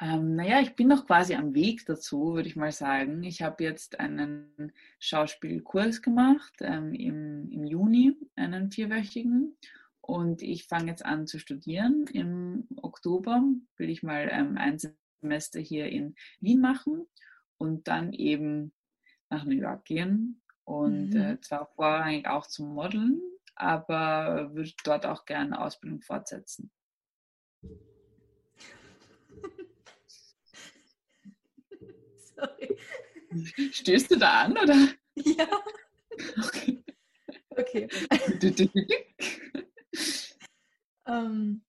Ähm, 0.01 0.35
naja, 0.35 0.59
ich 0.59 0.75
bin 0.75 0.89
noch 0.89 1.05
quasi 1.05 1.35
am 1.35 1.53
Weg 1.53 1.85
dazu, 1.85 2.33
würde 2.33 2.49
ich 2.49 2.57
mal 2.57 2.71
sagen. 2.71 3.23
Ich 3.23 3.41
habe 3.41 3.63
jetzt 3.63 3.99
einen 3.99 4.73
Schauspielkurs 4.99 6.01
gemacht 6.01 6.53
ähm, 6.59 6.93
im, 6.93 7.49
im 7.49 7.63
Juni, 7.63 8.17
einen 8.35 8.71
vierwöchigen. 8.71 9.57
Und 10.05 10.43
ich 10.43 10.67
fange 10.67 10.91
jetzt 10.91 11.03
an 11.03 11.25
zu 11.25 11.39
studieren. 11.39 12.05
Im 12.13 12.67
Oktober 12.75 13.41
will 13.77 13.89
ich 13.89 14.03
mal 14.03 14.29
ähm, 14.31 14.55
ein 14.55 14.77
Semester 14.77 15.59
hier 15.59 15.87
in 15.87 16.13
Wien 16.39 16.61
machen 16.61 17.07
und 17.57 17.87
dann 17.87 18.13
eben 18.13 18.71
nach 19.31 19.45
New 19.45 19.55
York 19.55 19.83
gehen. 19.85 20.43
Und 20.63 21.09
mhm. 21.09 21.21
äh, 21.21 21.41
zwar 21.41 21.65
vorrangig 21.73 22.27
auch 22.27 22.45
zum 22.45 22.75
Modeln, 22.75 23.19
aber 23.55 24.53
würde 24.53 24.73
dort 24.83 25.07
auch 25.07 25.25
gerne 25.25 25.59
Ausbildung 25.59 26.03
fortsetzen. 26.03 26.69
Sorry. 32.35 32.77
Stößt 33.71 34.11
du 34.11 34.17
da 34.17 34.41
an, 34.43 34.51
oder? 34.55 34.87
Ja. 35.15 35.47
Okay. 36.45 36.83
Okay. 37.49 37.87
ähm, 41.07 41.63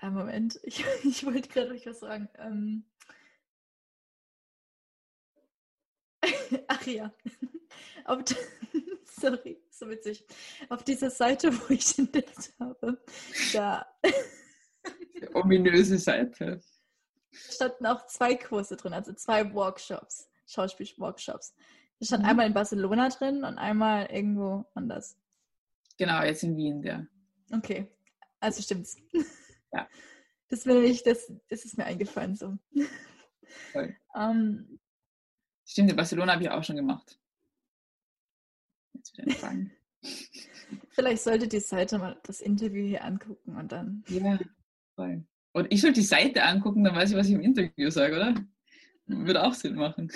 äh, 0.00 0.10
Moment, 0.10 0.58
ich, 0.62 0.84
ich 1.04 1.24
wollte 1.24 1.48
gerade 1.48 1.70
euch 1.72 1.86
was 1.86 2.00
sagen. 2.00 2.28
Ähm, 2.38 2.84
ach 6.68 6.86
ja. 6.86 7.12
Auf, 8.04 8.22
sorry, 9.04 9.62
so 9.70 9.88
witzig. 9.88 10.24
Auf 10.68 10.82
dieser 10.82 11.10
Seite, 11.10 11.52
wo 11.52 11.72
ich 11.72 11.98
entdeckt 11.98 12.52
habe, 12.58 13.02
da. 13.52 13.86
ominöse 15.34 15.98
Seite. 15.98 16.60
standen 17.32 17.86
auch 17.86 18.06
zwei 18.06 18.34
Kurse 18.34 18.76
drin, 18.76 18.92
also 18.94 19.12
zwei 19.12 19.52
Workshops, 19.52 20.28
Schauspielworkshops. 20.46 21.54
Da 22.00 22.06
stand 22.06 22.22
Mhm. 22.22 22.28
einmal 22.28 22.46
in 22.46 22.54
Barcelona 22.54 23.08
drin 23.10 23.44
und 23.44 23.58
einmal 23.58 24.06
irgendwo 24.06 24.64
anders. 24.74 25.16
Genau, 25.98 26.22
jetzt 26.22 26.44
in 26.44 26.56
Wien, 26.56 26.82
ja. 26.82 27.06
Okay, 27.52 27.88
also 28.40 28.62
stimmt's. 28.62 28.96
Ja. 29.70 29.86
Das 30.48 30.64
will 30.64 30.82
ich, 30.82 31.02
das, 31.02 31.30
das 31.50 31.66
ist 31.66 31.76
mir 31.76 31.84
eingefallen 31.84 32.34
so. 32.34 32.56
Voll. 33.70 33.94
Ähm, 34.16 34.80
Stimmt, 35.66 35.90
in 35.90 35.96
Barcelona 35.96 36.32
habe 36.32 36.42
ich 36.42 36.48
auch 36.48 36.64
schon 36.64 36.76
gemacht. 36.76 37.20
Jetzt 38.94 39.12
wieder 39.12 39.24
eine 39.24 39.34
Frage. 39.34 39.70
vielleicht 40.88 41.22
sollte 41.22 41.48
die 41.48 41.60
Seite 41.60 41.98
mal 41.98 42.18
das 42.24 42.40
Interview 42.40 42.86
hier 42.86 43.04
angucken 43.04 43.56
und 43.56 43.70
dann. 43.70 44.02
Ja, 44.08 44.38
voll. 44.94 45.26
Und 45.52 45.70
ich 45.70 45.82
sollte 45.82 46.00
die 46.00 46.06
Seite 46.06 46.42
angucken, 46.44 46.84
dann 46.84 46.96
weiß 46.96 47.10
ich, 47.10 47.16
was 47.16 47.26
ich 47.26 47.34
im 47.34 47.42
Interview 47.42 47.90
sage, 47.90 48.16
oder? 48.16 48.34
Würde 49.04 49.42
auch 49.42 49.54
Sinn 49.54 49.74
machen. 49.74 50.10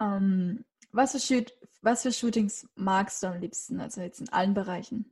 Ähm, 0.00 0.64
was, 0.92 1.14
was 1.86 2.02
für 2.02 2.12
Shootings 2.12 2.68
magst 2.74 3.22
du 3.22 3.28
am 3.28 3.40
liebsten? 3.40 3.80
Also 3.80 4.00
jetzt 4.00 4.20
in 4.20 4.28
allen 4.30 4.54
Bereichen. 4.54 5.06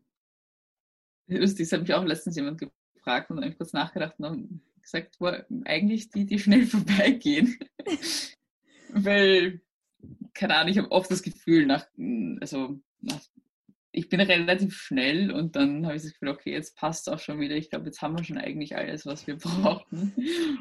Lustig, 1.29 1.69
das 1.69 1.73
hat 1.73 1.83
mich 1.83 1.95
auch 1.95 2.05
letztens 2.05 2.37
jemand 2.37 2.61
gefragt 2.95 3.31
und 3.31 3.37
dann 3.37 3.45
habe 3.45 3.55
kurz 3.55 3.73
nachgedacht 3.73 4.19
und 4.19 4.61
gesagt, 4.83 5.19
boah, 5.19 5.47
eigentlich 5.65 6.11
die, 6.11 6.27
die 6.27 6.39
schnell 6.39 6.67
vorbeigehen. 6.67 7.57
Weil, 8.89 9.63
keine 10.35 10.57
Ahnung, 10.57 10.73
ich 10.73 10.79
habe 10.79 10.91
oft 10.91 11.11
das 11.11 11.23
Gefühl, 11.23 11.65
nach, 11.65 11.87
also 12.41 12.81
nach, 13.01 13.21
ich 13.93 14.09
bin 14.09 14.21
relativ 14.21 14.77
schnell 14.77 15.31
und 15.31 15.55
dann 15.55 15.87
habe 15.87 15.95
ich 15.95 16.03
das 16.03 16.13
Gefühl, 16.13 16.31
okay, 16.31 16.53
jetzt 16.53 16.77
passt 16.77 17.07
es 17.07 17.15
auch 17.15 17.21
schon 17.21 17.39
wieder. 17.39 17.55
Ich 17.55 17.71
glaube, 17.71 17.87
jetzt 17.87 18.03
haben 18.03 18.19
wir 18.19 18.25
schon 18.25 18.39
eigentlich 18.39 18.77
alles, 18.77 19.07
was 19.07 19.29
wir 19.29 19.37
brauchen. 19.39 20.13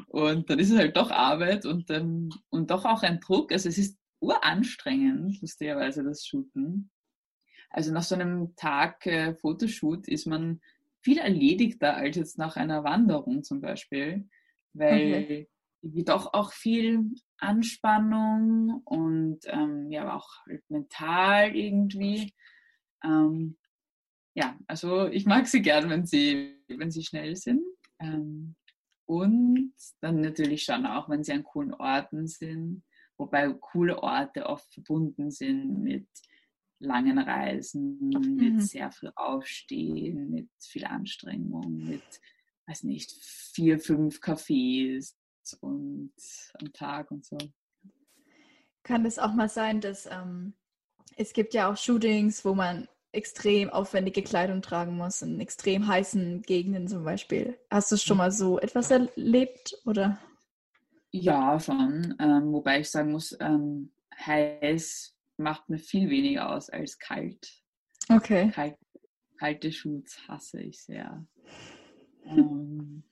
Und 0.06 0.48
dann 0.48 0.60
ist 0.60 0.70
es 0.70 0.78
halt 0.78 0.96
doch 0.96 1.10
Arbeit 1.10 1.66
und, 1.66 1.90
ähm, 1.90 2.30
und 2.50 2.70
doch 2.70 2.84
auch 2.84 3.02
ein 3.02 3.18
Druck. 3.18 3.50
Also 3.50 3.68
es 3.68 3.78
ist 3.78 3.98
uranstrengend, 4.24 5.40
lustigerweise, 5.40 6.04
das 6.04 6.26
Shooten. 6.26 6.90
Also 7.70 7.92
nach 7.92 8.02
so 8.02 8.14
einem 8.14 8.54
Tag 8.56 9.04
äh, 9.06 9.34
Fotoshoot 9.34 10.08
ist 10.08 10.26
man 10.26 10.60
viel 11.02 11.18
erledigter 11.18 11.96
als 11.96 12.16
jetzt 12.16 12.38
nach 12.38 12.56
einer 12.56 12.84
Wanderung 12.84 13.42
zum 13.42 13.60
Beispiel, 13.60 14.28
weil 14.72 15.46
okay. 15.82 16.04
doch 16.04 16.32
auch 16.32 16.52
viel 16.52 17.10
Anspannung 17.38 18.80
und 18.84 19.40
ähm, 19.46 19.90
ja 19.90 20.16
auch 20.16 20.28
halt 20.46 20.62
mental 20.70 21.54
irgendwie. 21.54 22.32
Ähm, 23.04 23.58
ja, 24.34 24.58
also 24.66 25.06
ich 25.08 25.26
mag 25.26 25.46
sie 25.46 25.62
gern, 25.62 25.90
wenn 25.90 26.06
sie, 26.06 26.56
wenn 26.68 26.90
sie 26.90 27.04
schnell 27.04 27.36
sind. 27.36 27.62
Ähm, 28.00 28.56
und 29.06 29.74
dann 30.00 30.20
natürlich 30.20 30.64
schon 30.64 30.86
auch, 30.86 31.08
wenn 31.08 31.22
sie 31.22 31.32
an 31.32 31.44
coolen 31.44 31.74
Orten 31.74 32.26
sind, 32.26 32.82
wobei 33.16 33.52
coole 33.52 34.02
Orte 34.02 34.46
oft 34.46 34.72
verbunden 34.72 35.30
sind 35.30 35.82
mit 35.82 36.06
langen 36.78 37.18
Reisen, 37.18 37.98
Mhm. 38.08 38.36
mit 38.36 38.62
sehr 38.62 38.90
viel 38.90 39.12
Aufstehen, 39.16 40.30
mit 40.30 40.48
viel 40.60 40.84
Anstrengung, 40.84 41.84
mit, 41.84 42.02
weiß 42.66 42.84
nicht, 42.84 43.10
vier, 43.22 43.78
fünf 43.78 44.18
Cafés 44.20 45.14
und 45.60 46.12
am 46.60 46.72
Tag 46.72 47.10
und 47.10 47.24
so. 47.24 47.38
Kann 48.82 49.06
es 49.06 49.18
auch 49.18 49.32
mal 49.32 49.48
sein, 49.48 49.80
dass 49.80 50.06
ähm, 50.06 50.54
es 51.16 51.32
gibt 51.32 51.54
ja 51.54 51.70
auch 51.70 51.76
Shootings, 51.76 52.44
wo 52.44 52.54
man 52.54 52.88
extrem 53.12 53.70
aufwendige 53.70 54.22
Kleidung 54.22 54.60
tragen 54.60 54.96
muss, 54.96 55.22
in 55.22 55.40
extrem 55.40 55.86
heißen 55.86 56.42
Gegenden 56.42 56.88
zum 56.88 57.04
Beispiel. 57.04 57.58
Hast 57.70 57.92
du 57.92 57.96
schon 57.96 58.18
mal 58.18 58.32
so 58.32 58.58
etwas 58.58 58.90
erlebt 58.90 59.78
oder? 59.86 60.18
Ja, 61.16 61.60
schon. 61.60 62.16
Ähm, 62.18 62.52
wobei 62.52 62.80
ich 62.80 62.90
sagen 62.90 63.12
muss, 63.12 63.36
ähm, 63.38 63.92
heiß 64.18 65.16
macht 65.36 65.68
mir 65.68 65.78
viel 65.78 66.10
weniger 66.10 66.50
aus 66.50 66.68
als 66.70 66.98
kalt. 66.98 67.62
Okay. 68.08 68.50
Kalt, 68.50 68.76
kalte 69.38 69.70
Shoots 69.70 70.26
hasse 70.26 70.60
ich 70.60 70.82
sehr. 70.82 71.24
ähm, 72.24 73.04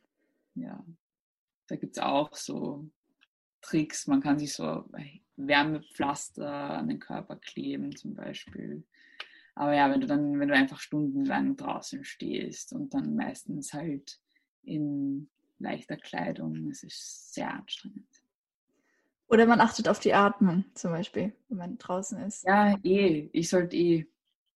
ja, 0.57 0.85
da 1.69 1.77
gibt 1.77 1.97
es 1.97 2.03
auch 2.03 2.35
so 2.35 2.91
Tricks. 3.61 4.09
Man 4.09 4.21
kann 4.21 4.37
sich 4.37 4.53
so 4.53 4.85
Wärmepflaster 5.37 6.53
an 6.53 6.88
den 6.88 6.99
Körper 6.99 7.37
kleben 7.37 7.95
zum 7.95 8.17
Beispiel. 8.17 8.85
Aber 9.55 9.75
ja, 9.75 9.88
wenn 9.88 10.01
du 10.01 10.09
dann, 10.09 10.41
wenn 10.41 10.49
du 10.49 10.57
einfach 10.57 10.81
stundenlang 10.81 11.57
draußen 11.57 12.03
stehst 12.03 12.73
und 12.73 12.95
dann 12.95 13.15
meistens 13.15 13.73
halt 13.73 14.19
in 14.65 15.31
leichter 15.62 15.96
Kleidung, 15.96 16.68
es 16.70 16.83
ist 16.83 17.35
sehr 17.35 17.53
anstrengend. 17.53 18.07
Oder 19.29 19.46
man 19.46 19.61
achtet 19.61 19.88
auf 19.88 19.98
die 19.98 20.12
Atmung 20.12 20.64
zum 20.75 20.90
Beispiel, 20.90 21.33
wenn 21.48 21.59
man 21.59 21.79
draußen 21.79 22.18
ist. 22.20 22.44
Ja, 22.44 22.77
eh. 22.83 23.31
Ich 23.33 23.48
sollte 23.48 23.77
eh 23.77 24.07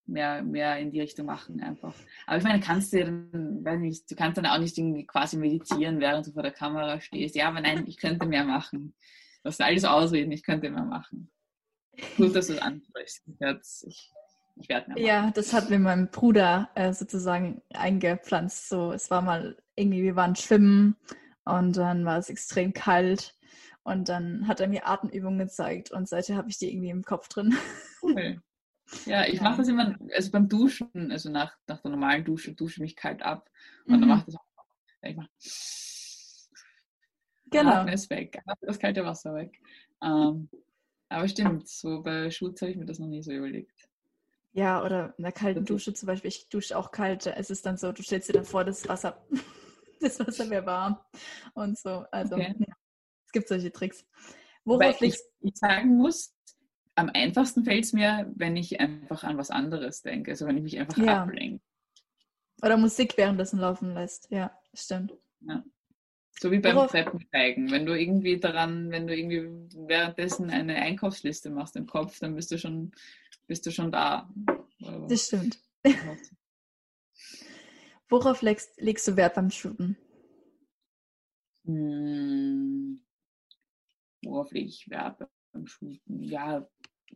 mehr, 0.04 0.42
mehr 0.42 0.78
in 0.78 0.90
die 0.90 1.00
Richtung 1.00 1.26
machen 1.26 1.62
einfach. 1.62 1.94
Aber 2.26 2.36
ich 2.36 2.44
meine, 2.44 2.60
kannst 2.60 2.92
du 2.92 3.02
dann, 3.02 3.64
weiß 3.64 3.80
nicht, 3.80 4.10
du 4.10 4.14
kannst 4.14 4.36
dann 4.36 4.46
auch 4.46 4.58
nicht 4.58 4.76
quasi 5.08 5.38
meditieren, 5.38 6.00
während 6.00 6.26
du 6.26 6.32
vor 6.32 6.42
der 6.42 6.52
Kamera 6.52 7.00
stehst. 7.00 7.34
Ja, 7.36 7.48
aber 7.48 7.60
nein, 7.60 7.84
ich 7.86 7.96
könnte 7.96 8.26
mehr 8.26 8.44
machen. 8.44 8.94
Das 9.42 9.56
sind 9.56 9.66
alles 9.66 9.84
Ausreden, 9.84 10.32
ich 10.32 10.42
könnte 10.42 10.70
mehr 10.70 10.84
machen. 10.84 11.30
Gut, 12.16 12.36
dass 12.36 12.48
du 12.48 12.54
es 12.54 12.60
ansprichst. 12.60 13.22
Ich, 13.86 14.12
ich 14.56 14.68
werde 14.68 14.88
mehr 14.88 14.96
machen. 14.96 15.04
Ja, 15.06 15.30
das 15.32 15.52
hat 15.52 15.70
mir 15.70 15.78
mein 15.78 16.10
Bruder 16.10 16.70
äh, 16.74 16.92
sozusagen 16.92 17.62
eingepflanzt. 17.74 18.68
So, 18.68 18.92
es 18.92 19.10
war 19.10 19.22
mal 19.22 19.56
irgendwie, 19.74 20.02
wir 20.02 20.16
waren 20.16 20.36
schwimmen 20.36 20.96
und 21.44 21.76
dann 21.76 22.04
war 22.04 22.18
es 22.18 22.30
extrem 22.30 22.72
kalt 22.72 23.34
und 23.82 24.08
dann 24.08 24.48
hat 24.48 24.60
er 24.60 24.68
mir 24.68 24.86
Atemübungen 24.86 25.38
gezeigt 25.38 25.90
und 25.90 26.08
seitdem 26.08 26.36
habe 26.36 26.48
ich 26.48 26.58
die 26.58 26.70
irgendwie 26.72 26.90
im 26.90 27.04
Kopf 27.04 27.28
drin. 27.28 27.54
Cool. 28.02 28.40
Ja, 29.04 29.26
ich 29.26 29.40
mache 29.40 29.56
das 29.58 29.68
immer, 29.68 29.96
also 30.14 30.30
beim 30.30 30.48
Duschen, 30.48 31.10
also 31.10 31.28
nach, 31.28 31.56
nach 31.66 31.82
der 31.82 31.90
normalen 31.90 32.24
Dusche, 32.24 32.54
dusche 32.54 32.80
mich 32.80 32.94
kalt 32.94 33.20
ab 33.20 33.50
und 33.88 33.96
Mhm. 33.96 34.00
dann 34.00 34.08
mache 34.08 34.20
ich 34.20 34.26
das 34.26 34.36
auch. 34.36 34.64
Ich 35.02 35.16
mach, 35.16 35.26
Genau. 37.50 37.72
Atme 37.72 37.92
es 37.92 38.08
weg, 38.10 38.40
das 38.60 38.78
kalte 38.78 39.04
Wasser 39.04 39.34
weg. 39.34 39.60
Ähm, 40.02 40.48
aber 41.08 41.26
stimmt, 41.26 41.68
so 41.68 42.02
bei 42.02 42.30
Schutz 42.30 42.62
habe 42.62 42.70
ich 42.70 42.76
mir 42.76 42.86
das 42.86 43.00
noch 43.00 43.08
nie 43.08 43.22
so 43.24 43.32
überlegt. 43.32 43.75
Ja, 44.56 44.82
oder 44.82 45.12
in 45.18 45.22
der 45.24 45.32
kalten 45.32 45.60
Okay. 45.60 45.66
Dusche 45.66 45.92
zum 45.92 46.06
Beispiel. 46.06 46.28
Ich 46.28 46.48
dusche 46.48 46.78
auch 46.78 46.90
kalt. 46.90 47.26
Es 47.26 47.50
ist 47.50 47.66
dann 47.66 47.76
so, 47.76 47.92
du 47.92 48.02
stellst 48.02 48.30
dir 48.30 48.32
dann 48.32 48.46
vor, 48.46 48.64
das 48.64 48.88
Wasser, 48.88 49.22
das 50.00 50.18
Wasser 50.18 50.48
wäre 50.48 50.64
warm 50.64 50.98
und 51.54 51.78
so. 51.78 52.04
Also 52.10 52.36
Okay. 52.36 52.54
ja, 52.58 52.74
es 53.26 53.32
gibt 53.32 53.48
solche 53.48 53.70
Tricks. 53.70 54.06
Wobei 54.64 54.86
Worauf 54.88 55.02
ich, 55.02 55.18
ich 55.40 55.56
sagen 55.56 55.96
muss, 55.96 56.34
am 56.94 57.10
einfachsten 57.12 57.64
fällt 57.64 57.84
es 57.84 57.92
mir, 57.92 58.32
wenn 58.34 58.56
ich 58.56 58.80
einfach 58.80 59.24
an 59.24 59.36
was 59.36 59.50
anderes 59.50 60.00
denke, 60.00 60.30
also 60.30 60.46
wenn 60.46 60.56
ich 60.56 60.62
mich 60.62 60.78
einfach 60.78 60.96
Ja. 61.04 61.24
ablenke. 61.24 61.62
Oder 62.62 62.78
Musik 62.78 63.18
währenddessen 63.18 63.58
laufen 63.60 63.92
lässt. 63.92 64.30
Ja, 64.30 64.58
stimmt. 64.72 65.12
So 66.40 66.50
wie 66.50 66.58
beim 66.58 66.76
Worauf- 66.76 66.90
Treppensteigen. 66.90 67.70
Wenn 67.70 67.84
du 67.84 67.92
irgendwie 67.98 68.38
daran, 68.38 68.90
wenn 68.90 69.06
du 69.06 69.14
irgendwie 69.14 69.42
währenddessen 69.86 70.48
eine 70.50 70.76
Einkaufsliste 70.76 71.50
machst 71.50 71.76
im 71.76 71.86
Kopf, 71.86 72.18
dann 72.18 72.34
bist 72.34 72.50
du 72.50 72.58
schon, 72.58 72.92
bist 73.46 73.66
du 73.66 73.70
schon 73.70 73.92
da. 73.92 74.28
Oder 74.80 75.06
Das 75.08 75.26
stimmt. 75.26 75.58
Worauf 78.08 78.42
legst, 78.42 78.80
legst 78.80 79.08
du 79.08 79.16
Wert 79.16 79.34
beim 79.34 79.50
Shooten? 79.50 79.96
Hm, 81.64 83.04
worauf 84.24 84.52
lege 84.52 84.68
ich 84.68 84.88
Wert 84.88 85.28
beim 85.52 85.66
Shooten? 85.66 86.22
Ja, 86.22 86.68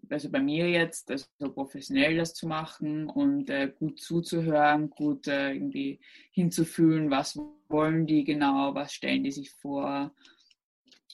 also 0.09 0.31
bei 0.31 0.40
mir 0.40 0.69
jetzt, 0.69 1.11
also 1.11 1.27
professionell 1.53 2.16
das 2.16 2.35
zu 2.35 2.49
machen 2.49 3.09
und 3.09 3.49
äh, 3.51 3.73
gut 3.77 4.01
zuzuhören, 4.01 4.90
gut 4.90 5.29
äh, 5.29 5.53
irgendwie 5.53 6.01
hinzufühlen, 6.33 7.11
was 7.11 7.38
wollen 7.69 8.07
die 8.07 8.25
genau, 8.25 8.75
was 8.75 8.93
stellen 8.93 9.23
die 9.23 9.31
sich 9.33 9.53
vor, 9.53 10.12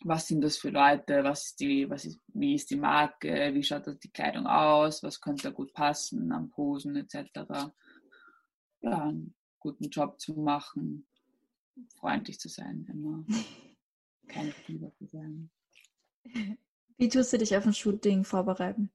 was 0.04 0.28
sind 0.28 0.42
das 0.42 0.56
für 0.56 0.70
Leute, 0.70 1.24
was 1.24 1.46
ist 1.46 1.60
die, 1.60 1.88
was 1.88 2.04
ist, 2.04 2.20
wie 2.28 2.54
ist 2.54 2.70
die 2.70 2.76
Marke, 2.76 3.52
wie 3.54 3.62
schaut 3.62 3.86
das 3.86 3.98
die 3.98 4.10
Kleidung 4.10 4.46
aus, 4.46 5.02
was 5.02 5.20
könnte 5.20 5.44
da 5.44 5.50
gut 5.50 5.72
passen 5.72 6.32
am 6.32 6.50
Posen 6.50 6.96
etc. 6.96 7.70
Ja, 8.80 9.02
einen 9.04 9.34
guten 9.58 9.88
Job 9.88 10.20
zu 10.20 10.34
machen, 10.34 11.06
freundlich 11.96 12.38
zu 12.38 12.48
sein 12.48 12.86
immer, 12.90 13.24
kein 14.28 14.52
Fieber 14.52 14.92
zu 14.94 15.06
sein. 15.06 15.50
Wie 16.98 17.08
tust 17.08 17.32
du 17.32 17.38
dich 17.38 17.56
auf 17.56 17.66
ein 17.66 17.74
Shooting 17.74 18.24
vorbereiten? 18.24 18.90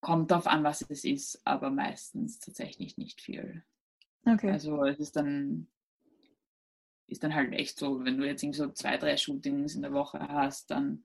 Kommt 0.00 0.30
darauf 0.30 0.46
an, 0.46 0.62
was 0.62 0.84
es 0.88 1.04
ist, 1.04 1.40
aber 1.44 1.70
meistens 1.70 2.38
tatsächlich 2.38 2.96
nicht 2.96 3.20
viel. 3.20 3.64
Okay. 4.24 4.50
Also 4.50 4.84
es 4.84 4.98
ist 4.98 5.16
dann, 5.16 5.68
ist 7.08 7.22
dann 7.22 7.34
halt 7.34 7.52
echt 7.52 7.78
so, 7.78 8.04
wenn 8.04 8.18
du 8.18 8.26
jetzt 8.26 8.42
irgendwie 8.42 8.58
so 8.58 8.68
zwei, 8.70 8.96
drei 8.96 9.16
Shootings 9.16 9.74
in 9.74 9.82
der 9.82 9.92
Woche 9.92 10.18
hast, 10.20 10.70
dann 10.70 11.04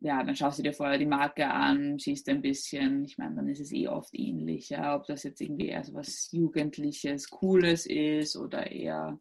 ja, 0.00 0.22
dann 0.22 0.36
schaust 0.36 0.58
du 0.58 0.62
dir 0.62 0.72
vorher 0.72 0.98
die 0.98 1.06
Marke 1.06 1.48
an, 1.48 1.98
siehst 1.98 2.28
ein 2.28 2.42
bisschen, 2.42 3.04
ich 3.04 3.16
meine, 3.16 3.36
dann 3.36 3.48
ist 3.48 3.60
es 3.60 3.72
eh 3.72 3.88
oft 3.88 4.14
ähnlich, 4.14 4.76
ob 4.78 5.06
das 5.06 5.22
jetzt 5.22 5.40
irgendwie 5.40 5.68
eher 5.68 5.84
so 5.84 5.94
was 5.94 6.30
Jugendliches, 6.32 7.30
Cooles 7.30 7.86
ist 7.86 8.36
oder 8.36 8.70
eher 8.70 9.18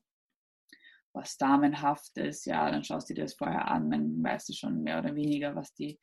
was 1.14 1.38
Damenhaftes, 1.38 2.44
ja, 2.44 2.70
dann 2.70 2.84
schaust 2.84 3.10
du 3.10 3.14
dir 3.14 3.24
das 3.24 3.36
vorher 3.36 3.72
an, 3.72 3.90
dann 3.90 4.22
weißt 4.22 4.50
du 4.50 4.54
schon 4.54 4.84
mehr 4.84 5.00
oder 5.00 5.16
weniger, 5.16 5.56
was 5.56 5.74
die 5.74 5.98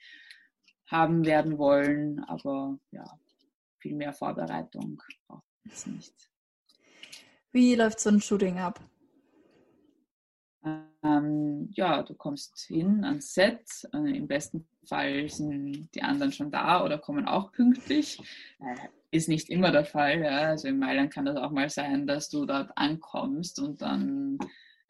haben 0.86 1.26
werden 1.26 1.58
wollen, 1.58 2.20
aber 2.24 2.78
ja, 2.90 3.04
viel 3.78 3.94
mehr 3.94 4.14
Vorbereitung 4.14 5.02
braucht 5.26 5.44
es 5.70 5.86
nicht. 5.86 6.30
Wie 7.52 7.74
läuft 7.74 8.00
so 8.00 8.08
ein 8.08 8.22
Shooting 8.22 8.58
ab? 8.58 8.80
Ähm, 10.64 11.68
ja, 11.72 12.02
du 12.02 12.14
kommst 12.14 12.60
hin 12.60 13.04
ans 13.04 13.34
Set. 13.34 13.88
Äh, 13.92 14.16
Im 14.16 14.28
besten 14.28 14.66
Fall 14.86 15.28
sind 15.28 15.88
die 15.94 16.02
anderen 16.02 16.32
schon 16.32 16.50
da 16.50 16.84
oder 16.84 16.98
kommen 16.98 17.26
auch 17.26 17.52
pünktlich. 17.52 18.20
Äh, 18.60 18.88
ist 19.10 19.28
nicht 19.28 19.50
immer 19.50 19.70
der 19.72 19.84
Fall. 19.84 20.22
Ja. 20.22 20.50
Also 20.50 20.68
in 20.68 20.78
Mailand 20.78 21.12
kann 21.12 21.24
das 21.24 21.36
auch 21.36 21.50
mal 21.50 21.68
sein, 21.68 22.06
dass 22.06 22.30
du 22.30 22.46
dort 22.46 22.70
ankommst 22.76 23.58
und 23.60 23.82
dann 23.82 24.38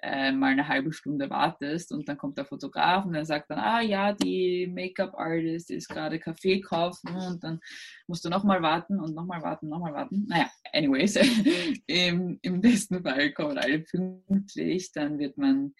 äh, 0.03 0.32
mal 0.32 0.53
eine 0.53 0.66
halbe 0.66 0.92
Stunde 0.92 1.30
wartest 1.30 1.92
und 1.92 2.09
dann 2.09 2.18
kommt 2.18 2.36
der 2.36 2.44
Fotograf 2.44 3.05
und 3.05 3.12
der 3.12 3.24
sagt 3.24 3.50
dann, 3.50 3.61
ah 3.61 3.80
ja, 3.80 4.12
die 4.12 4.66
Make-up-Artist 4.66 5.70
ist 5.70 5.88
gerade 5.88 6.18
Kaffee 6.18 6.61
kaufen 6.61 7.14
und 7.14 7.42
dann 7.44 7.61
musst 8.09 8.24
du 8.24 8.28
nochmal 8.28 8.62
warten 8.62 9.00
und 9.00 9.14
nochmal 9.14 9.42
warten, 9.42 9.68
nochmal 9.68 9.94
warten. 9.94 10.26
Naja, 10.28 10.50
anyways, 10.72 11.16
im, 11.86 12.38
im 12.42 12.61
besten 12.61 13.03
Fall 13.03 13.32
kommen 13.32 13.59
alle 13.59 13.78
pünktlich, 13.78 14.90
dann 14.92 15.18
wird 15.18 15.38
man 15.38 15.72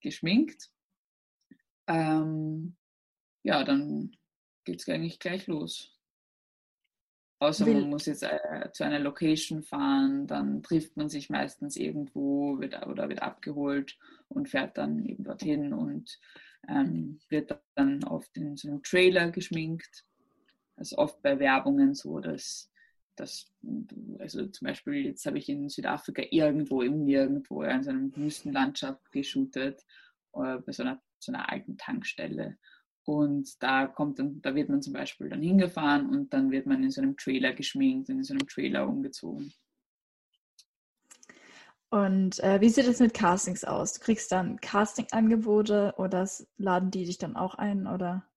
geschminkt. 0.00 0.70
Ähm, 1.86 2.76
ja, 3.44 3.62
dann 3.62 4.10
geht 4.64 4.80
es 4.80 4.88
eigentlich 4.88 5.20
gleich 5.20 5.46
los. 5.46 5.97
Außer 7.40 7.66
Will- 7.66 7.74
man 7.82 7.90
muss 7.90 8.06
jetzt 8.06 8.24
äh, 8.24 8.70
zu 8.72 8.84
einer 8.84 8.98
Location 8.98 9.62
fahren, 9.62 10.26
dann 10.26 10.62
trifft 10.62 10.96
man 10.96 11.08
sich 11.08 11.30
meistens 11.30 11.76
irgendwo 11.76 12.58
wird, 12.58 12.84
oder 12.86 13.08
wird 13.08 13.22
abgeholt 13.22 13.96
und 14.28 14.48
fährt 14.48 14.76
dann 14.76 15.04
eben 15.04 15.22
dorthin 15.22 15.72
und 15.72 16.18
ähm, 16.68 17.20
wird 17.28 17.56
dann 17.76 18.02
oft 18.04 18.36
in 18.36 18.56
so 18.56 18.68
einem 18.68 18.82
Trailer 18.82 19.30
geschminkt. 19.30 20.04
Also 20.76 20.98
oft 20.98 21.22
bei 21.22 21.38
Werbungen 21.38 21.94
so, 21.94 22.18
dass, 22.18 22.70
dass 23.14 23.52
also 24.18 24.46
zum 24.46 24.66
Beispiel 24.66 25.06
jetzt 25.06 25.24
habe 25.24 25.38
ich 25.38 25.48
in 25.48 25.68
Südafrika 25.68 26.22
irgendwo 26.30 26.82
im 26.82 27.04
Nirgendwo 27.04 27.62
in 27.62 27.82
so 27.84 27.90
einer 27.90 28.16
Wüstenlandschaft 28.16 29.10
geshootet, 29.12 29.84
äh, 30.34 30.58
bei 30.58 30.72
so 30.72 30.82
einer, 30.82 31.00
so 31.20 31.32
einer 31.32 31.48
alten 31.50 31.76
Tankstelle. 31.76 32.58
Und 33.08 33.62
da 33.62 33.86
kommt 33.86 34.18
dann, 34.18 34.42
da 34.42 34.54
wird 34.54 34.68
man 34.68 34.82
zum 34.82 34.92
Beispiel 34.92 35.30
dann 35.30 35.40
hingefahren 35.40 36.10
und 36.10 36.34
dann 36.34 36.50
wird 36.50 36.66
man 36.66 36.82
in 36.82 36.90
so 36.90 37.00
einem 37.00 37.16
Trailer 37.16 37.54
geschminkt 37.54 38.10
und 38.10 38.18
in 38.18 38.22
so 38.22 38.34
einem 38.34 38.46
Trailer 38.46 38.86
umgezogen. 38.86 39.50
Und 41.88 42.38
äh, 42.40 42.60
wie 42.60 42.68
sieht 42.68 42.86
es 42.86 43.00
mit 43.00 43.14
Castings 43.14 43.64
aus? 43.64 43.94
Du 43.94 44.00
kriegst 44.00 44.30
dann 44.30 44.60
Casting-Angebote 44.60 45.94
oder 45.96 46.28
laden 46.58 46.90
die 46.90 47.06
dich 47.06 47.16
dann 47.16 47.34
auch 47.34 47.54
ein? 47.54 47.86
Oder? 47.86 48.28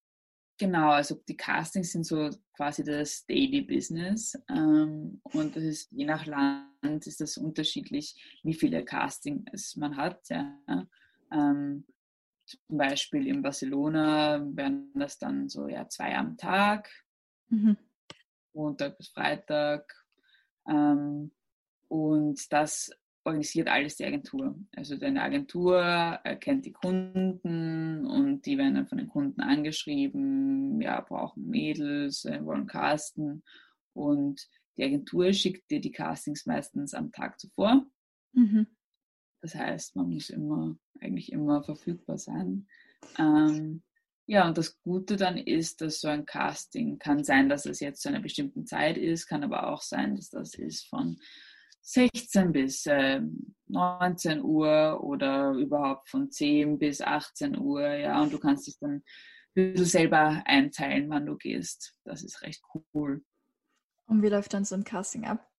Genau, 0.58 0.92
also 0.92 1.16
die 1.28 1.36
Castings 1.36 1.92
sind 1.92 2.06
so 2.06 2.30
quasi 2.56 2.86
das 2.86 3.26
Daily 3.26 3.64
Business. 3.64 4.42
Ähm, 4.50 5.20
und 5.34 5.54
das 5.54 5.64
ist 5.64 5.92
je 5.92 6.06
nach 6.06 6.26
Land 6.26 7.06
ist 7.08 7.20
das 7.20 7.36
unterschiedlich, 7.36 8.40
wie 8.44 8.54
viele 8.54 8.86
Castings 8.86 9.76
man 9.76 9.98
hat. 9.98 10.30
Ja. 10.30 10.88
Ähm, 11.30 11.84
zum 12.68 12.78
Beispiel 12.78 13.28
in 13.28 13.42
Barcelona 13.42 14.46
wären 14.54 14.92
das 14.96 15.18
dann 15.18 15.50
so 15.50 15.68
ja, 15.68 15.88
zwei 15.88 16.16
am 16.16 16.38
Tag, 16.38 16.90
Mhm. 17.52 17.78
Montag 18.54 18.98
bis 18.98 19.10
Freitag. 19.10 19.94
Ähm, 20.68 21.32
und 21.88 22.52
das 22.52 22.92
organisiert 23.24 23.68
alles 23.68 23.98
die 23.98 24.06
Agentur. 24.06 24.58
Also 24.76 24.98
deine 24.98 25.22
Agentur 25.22 25.78
erkennt 25.80 26.66
die 26.66 26.72
Kunden 26.72 28.06
und 28.06 28.46
die 28.46 28.58
werden 28.58 28.76
dann 28.76 28.88
von 28.88 28.98
den 28.98 29.10
Kunden 29.10 29.42
angeschrieben, 29.42 30.82
ja, 30.82 31.02
brauchen 31.02 31.48
Mädels, 31.48 32.26
äh, 32.26 32.44
wollen 32.44 32.66
casten. 32.66 33.44
Und 33.94 34.48
die 34.78 34.84
Agentur 34.84 35.34
schickt 35.34 35.70
dir 35.70 35.82
die 35.82 35.92
Castings 35.92 36.46
meistens 36.46 36.94
am 36.94 37.12
Tag 37.12 37.40
zuvor. 37.40 37.86
Mhm. 38.34 38.68
Das 39.42 39.56
heißt, 39.56 39.96
man 39.96 40.12
muss 40.12 40.30
immer, 40.30 40.76
eigentlich 41.00 41.32
immer 41.32 41.64
verfügbar 41.64 42.18
sein. 42.18 42.68
Ähm, 43.18 43.84
ja, 44.28 44.48
und 44.48 44.58
das 44.58 44.80
Gute 44.82 45.18
dann 45.18 45.38
ist, 45.38 45.82
dass 45.82 46.00
so 46.00 46.08
ein 46.08 46.26
Casting 46.26 47.00
kann 47.00 47.24
sein, 47.24 47.50
dass 47.50 47.66
es 47.66 47.80
jetzt 47.80 48.02
zu 48.02 48.10
einer 48.10 48.22
bestimmten 48.22 48.66
Zeit 48.66 48.98
ist, 48.98 49.28
kann 49.28 49.44
aber 49.44 49.68
auch 49.68 49.82
sein, 49.82 50.16
dass 50.16 50.30
das 50.30 50.54
ist 50.54 50.88
von 50.88 51.18
16 51.82 52.52
bis 52.52 52.86
äh, 52.86 53.22
19 53.68 54.42
Uhr 54.42 55.04
oder 55.04 55.52
überhaupt 55.54 56.10
von 56.10 56.30
10 56.30 56.78
bis 56.78 57.02
18 57.02 57.58
Uhr, 57.58 57.88
ja, 57.88 58.22
und 58.22 58.32
du 58.32 58.40
kannst 58.40 58.68
dich 58.68 58.78
dann 58.80 58.98
ein 58.98 59.04
bisschen 59.54 59.86
selber 59.86 60.44
einteilen, 60.46 61.10
wann 61.10 61.26
du 61.26 61.36
gehst. 61.36 61.96
Das 62.06 62.24
ist 62.24 62.42
recht 62.44 62.62
cool. 62.94 63.24
Und 64.06 64.22
wie 64.22 64.30
läuft 64.30 64.54
dann 64.54 64.66
so 64.66 64.76
ein 64.76 64.84
Casting 64.84 65.26
ab? 65.26 65.50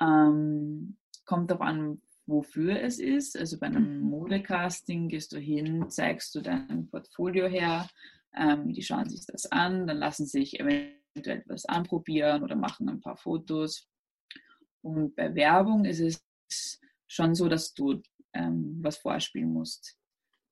Ähm, 0.00 0.96
kommt 1.24 1.50
darauf 1.50 1.62
an, 1.62 2.02
wofür 2.26 2.80
es 2.80 2.98
ist. 2.98 3.38
Also 3.38 3.58
bei 3.58 3.66
einem 3.66 4.00
Mhm. 4.00 4.10
Modecasting 4.10 5.08
gehst 5.08 5.32
du 5.32 5.38
hin, 5.38 5.88
zeigst 5.90 6.34
du 6.34 6.40
dein 6.40 6.88
Portfolio 6.88 7.46
her, 7.46 7.88
ähm, 8.36 8.72
die 8.72 8.82
schauen 8.82 9.08
sich 9.08 9.26
das 9.26 9.46
an, 9.46 9.86
dann 9.86 9.98
lassen 9.98 10.26
sich 10.26 10.58
eventuell 10.58 11.38
etwas 11.38 11.64
anprobieren 11.66 12.42
oder 12.42 12.56
machen 12.56 12.88
ein 12.88 13.00
paar 13.00 13.16
Fotos. 13.16 13.88
Und 14.82 15.14
bei 15.16 15.34
Werbung 15.34 15.84
ist 15.84 16.00
es 16.00 16.80
schon 17.06 17.34
so, 17.34 17.48
dass 17.48 17.72
du 17.74 18.02
ähm, 18.32 18.78
was 18.82 18.98
vorspielen 18.98 19.52
musst. 19.52 19.96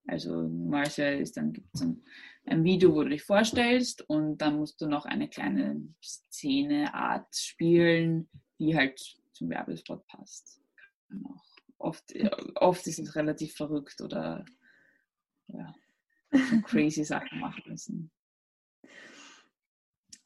Also 0.06 0.48
manchmal 0.48 1.20
ist 1.20 1.36
dann 1.36 1.52
gibt 1.52 1.68
es 1.74 1.82
ein, 1.82 2.02
ein 2.46 2.64
Video, 2.64 2.94
wo 2.94 3.02
du 3.02 3.10
dich 3.10 3.22
vorstellst 3.22 4.02
und 4.08 4.38
dann 4.38 4.58
musst 4.58 4.80
du 4.80 4.86
noch 4.86 5.04
eine 5.04 5.28
kleine 5.28 5.80
Szeneart 6.02 7.34
spielen, 7.36 8.28
die 8.58 8.76
halt 8.76 9.00
zum 9.32 9.48
Werbespot 9.50 10.06
passt. 10.06 10.60
Auch 11.24 11.51
oft, 11.82 12.14
oft 12.56 12.86
ist 12.86 12.98
es 12.98 13.16
relativ 13.16 13.54
verrückt 13.54 14.00
oder 14.00 14.44
ja, 15.48 15.74
so 16.32 16.60
crazy 16.62 17.04
Sachen 17.04 17.40
machen 17.40 17.62
müssen. 17.66 18.10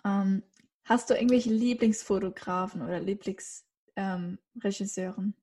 Ähm, 0.04 0.44
hast 0.84 1.11
du 1.11 1.14
irgendwelche 1.14 1.52
Lieblingsfotografen 1.52 2.82
oder 2.82 3.00
Lieblingsregisseuren? 3.00 5.34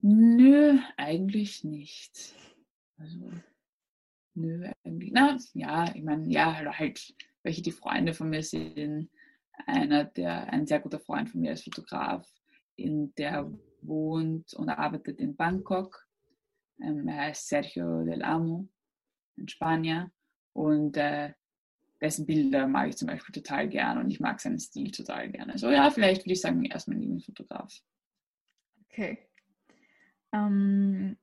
Nö, 0.00 0.78
eigentlich 0.96 1.62
nicht. 1.64 2.34
Also, 2.98 3.30
nö, 4.34 4.70
eigentlich. 4.84 5.12
Na, 5.12 5.38
ja, 5.54 5.94
ich 5.94 6.02
meine, 6.02 6.30
ja, 6.30 6.78
halt, 6.78 7.14
welche 7.42 7.62
die 7.62 7.72
Freunde 7.72 8.12
von 8.12 8.28
mir 8.28 8.42
sind. 8.42 9.08
Einer, 9.66 10.04
der, 10.04 10.52
ein 10.52 10.66
sehr 10.66 10.80
guter 10.80 10.98
Freund 10.98 11.30
von 11.30 11.40
mir 11.40 11.52
ist 11.52 11.64
Fotograf, 11.64 12.28
in 12.76 13.14
der 13.14 13.50
wohnt 13.86 14.54
und 14.54 14.68
arbeitet 14.68 15.20
in 15.20 15.36
Bangkok. 15.36 16.06
Ähm, 16.80 17.06
er 17.08 17.26
heißt 17.26 17.48
Sergio 17.48 18.04
del 18.04 18.22
Amo, 18.22 18.68
ein 19.38 19.48
Spanier. 19.48 20.10
Und 20.52 20.96
äh, 20.96 21.32
dessen 22.00 22.26
Bilder 22.26 22.66
mag 22.66 22.88
ich 22.88 22.96
zum 22.96 23.08
Beispiel 23.08 23.32
total 23.32 23.68
gern 23.68 23.98
und 23.98 24.10
ich 24.10 24.20
mag 24.20 24.40
seinen 24.40 24.58
Stil 24.58 24.90
total 24.90 25.30
gerne. 25.30 25.58
So, 25.58 25.70
ja, 25.70 25.90
vielleicht 25.90 26.22
würde 26.22 26.32
ich 26.32 26.40
sagen, 26.40 26.64
er 26.64 26.76
ist 26.76 26.88
mein 26.88 27.00
Lieblingsfotograf. 27.00 27.72
Okay. 28.90 29.26
Ähm, 30.32 31.16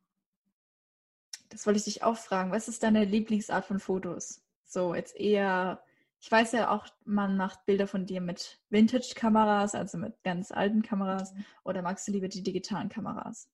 das 1.50 1.66
wollte 1.66 1.78
ich 1.78 1.86
dich 1.86 2.04
auch 2.04 2.18
fragen. 2.18 2.52
Was 2.52 2.68
ist 2.68 2.84
deine 2.84 3.06
Lieblingsart 3.06 3.66
von 3.66 3.80
Fotos? 3.80 4.42
So, 4.66 4.96
jetzt 4.96 5.16
eher, 5.18 5.84
ich 6.22 6.32
weiß 6.32 6.52
ja 6.52 6.70
auch, 6.70 6.86
man 7.04 7.36
macht 7.36 7.66
Bilder 7.66 7.88
von 7.88 8.06
dir 8.06 8.22
mit 8.22 8.60
Vintage-Kameras, 8.70 9.74
also 9.74 9.98
mit 9.98 10.24
ganz 10.24 10.52
alten 10.52 10.84
Kameras, 10.84 11.34
oder 11.64 11.82
magst 11.82 12.08
du 12.08 12.12
lieber 12.12 12.28
die 12.28 12.44
digitalen 12.44 12.90
Kameras? 12.90 13.50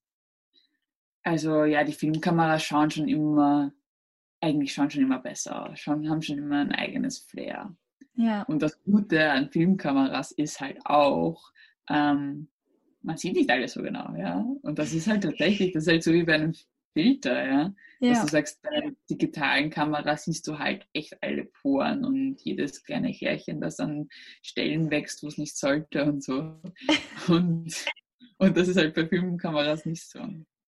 Also 1.24 1.63
ja, 1.63 1.86
die 1.86 1.93
Filmkameras 1.93 2.63
schauen 2.63 2.91
schon 2.91 3.07
immer, 3.07 3.72
eigentlich 4.41 4.74
schauen 4.74 4.91
schon 4.91 5.03
immer 5.03 5.20
besser 5.20 5.70
aus, 5.70 5.80
schauen, 5.80 6.09
haben 6.09 6.22
schon 6.22 6.38
immer 6.38 6.59
ein 6.59 6.74
eigenes 6.74 7.20
Flair. 7.20 7.74
Ja. 8.15 8.43
Und 8.43 8.61
das 8.61 8.82
Gute 8.84 9.32
an 9.32 9.49
Filmkameras 9.49 10.32
ist 10.32 10.59
halt 10.59 10.86
auch, 10.86 11.51
ähm, 11.89 12.49
man 13.01 13.15
sieht 13.15 13.36
nicht 13.36 13.49
alles 13.49 13.74
so 13.74 13.82
genau, 13.82 14.13
ja. 14.15 14.45
Und 14.61 14.78
das 14.78 14.91
ist 14.91 15.07
halt 15.07 15.24
tatsächlich, 15.24 15.72
das 15.72 15.84
ist 15.84 15.89
halt 15.89 16.03
so 16.03 16.11
wie 16.11 16.24
bei 16.24 16.36
einem 16.36 16.53
Filter, 16.98 17.45
ja. 17.48 17.64
Dass 18.00 18.18
Ja. 18.18 18.22
du 18.24 18.28
sagst, 18.30 18.62
bei 18.62 18.91
digitalen 19.10 19.70
Kamera 19.70 20.18
siehst 20.18 20.48
du 20.48 20.58
halt 20.58 20.88
echt 20.93 21.22
alle 21.22 21.45
Poren 21.45 22.06
und 22.06 22.39
jedes 22.41 22.84
kleine 22.84 23.10
Härchen, 23.10 23.62
das 23.62 23.80
an 23.80 24.08
Stellen 24.41 24.89
wächst, 24.89 25.22
wo 25.24 25.28
es 25.28 25.38
nicht 25.38 25.58
sollte 25.58 26.04
und 26.06 26.24
so. 26.24 26.60
Und, 27.28 27.86
und 28.38 28.58
das 28.58 28.68
ist 28.68 28.78
halt 28.78 28.95
bei 28.95 29.08
Filmkameras 29.08 29.86
nicht 29.86 30.08
so. 30.10 30.20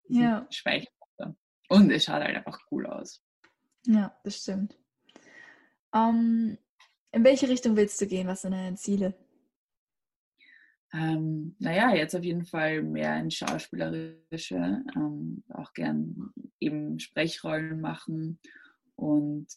Ja. 0.09 0.47
Schweichhalter. 0.49 1.35
Und 1.69 1.91
es 1.91 2.05
schaut 2.05 2.21
halt 2.23 2.37
einfach 2.37 2.59
cool 2.71 2.85
aus. 2.87 3.21
Ja, 3.85 4.17
das 4.23 4.37
stimmt. 4.37 4.77
Ähm, 5.93 6.57
in 7.11 7.23
welche 7.23 7.47
Richtung 7.49 7.75
willst 7.75 7.99
du 8.01 8.07
gehen? 8.07 8.27
Was 8.27 8.41
sind 8.41 8.51
deine 8.51 8.75
Ziele? 8.75 9.13
Ähm, 10.97 11.55
naja, 11.59 11.93
jetzt 11.93 12.15
auf 12.15 12.23
jeden 12.23 12.45
Fall 12.45 12.81
mehr 12.81 13.19
ins 13.19 13.35
Schauspielerische, 13.35 14.83
ähm, 14.95 15.43
auch 15.49 15.73
gern 15.73 16.31
eben 16.59 16.99
Sprechrollen 16.99 17.81
machen 17.81 18.39
und 18.95 19.47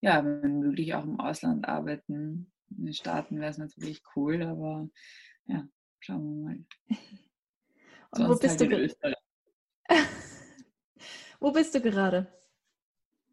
ja, 0.00 0.24
wenn 0.24 0.58
möglich 0.58 0.94
auch 0.94 1.04
im 1.04 1.20
Ausland 1.20 1.68
arbeiten. 1.68 2.50
In 2.76 2.86
den 2.86 2.94
Staaten 2.94 3.38
wäre 3.38 3.50
es 3.50 3.58
natürlich 3.58 4.02
cool, 4.16 4.42
aber 4.42 4.88
ja, 5.46 5.68
Schauen 6.04 6.24
wir 6.24 6.48
mal. 6.48 6.64
Und 8.10 8.28
wo 8.28 8.36
bist, 8.36 8.60
halt 8.60 8.72
du 8.72 9.16
wo 11.40 11.52
bist 11.52 11.74
du 11.76 11.80
gerade? 11.80 12.26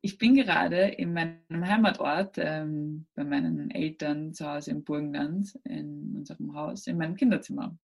Ich 0.01 0.17
bin 0.17 0.35
gerade 0.35 0.87
in 0.87 1.13
meinem 1.13 1.67
Heimatort, 1.67 2.37
ähm, 2.37 3.07
bei 3.15 3.23
meinen 3.23 3.69
Eltern 3.71 4.33
zu 4.33 4.49
Hause 4.49 4.71
im 4.71 4.83
Burgenland, 4.83 5.59
in 5.65 6.15
unserem 6.15 6.55
Haus, 6.55 6.87
in 6.87 6.97
meinem 6.97 7.15
Kinderzimmer. 7.15 7.77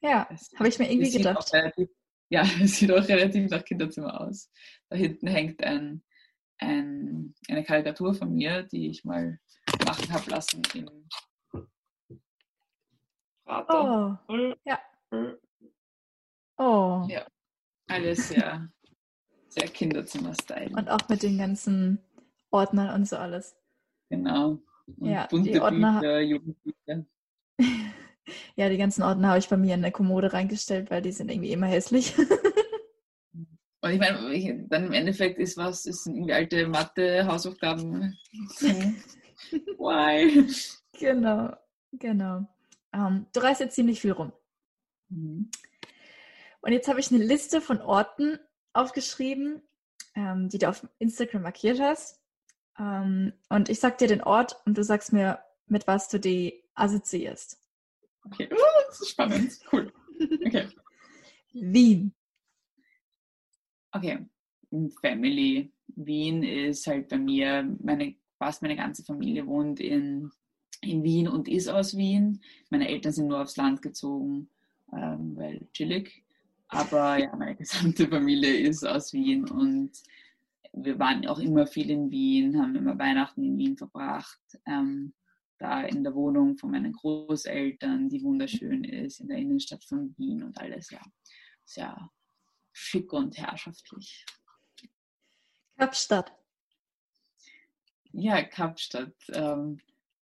Ja, 0.00 0.28
habe 0.56 0.68
ich 0.68 0.78
mir 0.78 0.90
irgendwie 0.90 1.10
gedacht. 1.10 1.52
Relativ, 1.52 1.88
ja, 2.28 2.42
es 2.62 2.76
sieht 2.76 2.90
auch 2.90 3.06
relativ 3.06 3.50
nach 3.50 3.64
Kinderzimmer 3.64 4.20
aus. 4.20 4.50
Da 4.88 4.96
hinten 4.96 5.28
hängt 5.28 5.62
ein, 5.62 6.02
ein, 6.58 7.34
eine 7.48 7.64
Karikatur 7.64 8.14
von 8.14 8.32
mir, 8.34 8.64
die 8.64 8.90
ich 8.90 9.04
mal 9.04 9.38
machen 9.86 10.12
habe 10.12 10.30
lassen 10.30 10.62
im. 10.74 10.88
Oh, 13.46 14.14
ja. 14.64 14.80
Oh. 16.56 17.06
Ja, 17.08 17.26
alles 17.88 18.28
sehr, 18.28 18.70
sehr 19.50 19.68
Kinderzimmer-Style. 19.68 20.70
Und 20.76 20.88
auch 20.88 21.08
mit 21.08 21.22
den 21.22 21.38
ganzen 21.38 21.98
Ordnern 22.50 22.94
und 22.94 23.08
so 23.08 23.16
alles. 23.16 23.56
Genau. 24.08 24.58
Und 24.98 25.08
ja, 25.08 25.26
bunte 25.26 25.50
die 25.52 25.60
Ordner, 25.60 26.00
Bücher, 26.00 26.20
Jugendbücher. 26.20 27.04
ja, 28.56 28.68
die 28.68 28.78
ganzen 28.78 29.02
Ordner 29.02 29.28
habe 29.28 29.38
ich 29.38 29.48
bei 29.48 29.56
mir 29.56 29.74
in 29.74 29.82
der 29.82 29.92
Kommode 29.92 30.32
reingestellt, 30.32 30.90
weil 30.90 31.02
die 31.02 31.12
sind 31.12 31.30
irgendwie 31.30 31.52
immer 31.52 31.66
hässlich. 31.66 32.14
Und 33.82 33.92
ich 33.92 33.98
meine, 33.98 34.66
dann 34.68 34.86
im 34.86 34.92
Endeffekt 34.92 35.38
ist 35.38 35.56
was, 35.56 35.86
ist 35.86 36.06
irgendwie 36.06 36.34
alte 36.34 36.66
Mathe-Hausaufgaben. 36.66 38.14
Why? 39.50 40.46
Genau, 40.98 41.56
genau. 41.92 42.46
Um, 42.92 43.00
ähm, 43.00 43.26
du 43.32 43.40
reist 43.40 43.60
jetzt 43.60 43.74
ziemlich 43.74 44.00
viel 44.00 44.12
rum. 44.12 44.32
Mhm. 45.08 45.50
Und 46.60 46.72
jetzt 46.72 46.88
habe 46.88 47.00
ich 47.00 47.10
eine 47.10 47.24
Liste 47.24 47.62
von 47.62 47.80
Orten 47.80 48.38
aufgeschrieben, 48.72 49.62
ähm, 50.14 50.48
die 50.48 50.58
du 50.58 50.68
auf 50.68 50.86
Instagram 50.98 51.42
markiert 51.42 51.80
hast. 51.80 52.20
Ähm, 52.78 53.32
und 53.48 53.68
ich 53.68 53.80
sag 53.80 53.98
dir 53.98 54.08
den 54.08 54.22
Ort 54.22 54.56
und 54.64 54.76
du 54.76 54.84
sagst 54.84 55.12
mir, 55.12 55.40
mit 55.66 55.86
was 55.86 56.08
du 56.08 56.18
die 56.18 56.62
assoziierst. 56.74 57.58
Okay, 58.24 58.48
oh, 58.52 58.56
das 58.88 59.00
ist 59.00 59.10
spannend. 59.10 59.58
Cool. 59.72 59.92
Okay. 60.46 60.68
Wien. 61.52 62.12
Okay. 63.92 64.26
Family. 65.00 65.72
Wien 65.96 66.42
ist 66.42 66.86
halt 66.86 67.08
bei 67.08 67.18
mir, 67.18 67.76
meine, 67.82 68.14
fast 68.38 68.62
meine 68.62 68.76
ganze 68.76 69.04
Familie 69.04 69.46
wohnt 69.46 69.80
in, 69.80 70.30
in 70.80 71.02
Wien 71.02 71.28
und 71.28 71.48
ist 71.48 71.68
aus 71.68 71.96
Wien. 71.96 72.40
Meine 72.70 72.88
Eltern 72.88 73.12
sind 73.12 73.28
nur 73.28 73.42
aufs 73.42 73.56
Land 73.56 73.82
gezogen, 73.82 74.48
ähm, 74.92 75.36
weil 75.36 75.68
chillig. 75.72 76.24
Aber 76.70 77.18
ja, 77.18 77.34
meine 77.36 77.56
gesamte 77.56 78.08
Familie 78.08 78.56
ist 78.56 78.84
aus 78.84 79.12
Wien 79.12 79.48
und 79.50 79.90
wir 80.72 80.98
waren 80.98 81.26
auch 81.26 81.40
immer 81.40 81.66
viel 81.66 81.90
in 81.90 82.10
Wien, 82.10 82.60
haben 82.60 82.76
immer 82.76 82.98
Weihnachten 82.98 83.42
in 83.42 83.58
Wien 83.58 83.76
verbracht. 83.76 84.40
Ähm, 84.66 85.12
da 85.58 85.82
in 85.82 86.02
der 86.04 86.14
Wohnung 86.14 86.56
von 86.56 86.70
meinen 86.70 86.92
Großeltern, 86.92 88.08
die 88.08 88.22
wunderschön 88.22 88.82
ist, 88.82 89.20
in 89.20 89.28
der 89.28 89.36
Innenstadt 89.36 89.84
von 89.84 90.14
Wien 90.16 90.42
und 90.42 90.56
alles, 90.58 90.90
ja, 90.90 91.02
sehr 91.64 92.10
schick 92.72 93.12
und 93.12 93.36
herrschaftlich. 93.36 94.24
Kapstadt. 95.76 96.32
Ja, 98.12 98.42
Kapstadt. 98.42 99.14
Ähm, 99.32 99.80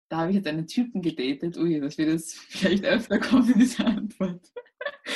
da 0.09 0.19
habe 0.19 0.31
ich 0.31 0.37
jetzt 0.37 0.49
einen 0.49 0.67
Typen 0.67 1.03
gedatet. 1.03 1.57
Ui, 1.57 1.79
das 1.79 1.99
wird 1.99 2.09
jetzt 2.09 2.39
vielleicht 2.39 2.85
öfter 2.85 3.21
kommen, 3.21 3.53
diese 3.59 3.85
Antwort 3.85 4.51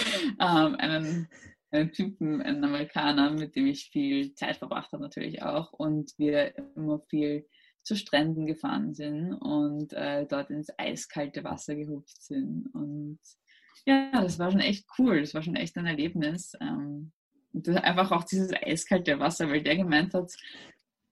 ähm, 0.41 0.75
einen, 0.77 1.29
einen 1.71 1.93
Typen, 1.93 2.43
einen 2.43 2.65
Amerikaner, 2.65 3.31
mit 3.31 3.57
dem 3.57 3.67
ich 3.67 3.91
viel 3.91 4.35
Zeit 4.35 4.57
verbracht 4.57 4.93
habe 4.93 5.03
natürlich 5.03 5.43
auch 5.43 5.73
und 5.73 6.13
wir 6.19 6.55
immer 6.77 7.01
viel 7.09 7.47
zu 7.83 7.95
Stränden 7.95 8.47
gefahren 8.47 8.95
sind 8.95 9.35
und 9.35 9.93
äh, 9.93 10.27
dort 10.27 10.51
ins 10.51 10.71
eiskalte 10.77 11.45
Wasser 11.45 11.77
gehupft 11.77 12.21
sind. 12.21 12.67
Und 12.75 13.21
ja, 13.85 14.11
das 14.13 14.41
war 14.41 14.51
schon 14.51 14.61
echt 14.61 14.87
cool, 14.99 15.21
das 15.21 15.35
war 15.35 15.43
schon 15.43 15.55
echt 15.55 15.77
ein 15.77 15.87
Erlebnis. 15.87 16.55
Ähm, 16.61 17.13
einfach 17.65 18.11
auch 18.11 18.25
dieses 18.25 18.53
eiskalte 18.53 19.21
Wasser, 19.21 19.49
weil 19.49 19.63
der 19.63 19.77
gemeint 19.77 20.15
hat, 20.15 20.33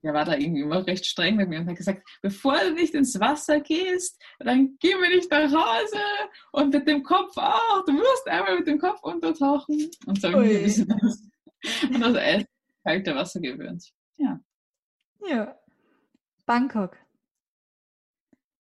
der 0.05 0.12
war 0.12 0.26
da 0.26 0.36
irgendwie 0.36 0.61
immer 0.61 0.86
recht 0.86 1.07
streng 1.07 1.36
mit 1.36 1.48
mir 1.48 1.61
und 1.61 1.68
hat 1.68 1.76
gesagt, 1.76 2.07
bevor 2.20 2.59
du 2.59 2.74
nicht 2.74 2.94
ins 2.94 3.18
Wasser 3.18 3.61
gehst, 3.61 4.22
dann 4.38 4.76
geh 4.78 4.94
mir 4.96 5.09
nicht 5.09 5.30
nach 5.30 5.50
Hause 5.50 6.02
und 6.52 6.74
mit 6.74 6.86
dem 6.86 7.02
Kopf 7.02 7.36
auch. 7.38 7.84
Du 7.86 7.92
musst 7.92 8.28
einmal 8.28 8.59
mit 8.59 8.66
dem 8.66 8.78
Kopf 8.78 9.02
untertauchen. 9.02 9.90
Und 10.07 10.20
so 10.20 10.30
habe 10.30 10.46
ich 10.46 10.59
ein 10.59 10.64
bisschen 10.64 10.88
das, 11.00 11.22
das 12.00 12.46
eiskalte 12.84 13.16
Wasser 13.16 13.40
gewöhnt. 13.40 13.90
Ja. 14.18 14.40
Ja. 15.26 15.59
Bangkok. 16.44 16.98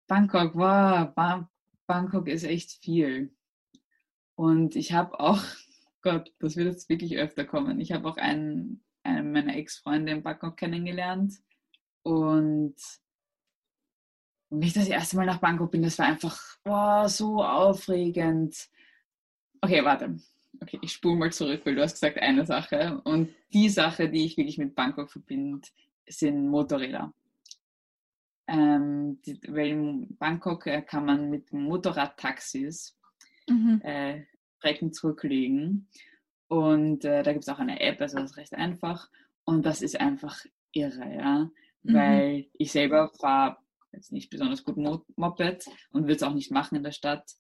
Bangkok, 0.08 0.56
wow, 0.56 1.14
ba 1.14 1.50
Bangkok 1.86 2.28
ist 2.28 2.44
echt 2.46 2.84
viel. 2.84 3.32
Und 4.36 4.76
ich 4.76 4.94
habe 4.94 5.20
auch, 5.20 5.44
Gott, 6.02 6.34
das 6.40 6.56
wird 6.56 6.68
jetzt 6.68 6.90
wirklich 6.90 7.18
öfter 7.18 7.46
kommen. 7.46 7.80
Ich 7.80 7.92
habe 7.92 8.08
auch 8.08 8.18
einen 8.18 8.84
eine 9.08 9.24
meiner 9.24 9.56
Ex-Freunde 9.56 10.12
in 10.12 10.24
Bangkok 10.24 10.58
kennengelernt. 10.58 11.36
Und 12.04 12.76
wie 14.50 14.68
ich 14.68 14.74
das 14.74 14.88
erste 14.88 15.18
Mal 15.18 15.26
nach 15.26 15.40
Bangkok 15.40 15.72
bin, 15.72 15.84
das 15.84 16.00
war 16.00 16.08
einfach 16.08 16.40
boah, 16.64 17.08
so 17.10 17.44
aufregend. 17.44 18.70
Okay, 19.62 19.84
warte. 19.84 20.20
Okay, 20.62 20.80
ich 20.82 20.94
spule 20.94 21.16
mal 21.16 21.32
zurück, 21.32 21.62
weil 21.66 21.76
du 21.76 21.82
hast 21.82 21.94
gesagt 21.94 22.18
eine 22.18 22.46
Sache. 22.46 23.02
Und 23.04 23.34
die 23.54 23.70
Sache, 23.70 24.10
die 24.10 24.26
ich 24.26 24.38
wirklich 24.38 24.58
mit 24.58 24.76
Bangkok 24.76 25.12
verbinde, 25.12 25.68
sind 26.08 26.48
Motorräder. 26.48 27.14
Ähm, 28.48 29.20
die, 29.26 29.40
weil 29.48 29.68
in 29.68 30.18
Bangkok 30.18 30.68
äh, 30.68 30.82
kann 30.82 31.06
man 31.06 31.30
mit 31.30 31.52
Motorradtaxis 31.52 32.98
mhm. 33.50 33.82
äh, 33.84 34.24
Strecken 34.58 34.94
zurücklegen. 34.94 35.88
Und 36.48 37.04
äh, 37.06 37.24
da 37.24 37.34
gibt 37.34 37.44
es 37.44 37.50
auch 37.50 37.60
eine 37.60 37.80
App, 37.82 38.00
also 38.02 38.18
das 38.18 38.32
ist 38.32 38.38
recht 38.38 38.54
einfach. 38.54 39.10
Und 39.44 39.66
das 39.66 39.82
ist 39.82 40.00
einfach 40.00 40.40
irre, 40.72 41.14
ja. 41.14 41.50
Mhm. 41.84 41.94
Weil 41.94 42.48
ich 42.54 42.72
selber 42.72 43.12
fahre 43.20 43.58
jetzt 43.92 44.12
nicht 44.12 44.30
besonders 44.30 44.64
gut 44.64 44.78
Moped 44.78 45.68
und 45.92 46.04
würde 46.04 46.16
es 46.16 46.24
auch 46.24 46.34
nicht 46.34 46.52
machen 46.52 46.76
in 46.76 46.84
der 46.84 46.92
Stadt. 46.92 47.32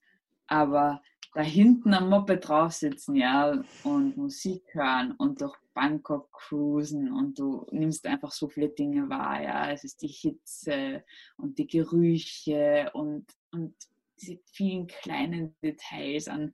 Aber 0.47 1.01
da 1.33 1.41
hinten 1.41 1.93
am 1.93 2.09
Moped 2.09 2.47
drauf 2.47 2.71
sitzen, 2.71 3.15
ja, 3.15 3.61
und 3.83 4.17
Musik 4.17 4.63
hören 4.73 5.11
und 5.17 5.41
durch 5.41 5.55
Bangkok 5.73 6.31
cruisen 6.31 7.11
und 7.11 7.37
du 7.37 7.67
nimmst 7.71 8.07
einfach 8.07 8.31
so 8.31 8.47
viele 8.47 8.69
Dinge 8.69 9.09
wahr, 9.09 9.41
ja. 9.41 9.71
Es 9.71 9.83
ist 9.83 10.01
die 10.01 10.07
Hitze 10.07 11.03
und 11.37 11.59
die 11.59 11.67
Gerüche 11.67 12.89
und, 12.93 13.25
und 13.51 13.75
diese 14.19 14.39
vielen 14.51 14.87
kleinen 14.87 15.55
Details 15.61 16.27
an 16.27 16.53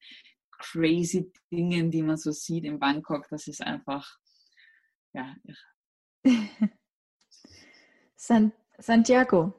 crazy 0.63 1.31
Dingen, 1.51 1.91
die 1.91 2.01
man 2.01 2.17
so 2.17 2.31
sieht 2.31 2.63
in 2.63 2.79
Bangkok. 2.79 3.27
Das 3.29 3.47
ist 3.47 3.61
einfach, 3.61 4.17
ja. 5.13 5.35
San 8.15 8.53
Santiago. 8.77 9.53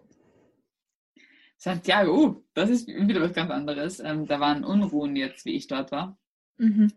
Santiago, 1.57 2.13
uh, 2.13 2.45
das 2.53 2.71
ist 2.71 2.89
wieder 2.89 3.21
was 3.21 3.33
ganz 3.33 3.51
anderes. 3.51 4.01
Ähm, 4.01 4.27
da 4.27 4.41
waren 4.41 4.65
Unruhen 4.65 5.17
jetzt, 5.17 5.45
wie 5.45 5.55
ich 5.55 5.67
dort 5.67 5.93
war. 5.93 6.19
Mhm. 6.59 6.93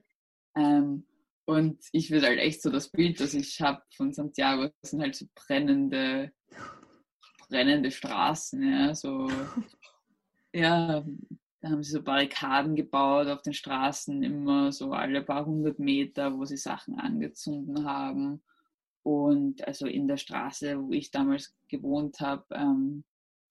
Ähm, 0.55 1.05
und 1.45 1.79
ich 1.93 2.11
würde 2.11 2.27
halt 2.27 2.39
echt 2.39 2.61
so 2.61 2.69
das 2.69 2.89
Bild, 2.89 3.21
das 3.21 3.33
ich 3.33 3.61
habe 3.61 3.81
von 3.95 4.11
Santiago, 4.11 4.69
das 4.81 4.91
sind 4.91 5.01
halt 5.01 5.15
so 5.15 5.25
brennende, 5.33 6.33
brennende 7.47 7.91
Straßen, 7.91 8.61
ja, 8.61 8.93
so, 8.93 9.29
ja, 10.53 11.05
da 11.59 11.69
haben 11.69 11.83
sie 11.83 11.91
so 11.91 12.03
Barrikaden 12.03 12.75
gebaut 12.75 13.27
auf 13.27 13.41
den 13.41 13.53
Straßen, 13.53 14.21
immer 14.21 14.71
so 14.71 14.91
alle 14.91 15.23
paar 15.23 15.45
hundert 15.45 15.79
Meter, 15.79 16.37
wo 16.37 16.45
sie 16.45 16.57
Sachen 16.57 16.99
angezündet 16.99 17.83
haben. 17.83 18.43
Und 19.03 19.65
also 19.65 19.87
in 19.87 20.07
der 20.07 20.17
Straße, 20.17 20.79
wo 20.79 20.91
ich 20.91 21.11
damals 21.11 21.55
gewohnt 21.67 22.19
habe, 22.19 22.45
ähm, 22.51 23.03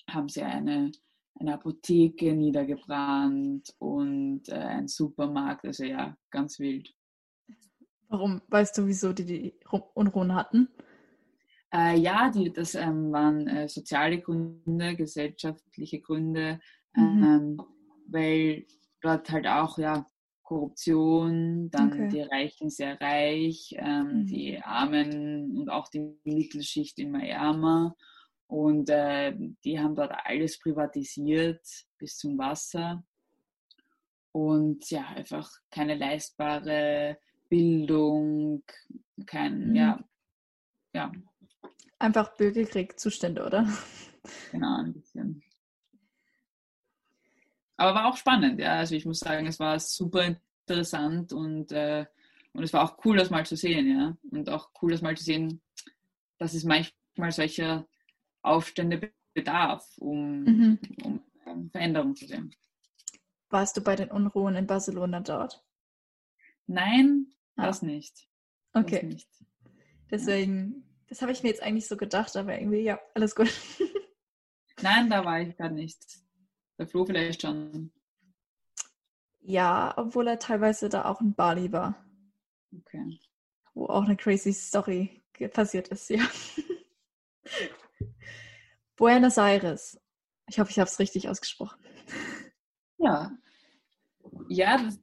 haben 0.09 0.29
sie 0.29 0.43
eine, 0.43 0.93
eine 1.41 1.55
Apotheke 1.55 2.35
niedergebrannt 2.35 3.75
und 3.79 4.49
äh, 4.49 4.55
ein 4.55 4.87
Supermarkt. 4.87 5.65
Also 5.65 5.85
ja, 5.85 6.17
ganz 6.31 6.59
wild. 6.59 6.95
Warum? 8.09 8.41
Weißt 8.49 8.79
du, 8.79 8.87
wieso 8.87 9.13
die 9.13 9.25
die 9.25 9.55
Unruhen 9.95 10.35
hatten? 10.35 10.69
Äh, 11.75 11.99
ja, 11.99 12.31
die, 12.31 12.53
das 12.53 12.75
ähm, 12.77 13.11
waren 13.11 13.49
äh, 13.49 13.69
soziale 13.69 14.21
Gründe, 14.21 14.95
gesellschaftliche 14.95 16.01
Gründe. 16.01 16.61
Mhm. 16.95 17.25
Ähm, 17.25 17.63
weil 18.09 18.67
dort 19.01 19.31
halt 19.31 19.47
auch 19.47 19.79
ja 19.79 20.07
Korruption, 20.43 21.71
dann 21.71 21.93
okay. 21.93 22.09
die 22.09 22.21
Reichen 22.23 22.71
sehr 22.71 23.01
reich, 23.01 23.75
ähm, 23.79 24.21
mhm. 24.21 24.27
die 24.27 24.59
Armen 24.63 25.57
und 25.59 25.69
auch 25.71 25.89
die 25.89 26.17
Mittelschicht 26.25 26.99
immer 26.99 27.23
ärmer. 27.25 27.97
Und 28.49 28.89
äh, 28.91 29.35
die 29.65 29.81
haben 29.81 29.97
dort 29.97 30.13
alles 30.25 30.59
privatisiert 30.61 31.67
bis 31.99 32.17
zum 32.17 32.39
Wasser. 32.39 33.05
und 34.33 34.91
ja, 34.91 35.07
einfach 35.09 35.51
keine 35.71 35.95
leistbare 35.97 37.19
Bildung, 37.49 38.63
kein, 39.27 39.71
Mhm. 39.71 39.75
ja, 39.77 39.99
ja, 40.95 41.13
Einfach 41.99 42.37
Bürgerkrieg-Zustände, 42.37 43.45
oder? 43.45 43.67
genau, 44.53 44.79
ein 44.81 44.93
bisschen. 44.93 45.43
Aber 47.77 47.95
war 47.95 48.07
auch 48.07 48.16
spannend, 48.16 48.59
ja. 48.61 48.74
Also 48.79 48.95
ich 48.95 49.05
muss 49.07 49.20
sagen, 49.20 49.47
es 49.47 49.59
war 49.59 49.79
super 49.79 50.24
interessant 50.66 51.33
und, 51.33 51.72
äh, 51.72 52.07
und 52.53 52.62
es 52.62 52.72
war 52.72 52.83
auch 52.85 53.05
cool, 53.05 53.16
das 53.18 53.31
mal 53.31 53.45
zu 53.45 53.57
sehen, 53.57 53.87
ja. 53.89 54.16
Und 54.31 54.49
auch 54.49 54.70
cool, 54.83 54.93
das 54.93 55.03
mal 55.03 55.16
zu 55.16 55.24
sehen, 55.24 55.61
dass 56.39 56.55
es 56.55 56.64
manchmal 56.64 57.33
solcher 57.33 57.87
Aufstände 58.43 58.99
be- 58.99 59.12
bedarf, 59.35 59.87
um, 59.99 60.45
Mhm. 60.45 60.79
um 61.05 61.22
ähm, 61.47 61.70
Veränderungen 61.70 62.16
zu 62.16 62.27
sehen. 62.27 62.55
Warst 63.51 63.77
du 63.77 63.81
bei 63.83 63.95
den 63.97 64.11
Unruhen 64.11 64.57
in 64.57 64.66
Barcelona 64.66 65.20
dort? 65.20 65.62
Nein, 66.66 67.27
Ah. 67.57 67.66
das 67.66 67.83
nicht. 67.83 68.27
Das 68.72 68.85
Okay, 68.85 69.03
nicht. 69.05 69.29
deswegen, 70.11 70.85
das 71.09 71.22
habe 71.22 71.33
ich 71.33 71.43
mir 71.43 71.51
jetzt 71.51 71.62
eigentlich 71.62 71.87
so 71.87 71.97
gedacht, 71.97 72.35
aber 72.37 72.59
irgendwie, 72.59 72.81
ja, 72.81 72.99
alles 73.14 73.35
gut. 73.35 73.49
Nein, 74.83 75.09
da 75.11 75.24
war 75.24 75.41
ich 75.41 75.57
gar 75.57 75.70
nicht. 75.70 75.99
Der 76.79 76.87
Flo 76.87 77.05
vielleicht 77.07 77.43
schon. 77.43 77.91
Ja, 79.41 79.95
obwohl 79.97 80.27
er 80.29 80.39
teilweise 80.39 80.89
da 80.89 81.05
auch 81.05 81.20
in 81.20 81.35
Bali 81.35 81.72
war, 81.72 82.05
Okay. 82.77 83.18
wo 83.74 83.87
auch 83.87 84.05
eine 84.05 84.16
crazy 84.16 84.53
Story 84.53 85.22
passiert 85.53 85.89
ist, 85.89 86.11
ja. 86.11 86.27
Buenos 88.97 89.37
Aires. 89.37 90.01
Ich 90.49 90.59
hoffe, 90.59 90.70
ich 90.70 90.79
habe 90.79 90.89
es 90.89 90.99
richtig 90.99 91.29
ausgesprochen. 91.29 91.79
Ja. 92.99 93.31
Ja, 94.49 94.79
das, 94.79 95.01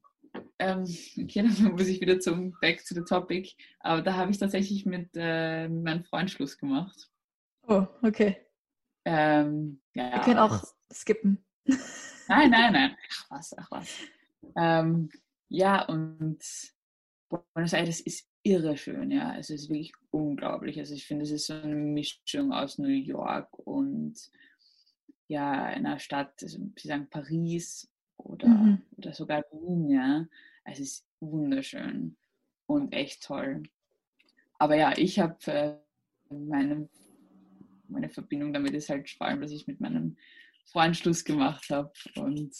ähm, 0.59 0.83
okay, 1.21 1.43
dann 1.43 1.71
muss 1.73 1.87
ich 1.87 2.01
wieder 2.01 2.19
zum 2.19 2.51
Back 2.59 2.83
to 2.85 2.95
the 2.95 3.03
Topic. 3.03 3.53
Aber 3.79 4.01
da 4.01 4.15
habe 4.15 4.31
ich 4.31 4.37
tatsächlich 4.39 4.85
mit 4.85 5.11
äh, 5.15 5.69
meinem 5.69 6.03
Freund 6.03 6.31
Schluss 6.31 6.57
gemacht. 6.57 7.09
Oh, 7.67 7.85
okay. 8.01 8.45
Ähm, 9.05 9.81
ja, 9.93 10.11
Wir 10.13 10.19
können 10.21 10.39
auch 10.39 10.63
skippen. 10.91 11.45
Nein, 12.27 12.49
nein, 12.51 12.73
nein. 12.73 12.97
Ach 13.11 13.25
was, 13.31 13.53
ach 13.57 13.71
was. 13.71 13.99
Ähm, 14.55 15.09
ja, 15.49 15.85
und 15.85 16.39
Buenos 17.29 17.73
Aires 17.73 18.01
ist 18.01 18.27
irre 18.43 18.77
schön, 18.77 19.11
ja. 19.11 19.35
Es 19.37 19.49
ist 19.49 19.69
wirklich 19.69 19.93
unglaublich. 20.11 20.79
Also 20.79 20.93
ich 20.93 21.05
finde, 21.05 21.23
es 21.23 21.31
ist 21.31 21.47
so 21.47 21.53
eine 21.53 21.75
Mischung 21.75 22.53
aus 22.53 22.77
New 22.77 22.87
York 22.89 23.49
und 23.59 24.15
ja, 25.27 25.63
einer 25.65 25.99
Stadt, 25.99 26.33
also 26.43 26.59
Sie 26.77 26.87
sagen 26.87 27.07
Paris 27.09 27.89
oder, 28.17 28.47
Mhm. 28.49 28.81
oder 28.97 29.13
sogar 29.13 29.43
Wien, 29.51 29.89
ja. 29.89 30.27
Es 30.65 30.79
ist 30.79 31.05
wunderschön 31.19 32.17
und 32.67 32.93
echt 32.93 33.23
toll. 33.23 33.63
Aber 34.59 34.75
ja, 34.75 34.93
ich 34.97 35.19
habe 35.19 35.37
äh, 35.47 35.77
meine, 36.29 36.89
meine 37.87 38.09
Verbindung 38.09 38.53
damit 38.53 38.73
ist 38.73 38.89
halt 38.89 39.09
vor 39.09 39.27
allem, 39.27 39.41
dass 39.41 39.51
ich 39.51 39.67
mit 39.67 39.81
meinem 39.81 40.17
Freund 40.71 40.97
Schluss 40.97 41.23
gemacht 41.23 41.69
habe 41.69 41.91
und 42.15 42.55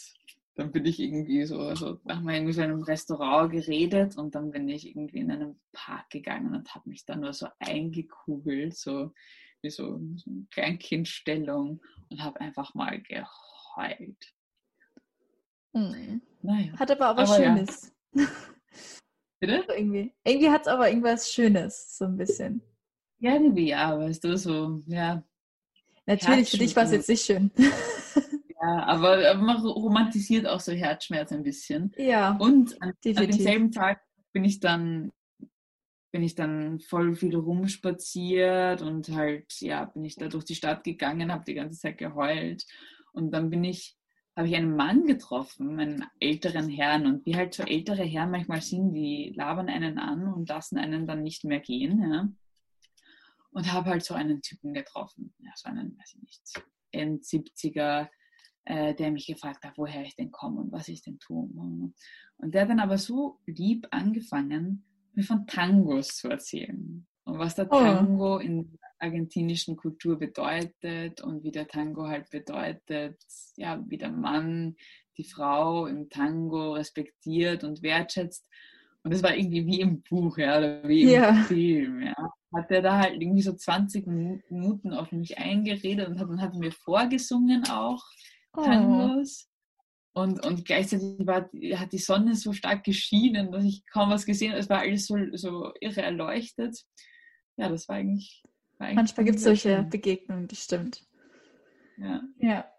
dann 0.56 0.70
bin 0.70 0.84
ich 0.86 1.00
irgendwie 1.00 1.44
so, 1.46 1.58
also 1.58 2.00
haben 2.08 2.26
wir 2.26 2.34
irgendwie 2.34 2.52
so 2.52 2.62
in 2.62 2.70
einem 2.70 2.82
Restaurant 2.82 3.50
geredet 3.50 4.16
und 4.16 4.34
dann 4.34 4.50
bin 4.52 4.68
ich 4.68 4.88
irgendwie 4.88 5.18
in 5.18 5.30
einen 5.30 5.60
Park 5.72 6.10
gegangen 6.10 6.54
und 6.54 6.74
habe 6.74 6.88
mich 6.88 7.04
dann 7.04 7.20
nur 7.20 7.32
so 7.32 7.48
eingekugelt, 7.58 8.76
so 8.76 9.12
wie 9.62 9.70
so, 9.70 10.00
so 10.16 10.30
eine 10.30 10.46
Kleinkindstellung 10.52 11.80
und 12.08 12.22
habe 12.22 12.40
einfach 12.40 12.74
mal 12.74 13.02
geheult. 13.02 14.34
Hm. 15.74 16.22
Naja, 16.42 16.72
Hat 16.78 16.90
aber 16.90 17.10
auch 17.10 17.16
was 17.16 17.32
Aber 17.32 17.42
ja. 17.42 17.56
Schönes. 17.56 17.92
bitte? 19.40 19.64
So 19.66 19.74
irgendwie. 19.74 20.14
Irgendwie 20.24 20.50
hat 20.50 20.62
es 20.62 20.68
aber 20.68 20.88
irgendwas 20.88 21.32
Schönes, 21.32 21.98
so 21.98 22.04
ein 22.04 22.16
bisschen. 22.16 22.62
Ja, 23.18 23.34
irgendwie 23.34 23.68
ja, 23.68 23.98
weißt 23.98 24.22
du, 24.22 24.36
so, 24.36 24.80
ja, 24.86 25.24
Natürlich, 26.06 26.50
für 26.50 26.58
dich 26.58 26.76
war 26.76 26.84
es 26.84 26.92
jetzt 26.92 27.08
nicht 27.08 27.24
schön. 27.24 27.50
ja 27.56 28.84
aber, 28.84 29.34
man 29.34 29.64
romantisiert 29.64 30.46
auch 30.46 30.60
so 30.60 30.72
Herzschmerz 30.72 31.32
ein 31.32 31.42
bisschen. 31.42 31.92
ja, 31.96 32.36
Und 32.38 32.80
an, 32.82 32.90
an 32.90 33.26
demselben 33.26 33.72
Tag 33.72 34.00
bin 34.32 34.44
ich 34.44 34.60
dann 34.60 35.10
bin 36.14 36.22
ich 36.22 36.36
dann 36.36 36.78
voll 36.78 37.16
viel 37.16 37.34
rumspaziert 37.34 38.82
und 38.82 39.08
halt, 39.08 39.52
ja, 39.60 39.84
bin 39.86 40.04
ich 40.04 40.14
da 40.14 40.28
durch 40.28 40.44
die 40.44 40.54
Stadt 40.54 40.84
gegangen, 40.84 41.32
habe 41.32 41.42
die 41.44 41.54
ganze 41.54 41.76
Zeit 41.76 41.98
geheult. 41.98 42.64
Und 43.12 43.32
dann 43.32 43.50
bin 43.50 43.64
ich, 43.64 43.96
habe 44.36 44.46
ich 44.46 44.54
einen 44.54 44.76
Mann 44.76 45.06
getroffen, 45.06 45.80
einen 45.80 46.04
älteren 46.20 46.68
Herrn. 46.68 47.06
Und 47.06 47.26
wie 47.26 47.34
halt 47.34 47.54
so 47.54 47.64
ältere 47.64 48.04
Herren 48.04 48.30
manchmal 48.30 48.62
sind, 48.62 48.94
die 48.94 49.32
labern 49.34 49.68
einen 49.68 49.98
an 49.98 50.32
und 50.32 50.48
lassen 50.48 50.78
einen 50.78 51.04
dann 51.04 51.24
nicht 51.24 51.42
mehr 51.42 51.58
gehen. 51.58 52.00
Ja. 52.00 52.28
Und 53.54 53.72
habe 53.72 53.90
halt 53.90 54.04
so 54.04 54.14
einen 54.14 54.42
Typen 54.42 54.74
getroffen, 54.74 55.32
ja, 55.38 55.52
so 55.54 55.68
einen, 55.68 55.96
weiß 55.96 56.14
ich 56.16 56.22
nicht, 56.22 56.42
End-70er, 56.90 58.08
äh, 58.64 58.94
der 58.94 59.12
mich 59.12 59.26
gefragt 59.26 59.64
hat, 59.64 59.78
woher 59.78 60.02
ich 60.02 60.16
denn 60.16 60.32
komme 60.32 60.60
und 60.60 60.72
was 60.72 60.88
ich 60.88 61.02
denn 61.02 61.18
tue. 61.20 61.48
Und 62.36 62.52
der 62.54 62.62
hat 62.62 62.70
dann 62.70 62.80
aber 62.80 62.98
so 62.98 63.38
lieb 63.46 63.86
angefangen, 63.90 64.84
mir 65.12 65.22
von 65.22 65.46
Tangos 65.46 66.16
zu 66.16 66.28
erzählen. 66.28 67.06
Und 67.24 67.38
was 67.38 67.54
der 67.54 67.66
Oh. 67.66 67.78
Tango 67.78 68.38
in 68.38 68.76
argentinischen 68.98 69.76
Kultur 69.76 70.18
bedeutet 70.18 71.20
und 71.20 71.44
wie 71.44 71.52
der 71.52 71.68
Tango 71.68 72.08
halt 72.08 72.30
bedeutet, 72.30 73.18
ja, 73.56 73.82
wie 73.88 73.98
der 73.98 74.10
Mann 74.10 74.76
die 75.16 75.24
Frau 75.24 75.86
im 75.86 76.08
Tango 76.10 76.72
respektiert 76.72 77.62
und 77.62 77.82
wertschätzt. 77.82 78.48
Und 79.04 79.12
das 79.12 79.22
war 79.22 79.36
irgendwie 79.36 79.64
wie 79.66 79.80
im 79.80 80.02
Buch, 80.02 80.38
ja, 80.38 80.58
oder 80.58 80.88
wie 80.88 81.02
im 81.02 81.08
Ja. 81.10 81.34
Film, 81.44 82.00
ja. 82.02 82.14
Hat 82.54 82.70
er 82.70 82.82
da 82.82 82.98
halt 82.98 83.20
irgendwie 83.20 83.42
so 83.42 83.52
20 83.52 84.06
Minuten 84.06 84.92
auf 84.92 85.10
mich 85.12 85.38
eingeredet 85.38 86.08
und 86.08 86.18
hat, 86.20 86.28
und 86.28 86.40
hat 86.40 86.54
mir 86.54 86.72
vorgesungen 86.72 87.64
auch. 87.68 88.02
oh. 88.56 88.62
Tangos. 88.62 89.48
Und, 90.16 90.46
und 90.46 90.64
gleichzeitig 90.64 91.26
war, 91.26 91.50
hat 91.76 91.92
die 91.92 91.98
Sonne 91.98 92.36
so 92.36 92.52
stark 92.52 92.84
geschienen, 92.84 93.50
dass 93.50 93.64
ich 93.64 93.84
kaum 93.86 94.10
was 94.10 94.24
gesehen 94.24 94.50
habe. 94.52 94.60
Es 94.60 94.68
war 94.70 94.78
alles 94.80 95.06
so, 95.06 95.16
so 95.32 95.72
irre 95.80 96.02
erleuchtet. 96.02 96.78
Ja, 97.56 97.68
das 97.68 97.88
war 97.88 97.96
eigentlich. 97.96 98.42
War 98.78 98.86
eigentlich 98.86 98.96
manchmal 98.96 99.24
gibt 99.24 99.38
es 99.38 99.44
solche. 99.44 99.82
Begegnungen, 99.90 100.46
das 100.46 100.62
stimmt. 100.62 101.04
Ja. 101.96 102.22
Ja. 102.38 102.70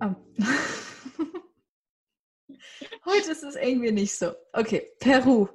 Am- 0.00 0.16
Heute 3.04 3.30
ist 3.30 3.44
es 3.44 3.54
irgendwie 3.56 3.92
nicht 3.92 4.14
so. 4.14 4.32
Okay, 4.52 4.90
Peru. 4.98 5.48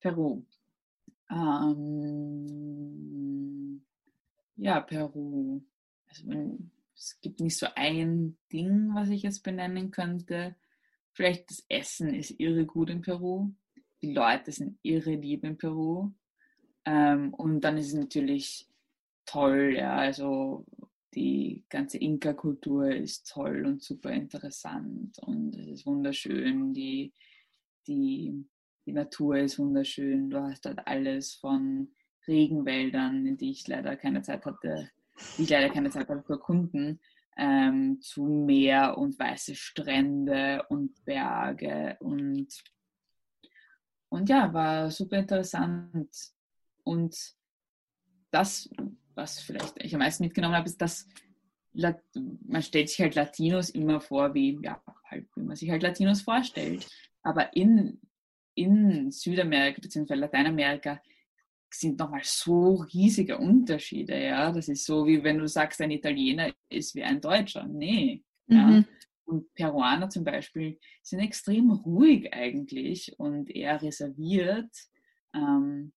Peru. 0.00 0.44
Ähm, 1.30 2.90
ja, 4.56 4.80
Peru. 4.80 5.62
Also 6.08 6.58
es 6.96 7.20
gibt 7.20 7.40
nicht 7.40 7.56
so 7.56 7.66
ein 7.74 8.36
Ding, 8.52 8.94
was 8.94 9.08
ich 9.10 9.22
jetzt 9.22 9.42
benennen 9.42 9.90
könnte. 9.90 10.56
Vielleicht 11.12 11.50
das 11.50 11.64
Essen 11.68 12.14
ist 12.14 12.38
irre 12.38 12.66
gut 12.66 12.90
in 12.90 13.00
Peru. 13.00 13.50
Die 14.02 14.12
Leute 14.12 14.52
sind 14.52 14.78
irre 14.82 15.14
lieb 15.14 15.44
in 15.44 15.56
Peru. 15.56 16.10
Ähm, 16.84 17.32
und 17.34 17.60
dann 17.62 17.76
ist 17.78 17.88
es 17.88 17.94
natürlich 17.94 18.68
toll, 19.26 19.74
ja, 19.76 19.96
also 19.96 20.64
die 21.14 21.64
ganze 21.68 21.98
Inka-Kultur 21.98 22.90
ist 22.90 23.28
toll 23.28 23.66
und 23.66 23.82
super 23.82 24.10
interessant 24.10 25.18
und 25.20 25.56
es 25.56 25.66
ist 25.66 25.86
wunderschön. 25.86 26.72
Die, 26.72 27.12
die, 27.86 28.44
die 28.86 28.92
Natur 28.92 29.36
ist 29.36 29.58
wunderschön. 29.58 30.30
Du 30.30 30.40
hast 30.40 30.64
dort 30.64 30.86
alles 30.86 31.34
von 31.34 31.88
Regenwäldern, 32.26 33.26
in 33.26 33.36
die 33.36 33.50
ich 33.50 33.66
leider 33.68 33.96
keine 33.96 34.22
Zeit 34.22 34.44
hatte, 34.46 34.90
die 35.36 35.42
ich 35.42 35.50
leider 35.50 35.70
keine 35.70 35.90
Zeit 35.90 36.08
hatte 36.08 36.24
zu 36.24 36.32
erkunden, 36.34 37.00
ähm, 37.36 38.00
zu 38.00 38.24
Meer 38.24 38.98
und 38.98 39.18
weiße 39.18 39.54
Strände 39.54 40.64
und 40.68 41.04
Berge 41.04 41.96
und 42.00 42.48
und 44.10 44.28
ja, 44.28 44.52
war 44.52 44.90
super 44.90 45.18
interessant. 45.18 46.10
Und 46.82 47.16
das, 48.30 48.68
was 49.14 49.40
vielleicht 49.40 49.82
ich 49.82 49.94
am 49.94 50.00
meisten 50.00 50.24
mitgenommen 50.24 50.56
habe, 50.56 50.66
ist, 50.66 50.82
dass 50.82 51.06
man 51.72 52.62
stellt 52.62 52.88
sich 52.88 53.00
halt 53.00 53.14
Latinos 53.14 53.70
immer 53.70 54.00
vor, 54.00 54.34
wie, 54.34 54.58
ja, 54.62 54.82
halt, 55.04 55.28
wie 55.36 55.42
man 55.42 55.54
sich 55.54 55.70
halt 55.70 55.84
Latinos 55.84 56.22
vorstellt. 56.22 56.88
Aber 57.22 57.54
in, 57.54 58.00
in 58.60 59.10
Südamerika 59.10 59.80
bzw. 59.80 60.14
Lateinamerika 60.14 61.00
sind 61.72 61.98
nochmal 61.98 62.22
so 62.24 62.74
riesige 62.92 63.38
Unterschiede, 63.38 64.20
ja. 64.22 64.52
Das 64.52 64.68
ist 64.68 64.84
so, 64.84 65.06
wie 65.06 65.22
wenn 65.22 65.38
du 65.38 65.46
sagst, 65.46 65.80
ein 65.80 65.90
Italiener 65.90 66.52
ist 66.68 66.94
wie 66.94 67.02
ein 67.02 67.20
Deutscher. 67.20 67.66
Nee. 67.66 68.22
Ja. 68.46 68.66
Mhm. 68.66 68.84
Und 69.24 69.54
Peruaner 69.54 70.08
zum 70.08 70.24
Beispiel 70.24 70.78
sind 71.02 71.20
extrem 71.20 71.70
ruhig 71.70 72.32
eigentlich 72.34 73.14
und 73.18 73.48
eher 73.48 73.80
reserviert, 73.80 74.74
ähm, 75.32 75.92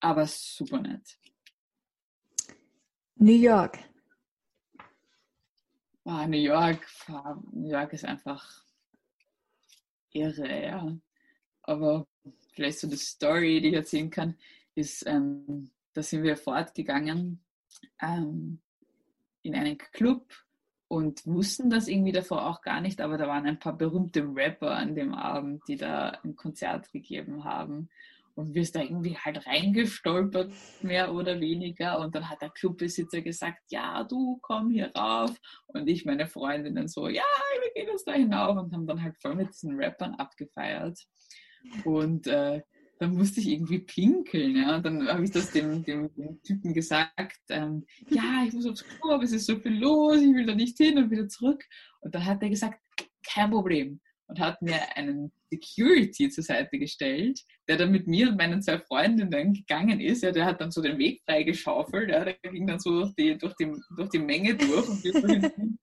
aber 0.00 0.26
super 0.26 0.80
nett. 0.80 1.18
New 3.16 3.32
York. 3.32 3.80
Wow, 6.04 6.26
New 6.28 6.38
York, 6.38 6.86
New 7.52 7.70
York 7.70 7.92
ist 7.92 8.04
einfach 8.04 8.64
irre, 10.12 10.62
ja. 10.62 10.98
Aber 11.68 12.06
vielleicht 12.54 12.78
so 12.78 12.86
eine 12.86 12.96
Story, 12.96 13.60
die 13.60 13.68
ich 13.68 13.74
erzählen 13.74 14.08
kann, 14.08 14.36
ist, 14.74 15.06
ähm, 15.06 15.70
da 15.92 16.02
sind 16.02 16.22
wir 16.22 16.36
fortgegangen 16.38 17.40
ähm, 18.00 18.60
in 19.42 19.54
einen 19.54 19.76
Club 19.76 20.32
und 20.88 21.26
wussten 21.26 21.68
das 21.68 21.86
irgendwie 21.86 22.12
davor 22.12 22.46
auch 22.46 22.62
gar 22.62 22.80
nicht, 22.80 23.02
aber 23.02 23.18
da 23.18 23.28
waren 23.28 23.46
ein 23.46 23.58
paar 23.58 23.76
berühmte 23.76 24.22
Rapper 24.22 24.70
an 24.70 24.94
dem 24.94 25.12
Abend, 25.12 25.62
die 25.68 25.76
da 25.76 26.18
ein 26.24 26.36
Konzert 26.36 26.90
gegeben 26.90 27.44
haben. 27.44 27.90
Und 28.34 28.54
wir 28.54 28.64
sind 28.64 28.76
da 28.76 28.82
irgendwie 28.82 29.18
halt 29.18 29.46
reingestolpert, 29.46 30.50
mehr 30.80 31.12
oder 31.12 31.40
weniger. 31.40 31.98
Und 31.98 32.14
dann 32.14 32.30
hat 32.30 32.40
der 32.40 32.50
Clubbesitzer 32.50 33.20
gesagt, 33.20 33.64
ja, 33.68 34.04
du 34.04 34.38
komm 34.40 34.70
hier 34.70 34.90
rauf. 34.94 35.36
Und 35.66 35.88
ich, 35.88 36.04
meine 36.04 36.28
Freundinnen 36.28 36.86
so, 36.86 37.08
ja, 37.08 37.24
wir 37.62 37.72
gehen 37.74 37.90
jetzt 37.90 38.06
da 38.06 38.12
hinauf. 38.12 38.56
Und 38.56 38.72
haben 38.72 38.86
dann 38.86 39.02
halt 39.02 39.18
voll 39.18 39.34
mit 39.34 39.48
diesen 39.48 39.74
Rappern 39.78 40.14
abgefeiert. 40.14 41.00
Und 41.84 42.26
äh, 42.26 42.62
dann 42.98 43.14
musste 43.14 43.40
ich 43.40 43.48
irgendwie 43.48 43.80
pinkeln. 43.80 44.56
Ja? 44.56 44.76
Und 44.76 44.86
dann 44.86 45.08
habe 45.08 45.24
ich 45.24 45.30
das 45.30 45.50
dem, 45.52 45.84
dem, 45.84 46.12
dem 46.14 46.42
Typen 46.42 46.74
gesagt, 46.74 47.40
ähm, 47.48 47.84
ja, 48.08 48.44
ich 48.46 48.52
muss 48.52 48.66
aufs 48.66 48.84
Klo, 48.84 49.12
aber 49.12 49.24
es 49.24 49.32
ist 49.32 49.46
so 49.46 49.56
viel 49.56 49.78
los, 49.78 50.20
ich 50.20 50.34
will 50.34 50.46
da 50.46 50.54
nicht 50.54 50.76
hin 50.76 50.98
und 50.98 51.10
wieder 51.10 51.28
zurück. 51.28 51.64
Und 52.00 52.14
dann 52.14 52.24
hat 52.24 52.42
er 52.42 52.50
gesagt, 52.50 52.80
kein 53.24 53.50
Problem 53.50 54.00
und 54.28 54.40
hat 54.40 54.60
mir 54.60 54.96
einen 54.96 55.32
Security 55.50 56.28
zur 56.28 56.44
Seite 56.44 56.78
gestellt, 56.78 57.40
der 57.66 57.78
dann 57.78 57.90
mit 57.90 58.06
mir 58.06 58.28
und 58.28 58.36
meinen 58.36 58.62
zwei 58.62 58.78
Freundinnen 58.78 59.54
gegangen 59.54 60.00
ist. 60.00 60.22
Ja, 60.22 60.32
der 60.32 60.44
hat 60.44 60.60
dann 60.60 60.70
so 60.70 60.82
den 60.82 60.98
Weg 60.98 61.22
freigeschaufelt. 61.24 62.10
Ja, 62.10 62.24
der 62.24 62.34
ging 62.34 62.66
dann 62.66 62.78
so 62.78 62.90
durch 62.90 63.14
die, 63.14 63.38
durch 63.38 63.54
die, 63.54 63.72
durch 63.96 64.10
die 64.10 64.18
Menge 64.18 64.54
durch 64.54 64.86
und 64.88 65.02
wir 65.02 65.12
so 65.12 65.26
hinten, 65.26 65.78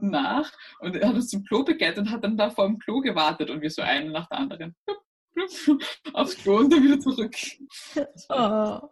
nach. 0.00 0.52
Und 0.80 0.96
er 0.96 1.08
hat 1.08 1.14
uns 1.14 1.28
zum 1.28 1.44
Klo 1.44 1.62
begleitet 1.62 1.98
und 1.98 2.10
hat 2.10 2.24
dann 2.24 2.36
da 2.36 2.50
vor 2.50 2.66
dem 2.66 2.80
Klo 2.80 3.00
gewartet 3.00 3.48
und 3.48 3.62
wir 3.62 3.70
so 3.70 3.80
einen 3.80 4.10
nach 4.10 4.28
der 4.28 4.38
anderen 4.38 4.74
aufs 6.12 6.36
Klo 6.36 6.58
und 6.58 6.72
dann 6.72 6.84
wieder 6.84 7.00
zurück. 7.00 7.34
Oh. 8.28 8.88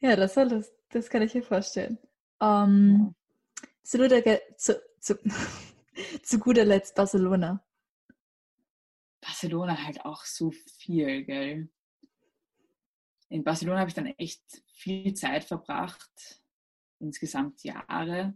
Ja, 0.00 0.16
das, 0.16 0.34
das, 0.34 0.72
das 0.90 1.10
kann 1.10 1.22
ich 1.22 1.34
mir 1.34 1.42
vorstellen. 1.42 1.98
Um, 2.40 3.14
zu, 3.82 3.98
zu, 4.56 4.82
zu, 4.98 5.18
zu 6.22 6.38
guter 6.38 6.64
Letzt 6.64 6.94
Barcelona. 6.94 7.64
Barcelona 9.20 9.80
halt 9.84 10.04
auch 10.04 10.24
so 10.24 10.50
viel, 10.50 11.24
gell? 11.24 11.68
In 13.28 13.44
Barcelona 13.44 13.78
habe 13.78 13.88
ich 13.88 13.94
dann 13.94 14.06
echt 14.06 14.42
viel 14.74 15.14
Zeit 15.14 15.44
verbracht, 15.44 16.42
insgesamt 16.98 17.62
Jahre. 17.62 18.34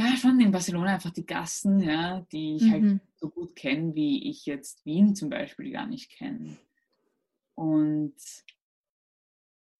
Ja, 0.00 0.16
schon 0.16 0.40
in 0.40 0.50
Barcelona 0.50 0.94
einfach 0.94 1.10
die 1.10 1.26
Gassen, 1.26 1.78
ja, 1.78 2.22
die 2.32 2.56
ich 2.56 2.70
halt 2.70 2.82
mhm. 2.82 2.90
halt 2.90 3.00
so 3.16 3.28
gut 3.28 3.54
kenne, 3.54 3.94
wie 3.94 4.30
ich 4.30 4.46
jetzt 4.46 4.86
Wien 4.86 5.14
zum 5.14 5.28
Beispiel 5.28 5.70
gar 5.70 5.86
nicht 5.86 6.10
kenne. 6.10 6.56
Und 7.54 8.14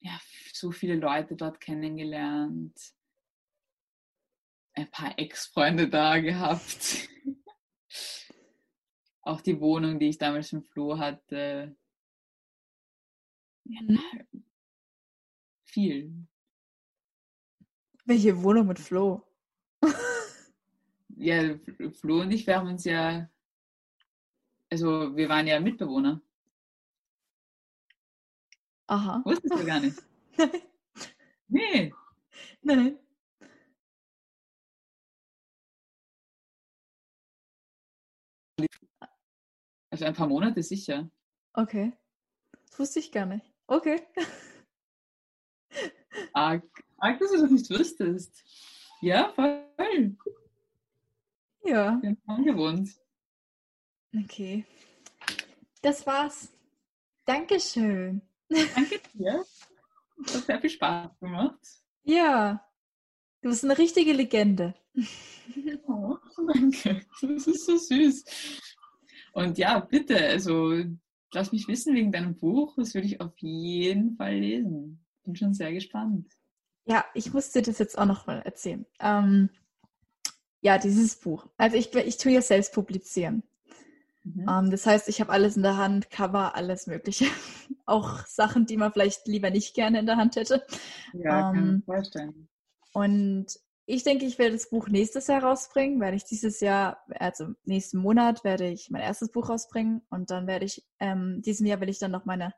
ja, 0.00 0.20
so 0.52 0.72
viele 0.72 0.96
Leute 0.96 1.36
dort 1.36 1.58
kennengelernt, 1.58 2.78
ein 4.74 4.90
paar 4.90 5.18
Ex-Freunde 5.18 5.88
da 5.88 6.18
gehabt. 6.18 7.08
auch 9.22 9.40
die 9.40 9.58
Wohnung, 9.58 9.98
die 9.98 10.10
ich 10.10 10.18
damals 10.18 10.52
im 10.52 10.62
Flo 10.64 10.98
hatte. 10.98 11.74
Ja, 13.64 13.80
mhm. 13.80 14.44
viel. 15.64 16.12
Welche 18.04 18.42
Wohnung 18.42 18.66
mit 18.66 18.78
Flo? 18.78 19.29
Ja, 21.20 21.54
Flo 21.92 22.22
und 22.22 22.30
ich, 22.30 22.46
wir 22.46 22.56
haben 22.56 22.68
uns 22.68 22.84
ja, 22.84 23.28
also 24.70 25.14
wir 25.14 25.28
waren 25.28 25.46
ja 25.46 25.60
Mitbewohner. 25.60 26.20
Aha. 28.86 29.22
Wusstest 29.24 29.54
du 29.54 29.64
gar 29.64 29.80
nicht? 29.80 29.98
Nein. 30.36 30.50
Nee. 31.48 31.94
Nein. 32.62 32.98
Also 39.90 40.04
ein 40.04 40.14
paar 40.14 40.28
Monate 40.28 40.62
sicher. 40.62 41.10
Okay. 41.52 41.92
Das 42.66 42.78
wusste 42.78 43.00
ich 43.00 43.12
gar 43.12 43.26
nicht. 43.26 43.44
Okay. 43.66 44.00
Arg, 46.32 46.64
arg 46.98 47.18
dass 47.18 47.32
du 47.32 47.42
das 47.42 47.50
nicht 47.50 47.68
wüsstest. 47.70 48.44
Ja, 49.02 49.32
voll. 49.32 50.16
Ja. 51.64 51.98
Wir 52.02 52.16
haben 52.26 52.44
gewohnt. 52.44 52.90
Okay. 54.14 54.64
Das 55.82 56.06
war's. 56.06 56.52
Dankeschön. 57.24 58.22
Danke 58.48 59.00
dir. 59.14 59.44
Das 60.18 60.36
hat 60.36 60.46
sehr 60.46 60.60
viel 60.60 60.70
Spaß 60.70 61.18
gemacht. 61.20 61.60
Ja. 62.02 62.66
Du 63.42 63.48
bist 63.48 63.64
eine 63.64 63.78
richtige 63.78 64.12
Legende. 64.12 64.74
Oh, 65.86 66.16
danke. 66.46 67.06
Das 67.22 67.46
ist 67.46 67.66
so 67.66 67.76
süß. 67.76 68.24
Und 69.32 69.58
ja, 69.58 69.78
bitte, 69.80 70.16
also 70.18 70.74
lass 71.32 71.52
mich 71.52 71.68
wissen 71.68 71.94
wegen 71.94 72.12
deinem 72.12 72.36
Buch. 72.36 72.74
Das 72.76 72.94
würde 72.94 73.06
ich 73.06 73.20
auf 73.20 73.36
jeden 73.38 74.16
Fall 74.16 74.36
lesen. 74.36 75.04
Bin 75.24 75.36
schon 75.36 75.54
sehr 75.54 75.72
gespannt. 75.72 76.28
Ja, 76.86 77.04
ich 77.14 77.32
muss 77.32 77.52
dir 77.52 77.62
das 77.62 77.78
jetzt 77.78 77.96
auch 77.96 78.06
noch 78.06 78.26
mal 78.26 78.40
erzählen. 78.40 78.84
Ähm, 79.00 79.50
ja, 80.60 80.78
dieses 80.78 81.16
Buch. 81.16 81.46
Also 81.56 81.76
ich, 81.76 81.94
ich 81.94 82.18
tue 82.18 82.32
ja 82.32 82.42
selbst 82.42 82.72
publizieren. 82.72 83.42
Mhm. 84.24 84.46
Ähm, 84.48 84.70
das 84.70 84.86
heißt, 84.86 85.08
ich 85.08 85.20
habe 85.20 85.32
alles 85.32 85.56
in 85.56 85.62
der 85.62 85.76
Hand, 85.76 86.10
Cover, 86.10 86.54
alles 86.54 86.86
Mögliche. 86.86 87.26
auch 87.86 88.26
Sachen, 88.26 88.66
die 88.66 88.76
man 88.76 88.92
vielleicht 88.92 89.26
lieber 89.26 89.50
nicht 89.50 89.74
gerne 89.74 89.98
in 89.98 90.06
der 90.06 90.16
Hand 90.16 90.36
hätte. 90.36 90.64
Ja, 91.12 91.50
ähm, 91.50 91.54
kann 91.54 91.78
ich 91.78 91.84
vorstellen. 91.84 92.48
Und 92.92 93.46
ich 93.86 94.04
denke, 94.04 94.24
ich 94.24 94.38
werde 94.38 94.52
das 94.52 94.70
Buch 94.70 94.88
nächstes 94.88 95.26
Jahr 95.26 95.42
rausbringen, 95.42 96.00
werde 96.00 96.16
ich 96.16 96.24
dieses 96.24 96.60
Jahr, 96.60 97.02
also 97.18 97.48
nächsten 97.64 97.98
Monat 97.98 98.44
werde 98.44 98.68
ich 98.68 98.90
mein 98.90 99.02
erstes 99.02 99.30
Buch 99.30 99.48
rausbringen 99.48 100.02
und 100.10 100.30
dann 100.30 100.46
werde 100.46 100.64
ich, 100.64 100.86
ähm, 101.00 101.42
diesem 101.42 101.66
Jahr 101.66 101.80
will 101.80 101.88
ich 101.88 101.98
dann 101.98 102.12
noch 102.12 102.24
meine 102.24 102.54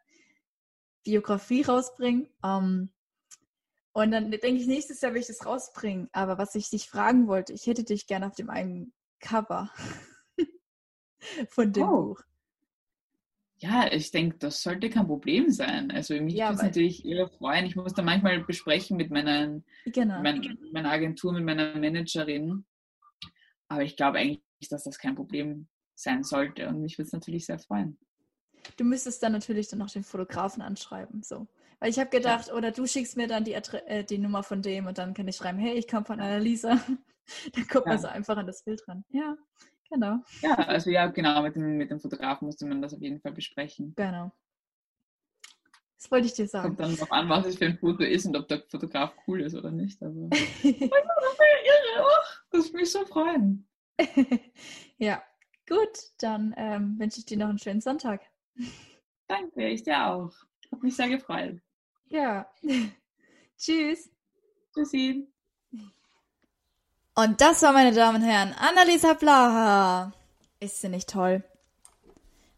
Biografie 1.04 1.62
rausbringen. 1.62 2.28
Ähm, 2.44 2.90
und 3.92 4.10
dann 4.10 4.30
denke 4.30 4.60
ich, 4.60 4.66
nächstes 4.66 5.00
Jahr 5.00 5.12
will 5.12 5.20
ich 5.20 5.26
das 5.26 5.44
rausbringen. 5.44 6.08
Aber 6.12 6.38
was 6.38 6.54
ich 6.54 6.70
dich 6.70 6.88
fragen 6.88 7.28
wollte, 7.28 7.52
ich 7.52 7.66
hätte 7.66 7.84
dich 7.84 8.06
gerne 8.06 8.26
auf 8.26 8.34
dem 8.34 8.48
einen 8.48 8.92
Cover 9.20 9.70
von 11.48 11.72
dem 11.72 11.82
oh. 11.82 12.02
Buch. 12.06 12.22
Ja, 13.58 13.92
ich 13.92 14.10
denke, 14.10 14.38
das 14.38 14.60
sollte 14.60 14.90
kein 14.90 15.06
Problem 15.06 15.50
sein. 15.50 15.92
Also 15.92 16.14
mich 16.14 16.34
ja, 16.34 16.46
würde 16.48 16.56
es 16.56 16.62
natürlich 16.62 17.04
eher 17.04 17.28
freuen. 17.28 17.64
Ich 17.64 17.76
muss 17.76 17.94
da 17.94 18.02
manchmal 18.02 18.42
besprechen 18.42 18.96
mit 18.96 19.10
meiner, 19.10 19.62
genau. 19.84 20.20
mein, 20.20 20.58
meiner 20.72 20.90
Agentur, 20.90 21.32
mit 21.32 21.44
meiner 21.44 21.78
Managerin. 21.78 22.64
Aber 23.68 23.84
ich 23.84 23.96
glaube 23.96 24.18
eigentlich, 24.18 24.68
dass 24.68 24.82
das 24.82 24.98
kein 24.98 25.14
Problem 25.14 25.68
sein 25.94 26.24
sollte. 26.24 26.66
Und 26.68 26.80
mich 26.80 26.98
würde 26.98 27.06
es 27.06 27.12
natürlich 27.12 27.46
sehr 27.46 27.60
freuen. 27.60 27.98
Du 28.76 28.84
müsstest 28.84 29.22
dann 29.22 29.32
natürlich 29.32 29.68
dann 29.68 29.78
noch 29.78 29.90
den 29.90 30.02
Fotografen 30.02 30.60
anschreiben. 30.60 31.22
So. 31.22 31.46
Weil 31.82 31.90
ich 31.90 31.98
habe 31.98 32.10
gedacht, 32.10 32.46
ja. 32.46 32.54
oder 32.54 32.70
du 32.70 32.86
schickst 32.86 33.16
mir 33.16 33.26
dann 33.26 33.42
die, 33.42 33.54
äh, 33.54 34.04
die 34.04 34.18
Nummer 34.18 34.44
von 34.44 34.62
dem 34.62 34.86
und 34.86 34.98
dann 34.98 35.14
kann 35.14 35.26
ich 35.26 35.34
schreiben, 35.34 35.58
hey, 35.58 35.72
ich 35.72 35.88
komme 35.88 36.04
von 36.04 36.20
Annalisa. 36.20 36.76
dann 37.54 37.66
kommt 37.66 37.86
ja. 37.86 37.92
man 37.94 37.98
so 37.98 38.06
einfach 38.06 38.36
an 38.36 38.46
das 38.46 38.62
Bild 38.62 38.86
ran. 38.86 39.04
Ja. 39.08 39.36
Genau. 39.90 40.18
Ja, 40.42 40.54
also 40.54 40.90
ja, 40.90 41.08
genau, 41.08 41.42
mit 41.42 41.56
dem, 41.56 41.78
mit 41.78 41.90
dem 41.90 41.98
Fotografen 41.98 42.46
musste 42.46 42.66
man 42.66 42.80
das 42.82 42.94
auf 42.94 43.02
jeden 43.02 43.20
Fall 43.20 43.32
besprechen. 43.32 43.94
Genau. 43.96 44.30
Das 45.96 46.08
wollte 46.08 46.28
ich 46.28 46.34
dir 46.34 46.46
sagen. 46.46 46.76
Kommt 46.76 46.78
dann 46.78 46.94
noch 46.94 47.10
an, 47.10 47.28
was 47.28 47.46
es 47.46 47.58
für 47.58 47.66
ein 47.66 47.78
Foto 47.78 48.04
ist 48.04 48.26
und 48.26 48.36
ob 48.36 48.46
der 48.46 48.62
Fotograf 48.68 49.12
cool 49.26 49.40
ist 49.40 49.56
oder 49.56 49.72
nicht. 49.72 50.00
Also. 50.00 50.28
das 52.52 52.68
würde 52.68 52.76
mich 52.76 52.92
so 52.92 53.04
freuen. 53.06 53.66
ja, 54.98 55.20
gut, 55.68 56.12
dann 56.18 56.54
ähm, 56.56 56.96
wünsche 57.00 57.18
ich 57.18 57.26
dir 57.26 57.38
noch 57.38 57.48
einen 57.48 57.58
schönen 57.58 57.80
Sonntag. 57.80 58.20
Danke, 59.26 59.66
ich 59.66 59.82
dir 59.82 60.06
auch. 60.06 60.32
Hat 60.70 60.80
mich 60.80 60.94
sehr 60.94 61.08
gefreut. 61.08 61.60
Ja. 62.12 62.46
Tschüss. 63.58 64.10
Tschüssi. 64.74 65.26
Und 67.14 67.40
das 67.40 67.62
war, 67.62 67.72
meine 67.72 67.92
Damen 67.92 68.22
und 68.22 68.28
Herren, 68.28 68.52
Annalisa 68.52 69.14
Blaha. 69.14 70.12
Ist 70.60 70.82
sie 70.82 70.90
nicht 70.90 71.08
toll? 71.08 71.42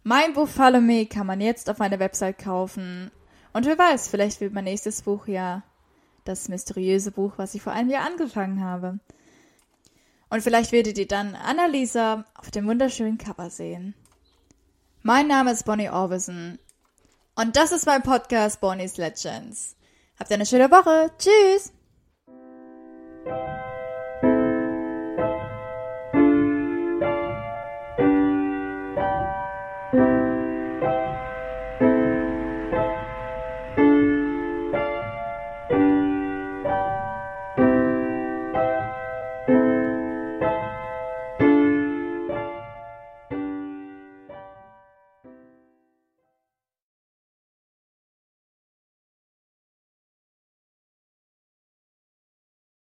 Mein 0.03 0.33
Buch 0.33 0.49
Follow 0.49 0.81
Me 0.81 1.07
kann 1.07 1.29
man 1.29 1.41
jetzt 1.41 1.71
auf 1.71 1.79
meiner 1.79 2.01
Website 2.01 2.39
kaufen. 2.39 3.13
Und 3.53 3.67
wer 3.67 3.79
weiß, 3.79 4.09
vielleicht 4.09 4.41
wird 4.41 4.53
mein 4.53 4.65
nächstes 4.65 5.03
Buch 5.03 5.29
ja 5.29 5.63
das 6.25 6.49
mysteriöse 6.49 7.13
Buch, 7.13 7.35
was 7.37 7.55
ich 7.55 7.63
vor 7.63 7.73
einem 7.73 7.91
Jahr 7.91 8.05
angefangen 8.05 8.61
habe. 8.61 8.99
Und 10.31 10.43
vielleicht 10.43 10.73
werdet 10.73 10.99
ihr 10.99 11.07
dann 11.07 11.37
Annalisa 11.37 12.25
auf 12.35 12.51
dem 12.51 12.67
wunderschönen 12.67 13.19
Cover 13.19 13.51
sehen. 13.51 13.95
Mein 15.03 15.29
Name 15.29 15.53
ist 15.53 15.65
Bonnie 15.65 15.91
Orbison. 15.91 16.59
Und 17.37 17.57
das 17.57 17.73
ist 17.73 17.87
mein 17.87 18.03
Podcast 18.03 18.61
Bonnie's 18.61 18.97
Legends. 18.97 19.77
Habt 20.19 20.31
eine 20.31 20.47
schöne 20.47 20.71
Woche. 20.71 21.11
Tschüss! 21.19 21.73